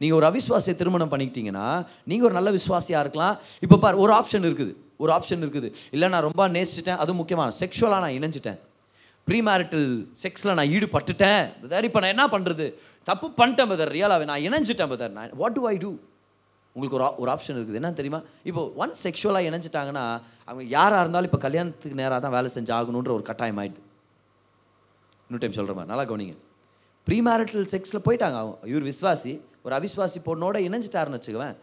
[0.00, 1.66] நீங்கள் ஒரு அவிஸ்வாசியை திருமணம் பண்ணிக்கிட்டீங்கன்னா
[2.10, 3.34] நீங்கள் ஒரு நல்ல விஸ்வாசியாக இருக்கலாம்.
[3.64, 4.72] இப்போ பார் ஒரு ஆப்ஷன் இருக்குது.
[5.02, 5.68] ஒரு ஆப்ஷன் இருக்குது.
[5.94, 8.60] இல்லை நான் ரொம்ப நேசிச்சிட்டேன் அதுவும் முக்கியமான செக்ஷுவலாக நான் இணைஞ்சிட்டேன்.
[9.28, 9.88] ப்ரீ மேரிட்டல்
[10.22, 11.42] செக்ஸில் நான் ஈடுபட்டுட்டேன்.
[11.62, 12.66] பிரதர் இப்போ நான் என்ன பண்ணுறது
[13.10, 15.90] தப்பு பண்ணிட்டேன் பிரதர் ரியலாகவே நான் இணைஞ்சிட்டேன் பிரதர் நான் வாட் டு ஐ டூ
[16.76, 17.78] உங்களுக்கு ஒரு ஒரு ஆப்ஷன் இருக்குது.
[17.80, 18.20] என்ன தெரியுமா?
[18.50, 20.04] இப்போ ஒன் செக்ஷுவலாக இணைஞ்சிட்டாங்கன்னா
[20.48, 23.82] அவங்க யாராக இருந்தாலும் இப்போ கல்யாணத்துக்கு நேராக தான் வேலை செஞ்சு ஆகணுன்ற ஒரு கட்டாயம் ஆயிடுது.
[25.26, 26.36] இன்னும் டைம் சொல்கிற மாதிரி நல்லா கவனிங்க.
[27.06, 28.56] ப்ரீ மேரிட்டல் செக்ஸில் போயிட்டாங்க அவங்க.
[28.72, 29.32] இவர் விஸ்வாசி.
[29.66, 31.56] ஒரு அவிஸ்வாசி பொண்ணோட இணைஞ்சிட்டாருன்னு வச்சுக்குவேன்.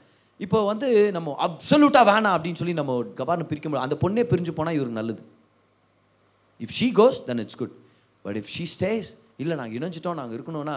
[0.46, 4.78] இப்போ வந்து நம்ம அப்சல்யூட்டாக வேணாம் அப்படின்னு சொல்லி நம்ம கபார்னு பிரிக்க முடியும் அந்த பொண்ணே பிரிஞ்சு போனால்
[4.78, 5.24] இவருக்கு நல்லது.
[6.64, 7.76] If she goes then it's good
[8.26, 9.10] but if she stays
[9.44, 10.76] இல்லை நாங்கள் இணைஞ்சிட்டோம் நாங்கள் இருக்கணும்னா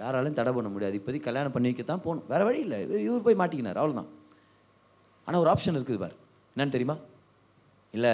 [0.00, 0.94] யாராலையும் தடை பண்ண முடியாது.
[1.00, 2.24] இப்போதைக்கு கல்யாணம் பண்ணி வைக்க தான் போகணும்.
[2.32, 2.78] வேறு வழி இல்லை.
[3.06, 4.10] இவர் போய் மாட்டிக்கினார் அவ்வளோதான்
[5.28, 6.16] ஆனால் ஒரு ஆப்ஷன் இருக்குது பார்.
[6.56, 6.96] என்னன்னு தெரியுமா?
[7.94, 8.12] இல்லை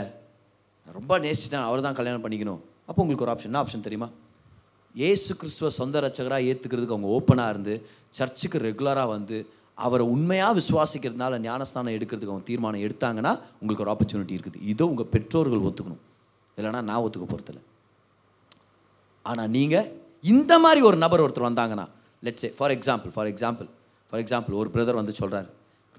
[0.98, 2.60] ரொம்ப நேசிச்சிட்டேன் அவர் தான் கல்யாணம் பண்ணிக்கணும்.
[2.88, 4.08] அப்போ உங்களுக்கு ஒரு ஆப்ஷன் என்ன ஆப்ஷன் தெரியுமா?
[5.08, 7.74] ஏசு கிறிஸ்துவ சொந்த ரட்சகராக ஏற்றுக்கிறதுக்கு அவங்க ஓப்பனாக இருந்து
[8.18, 9.36] சர்ச்சுக்கு ரெகுலராக வந்து
[9.78, 14.58] அவரை உண்மையாக விசுவாசிக்கிறதுனால ஞானஸ்தானம் எடுக்கிறதுக்கு அவங்க தீர்மானம் எடுத்தாங்கன்னா உங்களுக்கு ஒரு ஆப்பர்ச்சுனிட்டி இருக்குது.
[14.72, 16.02] இதோ உங்கள் பெற்றோர்கள் ஒத்துக்கணும்.
[16.58, 17.60] இல்லைன்னா நான் ஒத்துக்க போகிறதில்ல
[19.30, 19.88] ஆனால் நீங்கள்
[20.34, 21.86] இந்த மாதிரி ஒரு நபர் ஒருத்தர் வந்தாங்கன்னா
[22.26, 23.68] let's say for example for example
[24.08, 25.48] for example ஒரு பிரதர் வந்து சொல்கிறார்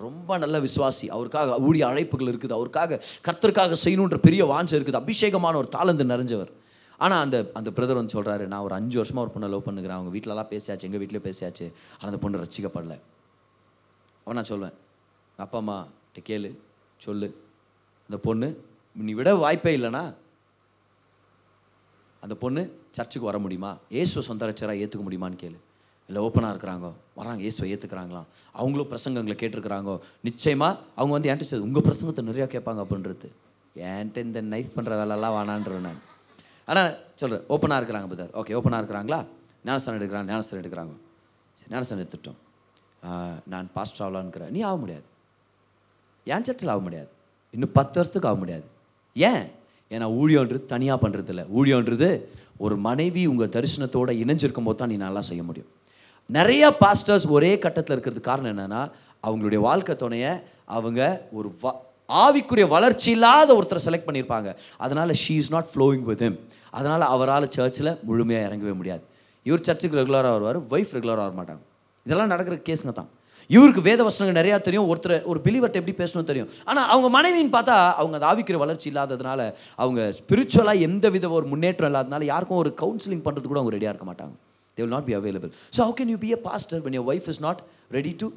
[0.04, 1.06] ரொம்ப நல்ல விசுவாசி.
[1.16, 2.56] அவருக்காக ஊழிய அழைப்புகள் இருக்குது.
[2.58, 5.00] அவருக்காக கர்த்தருக்காக செய்யணுன்ற பெரிய வாஞ்சை இருக்குது.
[5.04, 6.52] அபிஷேகமான ஒரு தாளந்து நிறைஞ்சவர்.
[7.00, 9.98] ஆனால் அந்த அந்த பிரதர் வந்து சொல்கிறாரு நான் ஒரு அஞ்சு வருஷமாக ஒரு பொண்ணை லவ் பண்ணுகிறேன்.
[10.00, 11.68] அவங்க வீட்டிலலாம் பேசியாச்சு எங்கள் வீட்டிலே பேசியாச்சு.
[11.98, 12.98] ஆனால் அந்த பொண்ணு ரசிக்கப்படலை.
[14.24, 14.76] அவன் நான் சொல்வேன்
[15.44, 15.78] அப்பா அம்மா
[16.14, 16.50] கிட்ட கேளு
[17.06, 17.28] சொல்லு.
[18.08, 18.48] அந்த பொண்ணு
[18.96, 20.04] நீ விட வாய்ப்பே இல்லைனா
[22.24, 22.62] அந்த பொண்ணு
[22.98, 23.72] சர்ச்சுக்கு வர முடியுமா?
[23.96, 25.58] இயேசுவை சொந்த ரச்சராக ஏற்றுக்க முடியுமான்னு கேளு.
[26.10, 26.88] இல்லை ஓப்பனாக இருக்கிறாங்க?
[27.20, 28.28] வராங்க இயேசுவை ஏற்றுக்கிறாங்களாம்
[28.60, 29.96] அவங்களும் பிரசங்கங்களை கேட்டிருக்கிறாங்கோ?
[30.28, 33.30] நிச்சயமாக அவங்க வந்து என்கிட்ட உங்கள் பிரசங்கத்தை நிறையா கேட்பாங்க அப்படின்றது.
[33.90, 36.02] என்கிட்ட இந்த நைஸ் பண்ணுற வேலைலாம் வேணான்றேன் நான்.
[36.72, 38.34] ஆனால் சொல்கிறேன் ஓப்பனாக இருக்கிறாங்க பதார்.
[38.42, 39.20] ஓகே ஓப்பனாக இருக்கிறாங்களா?
[39.68, 40.94] ஞானஸ்தானம் எடுக்கிறாங்க ஞானஸ்தானம் எடுக்கிறாங்க.
[41.60, 42.40] சரி ஞானஸ்தானம் எடுத்துட்டோம்.
[43.54, 45.06] நான் பாஸ்டர் ஆகலான்ங்கிற நீ ஆக முடியாது.
[46.24, 47.10] என் சர்ச்சில் ஆக முடியாது.
[47.56, 48.66] இன்னும் பத்து வருஷத்துக்கு ஆக முடியாது.
[49.16, 49.44] ஏன்?
[49.92, 52.10] ஏன்னா ஊழியன்றது தனியாக பண்ணுறதில்ல ஊழியன்றது
[52.58, 55.70] ஒரு மனைவி உங்கள் தரிசனத்தோடு இணைஞ்சிருக்கும் போது தான் நீ நல்லா செய்ய முடியும்.
[56.30, 58.82] நிறைய பாஸ்டர்ஸ் ஒரே கட்டத்தில் இருக்கிறதுக்கு காரணம் என்னென்னா
[59.24, 60.32] அவங்களுடைய வாழ்க்கை துணையை
[60.78, 61.02] அவங்க
[61.32, 61.74] ஒரு வ
[62.10, 64.50] ஆவிக்குரிய வளர்ச்சி இல்லாத ஒருத்தரை செலக்ட் பண்ணியிருப்பாங்க.
[64.78, 66.40] அதனால் she is not flowing with him
[66.70, 69.04] அதனால் அவரால் சர்ச்சில் முழுமையாக இறங்கவே முடியாது.
[69.44, 71.64] இவர் சர்ச்சுக்கு ரெகுலராக வருவார் ஒய்ஃப் ரெகுலராக வர மாட்டாங்க
[72.06, 73.10] இதெல்லாம் நடக்கிற கேஸுங்க தான்.
[73.50, 74.88] இவருக்கு வேத வசனங்கள் நிறையா தெரியும்.
[74.92, 76.50] ஒருத்தர் ஒரு பிலிவர்ட்ட எப்படி பேசணும் தெரியும்.
[76.70, 79.42] ஆனால் அவங்க மனைவின்னு பார்த்தா அவங்க அதை ஆவிக்கிற வளர்ச்சி இல்லாததுனால
[79.84, 84.08] அவங்க ஸ்பிரிச்சுவலாக எந்த வித ஒரு முன்னேற்றம் இல்லாதனால யாருக்கும் ஒரு கவுன்சிலிங் பண்ணுறது கூட அவங்க ரெடியாக இருக்க
[84.12, 84.34] மாட்டாங்க.
[84.78, 87.28] They will not be available so how can you be a pastor when your wife
[87.34, 87.62] is not
[87.98, 88.30] ready to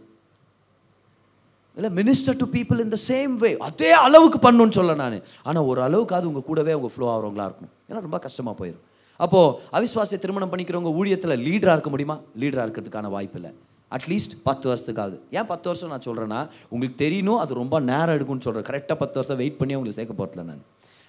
[1.76, 5.16] இல்லை minister to people in the same way அதே அளவுக்கு பண்ணணும்னு சொல்ல நான்.
[5.48, 8.84] ஆனால் ஒரு அளவுக்காவது உங்கள் கூடவே அவங்க ஃப்ளோ ஆகிறவங்களா இருக்கும் ஏன்னா ரொம்ப கஷ்டமாக போயிடும்
[9.16, 12.20] அப்போது அவிஸ்வாசிய திருமணம் பண்ணிக்கிறவங்க ஊழியத்தில் லீடராக இருக்க முடியுமா?
[12.40, 13.52] லீடராக இருக்கிறதுக்கான வாய்ப்பு இல்லை.
[13.90, 15.18] அட்லீஸ்ட் பத்து வருஷத்துக்காவது.
[15.30, 19.36] ஏன் பத்து வருஷம் நான் சொல்கிறேன்னா உங்களுக்கு தெரியணும் அது ரொம்ப நேரம் எடுக்கும்னு சொல்கிறேன் கரெக்டாக பத்து வருஷம்
[19.36, 20.62] வெயிட் பண்ணி உங்களுக்கு சேர்க்க போகிறதில்ல நான்.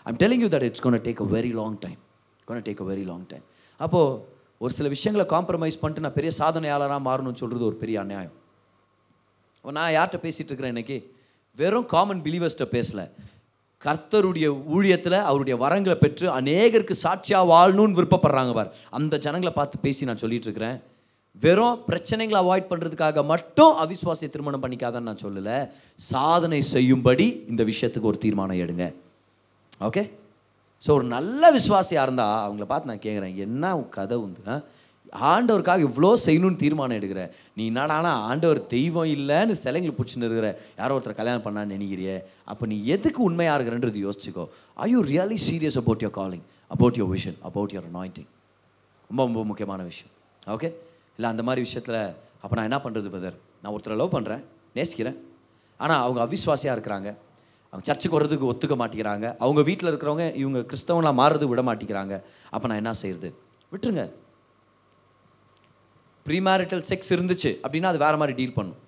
[0.04, 1.98] I'm telling you that it's gonna take a very long time
[2.46, 3.46] gonna take a very long time
[3.78, 8.36] அப்போது ஒரு சில விஷயங்களை காம்ப்ரமைஸ் பண்ணிட்டு நான் பெரிய சாதனையாளராக மாறணும்னு சொல்கிறது ஒரு பெரிய அநியாயம்.
[9.64, 10.98] நான் யார்கிட்ட பேசிகிட்டு இருக்கிறேன் இன்னைக்கு?
[11.56, 13.06] வெறும் காமன் பிலீவர்ஸ்கிட்ட பேசலை.
[13.88, 18.72] கர்த்தருடைய ஊழியத்தில் அவருடைய வரங்களை பெற்று அநேகருக்கு சாட்சியாக வாழணும்னு விருப்பப்படுறாங்க பார்.
[18.90, 20.78] அந்த ஜனங்களை பார்த்து பேசி நான் சொல்லிட்டு இருக்கிறேன்
[21.42, 25.58] வெறும் பிரச்சனைகளை அவாய்ட் பண்ணுறதுக்காக மட்டும் அவிஸ்வாசிய திருமணம் பண்ணிக்காதன்னு நான் சொல்லலை.
[26.10, 28.86] சாதனை செய்யும்படி இந்த விஷயத்துக்கு ஒரு தீர்மானம் எடுங்க.
[29.82, 30.04] ஓகே
[30.84, 33.64] ஸோ ஒரு நல்ல விசுவாசியாக இருந்தால் அவங்கள பார்த்து நான் கேட்குறேன் என்ன
[33.96, 34.42] கதை உண்டு?
[34.48, 34.56] ஆ?
[35.34, 37.22] ஆண்டவருக்காக இவ்வளோ செய்யணும்னு தீர்மானம் எடுக்கிற.
[37.58, 40.50] நீ என்னடானா ஆண்டவர் தெய்வம் இல்லைன்னு சிலைங்களை பிடிச்சின்னு இருக்கிற.
[40.80, 42.16] யாரோ ஒருத்தர் கல்யாணம் பண்ணான்னு நினைக்கிறியே.
[42.52, 44.46] அப்போ நீ எதுக்கு உண்மையாக இருக்கிறன்றது யோசிச்சுக்கோ.
[44.86, 46.46] I you really serious about your calling
[46.76, 48.30] about your vision about your anointing
[49.10, 50.12] ரொம்ப ரொம்ப முக்கியமான விஷயம்.
[50.56, 50.70] ஓகே
[51.18, 52.02] இல்லை அந்த மாதிரி விஷயத்தில்
[52.42, 54.44] அப்போ நான் என்ன பண்ணுறது பிரதர் நான் ஒருத்தரை லவ் பண்ணுறேன்
[54.78, 55.18] நேசிக்கிறேன்.
[55.80, 57.10] ஆனால் அவங்க அவிஸ்வாசியாக இருக்கிறாங்க.
[57.72, 59.28] அவங்க சர்ச்சுக்கு வர்றதுக்கு ஒத்துக்க மாட்டேங்கிறாங்க.
[59.44, 62.16] அவங்க வீட்டில் இருக்கிறவங்க இவங்க கிறிஸ்தவங்களாக மாறுறது விட மாட்டேங்கிறாங்க.
[62.56, 63.30] அப்போ நான் என்ன செய்யறது
[63.74, 64.06] விட்டுருங்க.
[66.28, 68.80] ப்ரீமேரிட்டல் செக்ஸ் இருந்துச்சு அப்படின்னா அது வேறு மாதிரி டீல் பண்ணும்.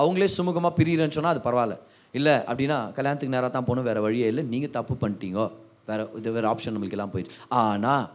[0.00, 1.76] அவங்களே சுமூகமாக பிரியிறேன்னு சொன்னால் அது பரவாயில்ல.
[2.18, 4.44] இல்லை அப்படின்னா கல்யாணத்துக்கு நேராக தான் போகணும் வேறு வழியே இல்லை.
[4.52, 5.46] நீங்கள் தப்பு பண்ணிட்டீங்கோ.
[5.88, 7.40] வேறு இது வேறு ஆப்ஷன் நம்மளுக்கு எல்லாம் போயிடுச்சு.
[7.64, 8.06] ஆனால்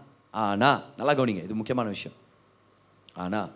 [0.43, 2.15] ஆனால் நல்லா கவனிங்க இது முக்கியமான விஷயம்.
[3.23, 3.49] ஆனால்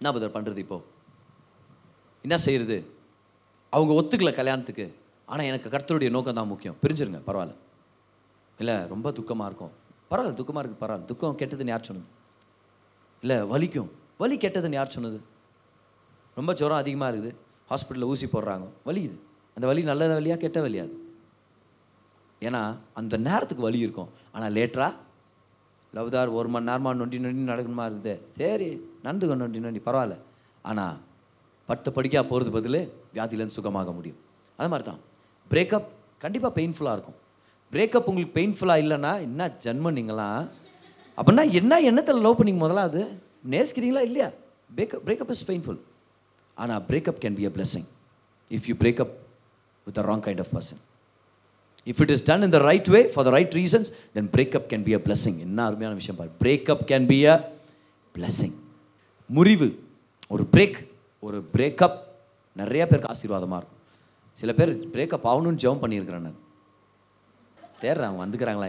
[0.00, 0.86] என்ன பதர் பண்ணுறது இப்போது
[2.24, 2.78] என்ன செய்கிறது
[3.76, 4.86] அவங்க ஒத்துக்கல கல்யாணத்துக்கு.
[5.32, 6.76] ஆனால் எனக்கு கர்த்தருடைய நோக்கம் தான் முக்கியம்.
[6.82, 7.54] பிரிஞ்சிருங்க பரவாயில்ல.
[8.62, 9.72] இல்லை ரொம்ப துக்கமாக இருக்கும்.
[10.10, 11.08] பரவாயில்ல துக்கமாக இருக்குது பரவாயில்ல.
[11.12, 12.08] துக்கம் கெட்டதுன்னு யார் சொன்னது?
[13.22, 13.90] இல்லை வலிக்கும்.
[14.20, 15.18] வலி கெட்டதுன்னு யார் சொன்னது?
[16.38, 17.30] ரொம்ப ஜுரம் அதிகமாக இருக்குது.
[17.70, 18.66] ஹாஸ்பிட்டலில் ஊசி போடுறாங்க.
[18.88, 19.16] வலியுது
[19.56, 20.96] அந்த வலி நல்ல வழியாக கெட்ட வழியாது அது?
[22.46, 22.62] ஏன்னா
[23.00, 24.10] அந்த நேரத்துக்கு வலி இருக்கும்.
[24.34, 24.94] ஆனால் லேட்டராக
[25.96, 28.68] லவ்தார் ஒரு மணி நேரமாக நொண்டி நொண்டி நடக்கணுமா இருக்குது சரி
[29.04, 30.16] நடந்துக்க நொண்டி நொண்டி பரவாயில்ல.
[30.70, 30.96] ஆனால்
[31.68, 32.80] பத்து படிக்கா போகிறது பதில்
[33.14, 34.18] வியாதியிலேருந்து சுகமாக முடியும்.
[34.58, 35.00] அது மாதிரி தான்
[35.50, 35.88] பிரேக்கப்
[36.24, 37.18] கண்டிப்பாக பெயின்ஃபுல்லாக இருக்கும்.
[37.72, 40.42] பிரேக்கப் உங்களுக்கு பெயின்ஃபுல்லாக இல்லைன்னா என்ன ஜென்மம் நீங்களாம்
[41.18, 43.02] அப்படின்னா என்ன எண்ணத்தில் லவ் பண்ணிங்க முதல்ல அது?
[43.44, 44.02] நேசிக்கிறீங்களா?
[44.08, 44.28] இல்லையா?
[44.76, 45.80] பிரேக்கப் பிரேக்கப் இஸ் பெயின்ஃபுல்
[46.56, 47.88] ஆனால் breakup can be a blessing
[48.50, 49.12] if you breakup
[49.86, 50.80] with a wrong kind of person
[51.86, 54.84] if it is done in the right way for the right reasons then breakup can
[54.88, 56.30] be a blessing என்ன அருமையான விஷயம் பாரு.
[56.42, 57.36] Breakup can be a
[58.14, 58.56] blessing
[59.30, 59.68] முறிவு.
[60.28, 60.78] ஒரு break
[61.22, 61.96] ஒரு breakup
[62.56, 63.74] நிறைய பேருக்கு ஆசீர்வாதமாக இருக்கும்.
[64.38, 66.40] சில பேர் பிரேக்கப் ஆகணும்னு ஜெபம் பண்ணியிருக்கிறேன் நான்
[67.82, 68.68] தேடுறேன் அவங்க வந்துக்கிறாங்களா.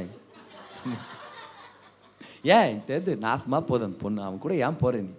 [2.43, 5.13] ஏன் தெரியுது நாசமாக போதும் பொண்ணு அவன் கூட ஏன் போகிறேன் நீ?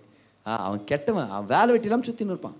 [0.46, 2.58] ஆ அவன் கெட்டவன் அவன் வேலை வெட்டிலாம் சுற்றின்னு இருப்பான்.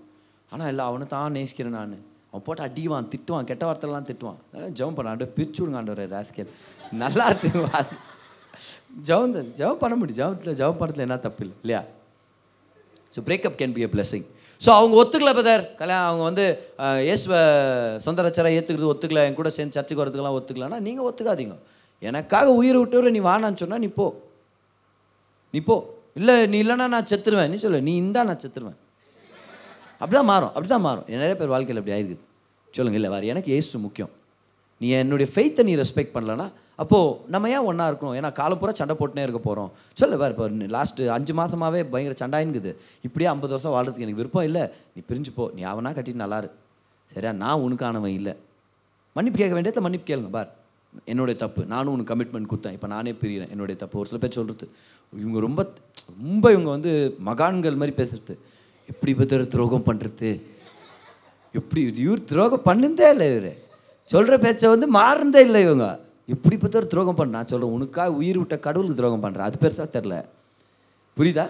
[0.51, 1.95] ஆனால் இல்லை அவனை தான் நேசிக்கிறேன் நான்.
[2.31, 4.39] அவன் போட்டு அடிவான் திட்டுவான் கெட்ட வார்த்தைலாம் திட்டுவான்.
[4.79, 6.51] ஜெபம் பண்ண ஆண்டு பிரிச்சு விடுங்க ஆண்டு ராஸ்கேல்.
[7.03, 7.49] நல்லா இருக்கு
[9.07, 10.19] ஜெபம் தான் ஜெபம் பண்ண முடியும்.
[10.19, 11.81] ஜெபத்தில் ஜெபம் பண்ணுறதுல என்ன தப்பு இல்லை இல்லையா?
[13.15, 14.23] So breakup can be a blessing.
[14.61, 16.43] So அவங்க ஒத்துக்கல பதர் கல்யாணம் அவங்க வந்து
[17.07, 17.33] இயேசுவ
[18.05, 18.23] சொந்த
[18.57, 21.55] ஏற்றுக்கிறது ஒத்துக்கல என் கூட சேர்ந்து சர்ச்சுக்கு வரதுக்கெல்லாம் ஒத்துக்கலன்னா நீங்கள் ஒத்துக்காதீங்க.
[22.09, 24.05] எனக்காக உயிர் விட்டவரை நீ வானான்னு சொன்னால் நீ போ.
[25.53, 25.75] நீ போ.
[26.19, 27.51] இல்லை நீ இல்லைன்னா நான் செத்துருவேன்.
[27.51, 28.79] நீ சொல்லு நீ இந்தா நான் செத்துருவேன்.
[30.01, 32.23] அப்படிதான் மாறும் அப்படி தான் மாறும் நிறைய பேர் வாழ்க்கையில் அப்படி ஆயிருக்குது.
[32.75, 34.11] சொல்லுங்க இல்லை வேறு எனக்கு ஏசு முக்கியம்.
[34.81, 36.45] நீ என்னுடைய ஃபெய்த்தை நீ ரெஸ்பெக்ட் பண்ணலன்னா
[36.81, 38.15] அப்போது நம்ம ஏன் ஒன்றா இருக்கணும்?
[38.19, 42.71] ஏன்னா காலம் பூரா சண்டை போட்டுனே இருக்க போகிறோம் சொல்லு வேறு இப்போ லாஸ்ட்டு அஞ்சு மாதமாகவே பயங்கர சண்டாயின்குது
[43.07, 44.63] இப்படியே ஐம்பது வருஷம் வாழ்றதுக்கு எனக்கு விருப்பம் இல்லை.
[44.93, 45.45] நீ பிரிஞ்சு போ.
[45.57, 46.49] நீ அவனா கட்டிட்டு நல்லாரு
[47.11, 47.33] சரியா?
[47.43, 48.33] நான் உனக்கானவன் இல்லை.
[49.15, 50.49] மன்னிப்பு கேட்க வேண்டியதில் மன்னிப்பு கேளுங்க பார்.
[51.11, 52.75] என்னுடைய தப்பு நானும் உனக்கு கமிட்மெண்ட் கொடுத்தேன்.
[52.77, 53.99] இப்போ நானே பிரிகிறேன் என்னுடைய தப்பு.
[53.99, 54.65] ஒரு சில பேர் சொல்கிறது
[55.13, 55.61] இவங்க ரொம்ப
[56.23, 56.91] ரொம்ப இவங்க வந்து
[57.29, 58.33] மகான்கள் மாதிரி பேசுறது.
[58.89, 60.31] எப்படி பத்திர துரோகம் பண்ணுறது
[61.53, 63.51] எப்படி இவர் துரோகம் பண்ணுந்தே இல்லை இவர்.
[64.09, 65.87] சொல்கிற பேச்சை வந்து மாறுந்தே இல்லை இவங்க.
[66.33, 70.15] இப்படி பத்திர துரோகம் பண்ண நான் சொல்கிறேன் உனக்காக உயிர் விட்ட கடவுளுக்கு துரோகம் பண்ணுறேன் அது பெருசாக தெரில.
[71.17, 71.45] புரியுதா?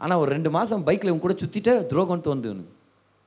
[0.00, 2.83] ஆனால் ஒரு ரெண்டு மாதம் பைக்கில் இவங்க கூட சுற்றிட்டு துரோகம்னு தோணுது எனக்கு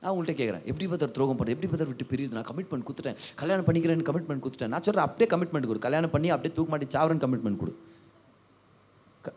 [0.08, 2.34] நான் உங்கள்கிட்ட கேட்குறேன் எப்படி பத்திர துரோகம் பண்ணுறேன் எப்படி பத்திர விட்டு பிரியுது.
[2.36, 5.80] நான் கமிட்மெண்ட் கொடுத்துட்டேன் கல்யாணம் பண்ணிக்கிறேன்னு கமிட்மெண்ட் கொடுத்துட்டேன் நான் சொல்கிறேன் அப்படியே கமிட்மெண்ட் கொடு.
[5.86, 7.72] கல்யாணம் பண்ணி அப்படியே தூக்க மாட்டி சாவரன் கமிட்மெண்ட் கொடு.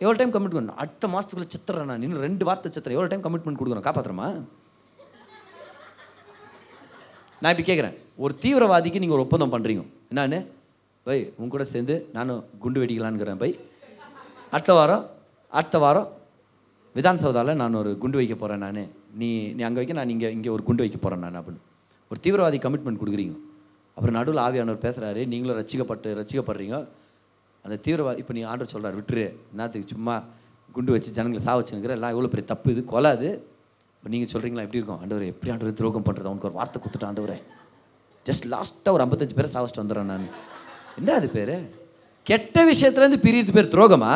[0.04, 2.04] எவ்வளோ டைம் கமிட்மெண்ட் அடுத்த மாதத்துக்குள்ள சித்திரேன் நான்.
[2.08, 4.28] இன்னும் ரெண்டு வார்த்தை சித்திரேன் எவ்வளோ டைம் கமிட்மெண்ட் கொடுக்குறேன் காப்பாத்துறமா
[7.42, 10.40] நான் இப்படி கேட்குறேன் ஒரு தீவிரவாதிக்கு நீங்கள் ஒரு ஒப்பந்தம் பண்ணுறீங்க என்னான்னு?
[11.06, 13.52] பை உன் கூட சேர்ந்து நானும் குண்டு வெடிக்கலான்னுக்கிறேன் பை.
[14.56, 15.06] அடுத்த வாரம்
[15.52, 16.10] அடுத்த வாரம்
[16.96, 18.84] விதான் சௌதாவில் நான் ஒரு குண்டு வைக்க போகிறேன் நான்.
[19.20, 21.62] நீ நீ அங்கே வைக்க நான் இங்கே இங்கே ஒரு குண்டு வைக்க போகிறேன் நான் அப்படின்னு.
[22.12, 23.36] ஒரு தீவிரவாதி கமிட்மெண்ட் கொடுக்குறீங்க.
[23.96, 26.76] அப்புறம் நடுவில் ஆவியானவர் பேசுகிறாரு நீங்களும் ரசிக்கப்பட்டு ரசிக்கப்படுறீங்க.
[27.66, 29.26] அந்த தீவிரவாதி இப்போ நீ ஆர்டர் சொல்கிறார் விட்டுரு.
[29.54, 30.16] என்னத்துக்கு சும்மா
[30.76, 32.82] குண்டு வச்சு ஜனங்களை சா வச்சுருக்கிற எல்லாம் எவ்வளோ பெரிய தப்பு இது?
[32.94, 33.30] கொலாது
[33.96, 35.02] இப்போ நீங்கள் சொல்கிறீங்களா எப்படி இருக்கும்?
[35.02, 37.38] ஆண்டவர் எப்படி ஆண்டவர் துரோகம் பண்ணுறது அவனுக்கு ஒரு வார்த்தை கொடுத்துட்டு ஆண்டவரே.
[38.26, 40.26] ஜஸ்ட் லாஸ்ட்டாக ஒரு ஐம்பத்தஞ்சு பேரை சாவச்சிட்டு வந்துடுறேன் நான்.
[41.00, 41.56] என்ன அது பேர்?
[42.24, 44.14] கெட்ட விஷயத்துலேருந்து பிரியறது பேர் துரோகமா?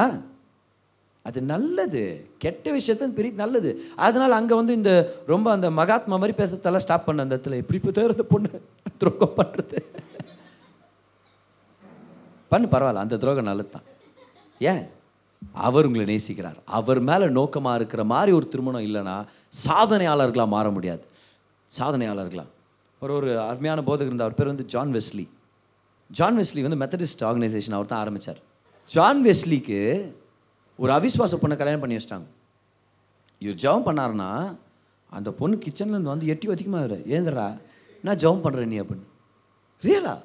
[1.28, 2.02] அது நல்லது.
[2.44, 3.70] கெட்ட விஷயத்த பெரிய நல்லது.
[4.06, 4.92] அதனால் அங்கே வந்து இந்த
[5.34, 7.60] ரொம்ப அந்த மகாத்மா மாதிரி பேசுறதெல்லாம் ஸ்டாப் பண்ண அந்த இடத்துல.
[7.62, 8.52] எப்படி இப்போ தேர்ந்த பொண்ணு?
[9.02, 9.80] துரோகம் பண்ணுறது
[12.52, 13.06] பண்ணு பரவாயில்ல.
[13.06, 13.88] அந்த துரோகம் நல்லது தான்
[14.72, 14.84] ஏன்?
[15.68, 16.60] அவர் உங்களை நேசிக்கிறார்.
[16.78, 19.16] அவர் மேலே நோக்கமாக இருக்கிற மாதிரி ஒரு திருமணம் இல்லைன்னா
[19.68, 21.04] சாதனையாளர்களாக மாற முடியாது.
[21.70, 22.52] சாதனையாளர்களாக
[23.02, 24.28] ஒரு ஒரு அருமையான போதகர் இருந்தார்.
[24.28, 25.26] அவர் பேர் வந்து ஜான் வெஸ்லி
[26.12, 28.40] ஜான் வெஸ்லி வந்து மெத்தடிஸ்ட் ஆர்கனைசேஷன் அவர் தான் ஆரம்பித்தார்
[28.90, 29.80] ஜான் வெஸ்லிக்கு
[30.82, 32.28] ஒரு அவிஸ்வாச பொண்ணை கல்யாணம் பண்ணி வச்சிட்டாங்க.
[33.44, 34.30] இவர் ஜெபம் பண்ணாருன்னா
[35.18, 37.48] அந்த பொண்ணு கிச்சன்லேருந்து வந்து எட்டி வதிக்குமா இவர் ஏந்திரா
[38.06, 39.06] நான் ஜெபம் பண்ணுறேன் நீ அப்படின்னு.
[39.86, 40.16] ரியலா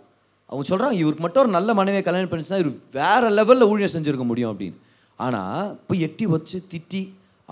[0.50, 4.52] அவங்க சொல்கிறாங்க இவருக்கு மட்டும் ஒரு நல்ல மனைவியை கல்யாணம் பண்ணிச்சுன்னா இவர் வேறு லெவலில் ஊழியர் செஞ்சுருக்க முடியும்
[4.52, 4.78] அப்படின்னு.
[5.24, 7.02] ஆனால் இப்போ எட்டி வச்சு திட்டி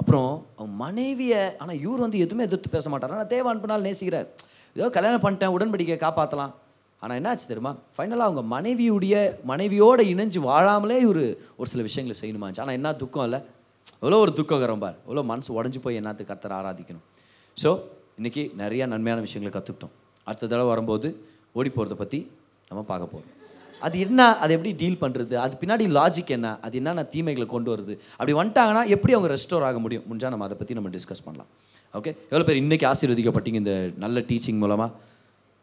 [0.00, 3.14] அப்புறம் அவங்க மனைவியை ஆனால் இவர் வந்து எதுவுமே எதிர்த்து பேச மாட்டார்.
[3.16, 4.28] ஆனால் தேவ அனுப்பினால் நேசிக்கிறார்.
[4.76, 6.54] ஏதோ கல்யாணம் பண்ணிட்டேன் உடன்படிக்கையை காப்பாற்றலாம்
[7.02, 7.72] ஆனால் என்னாச்சு தெரியுமா?
[7.96, 9.14] ஃபைனலாக அவங்க மனைவியுடைய
[9.50, 11.24] மனைவியோடு இணைஞ்சு வாழாமலே இவர்
[11.58, 13.40] ஒரு சில விஷயங்களை செய்யணுமாச்சு ஆனால் என்ன துக்கம் இல்லை?
[14.02, 14.98] எவ்வளோ ஒரு துக்கம் பார்.
[15.06, 17.04] எவ்வளோ மனசு உடஞ்சி போய் என்னத்துக்கு கர்த்தரை ஆராதிக்கணும்.
[17.56, 17.70] ஸோ
[18.20, 19.94] இன்றைக்கி நிறையா நன்மையான விஷயங்களை கற்றுக்கிட்டோம்
[20.28, 21.08] அடுத்த தடவை வரும்போது
[21.58, 22.18] ஓடி போகிறத பற்றி
[22.70, 23.34] நம்ம பார்க்க போகிறோம்
[23.86, 24.20] அது என்ன?
[24.42, 26.48] அதை எப்படி டீல் பண்ணுறது அது பின்னாடி லாஜிக் என்ன?
[26.66, 27.94] அது என்னென்ன தீமைகளை கொண்டு வருது?
[28.16, 30.04] அப்படி வந்துட்டாங்கன்னா எப்படி அவங்க ரெஸ்டோர் ஆக முடியும்?
[30.08, 31.50] முடிஞ்சால் நம்ம அதை பற்றி நம்ம டிஸ்கஸ் பண்ணலாம்.
[31.98, 34.90] ஓகே எவ்வளோ பேர் இன்றைக்கி ஆசீர்வதிக்கப்பட்டீங்க இந்த நல்ல டீச்சிங் மூலமாக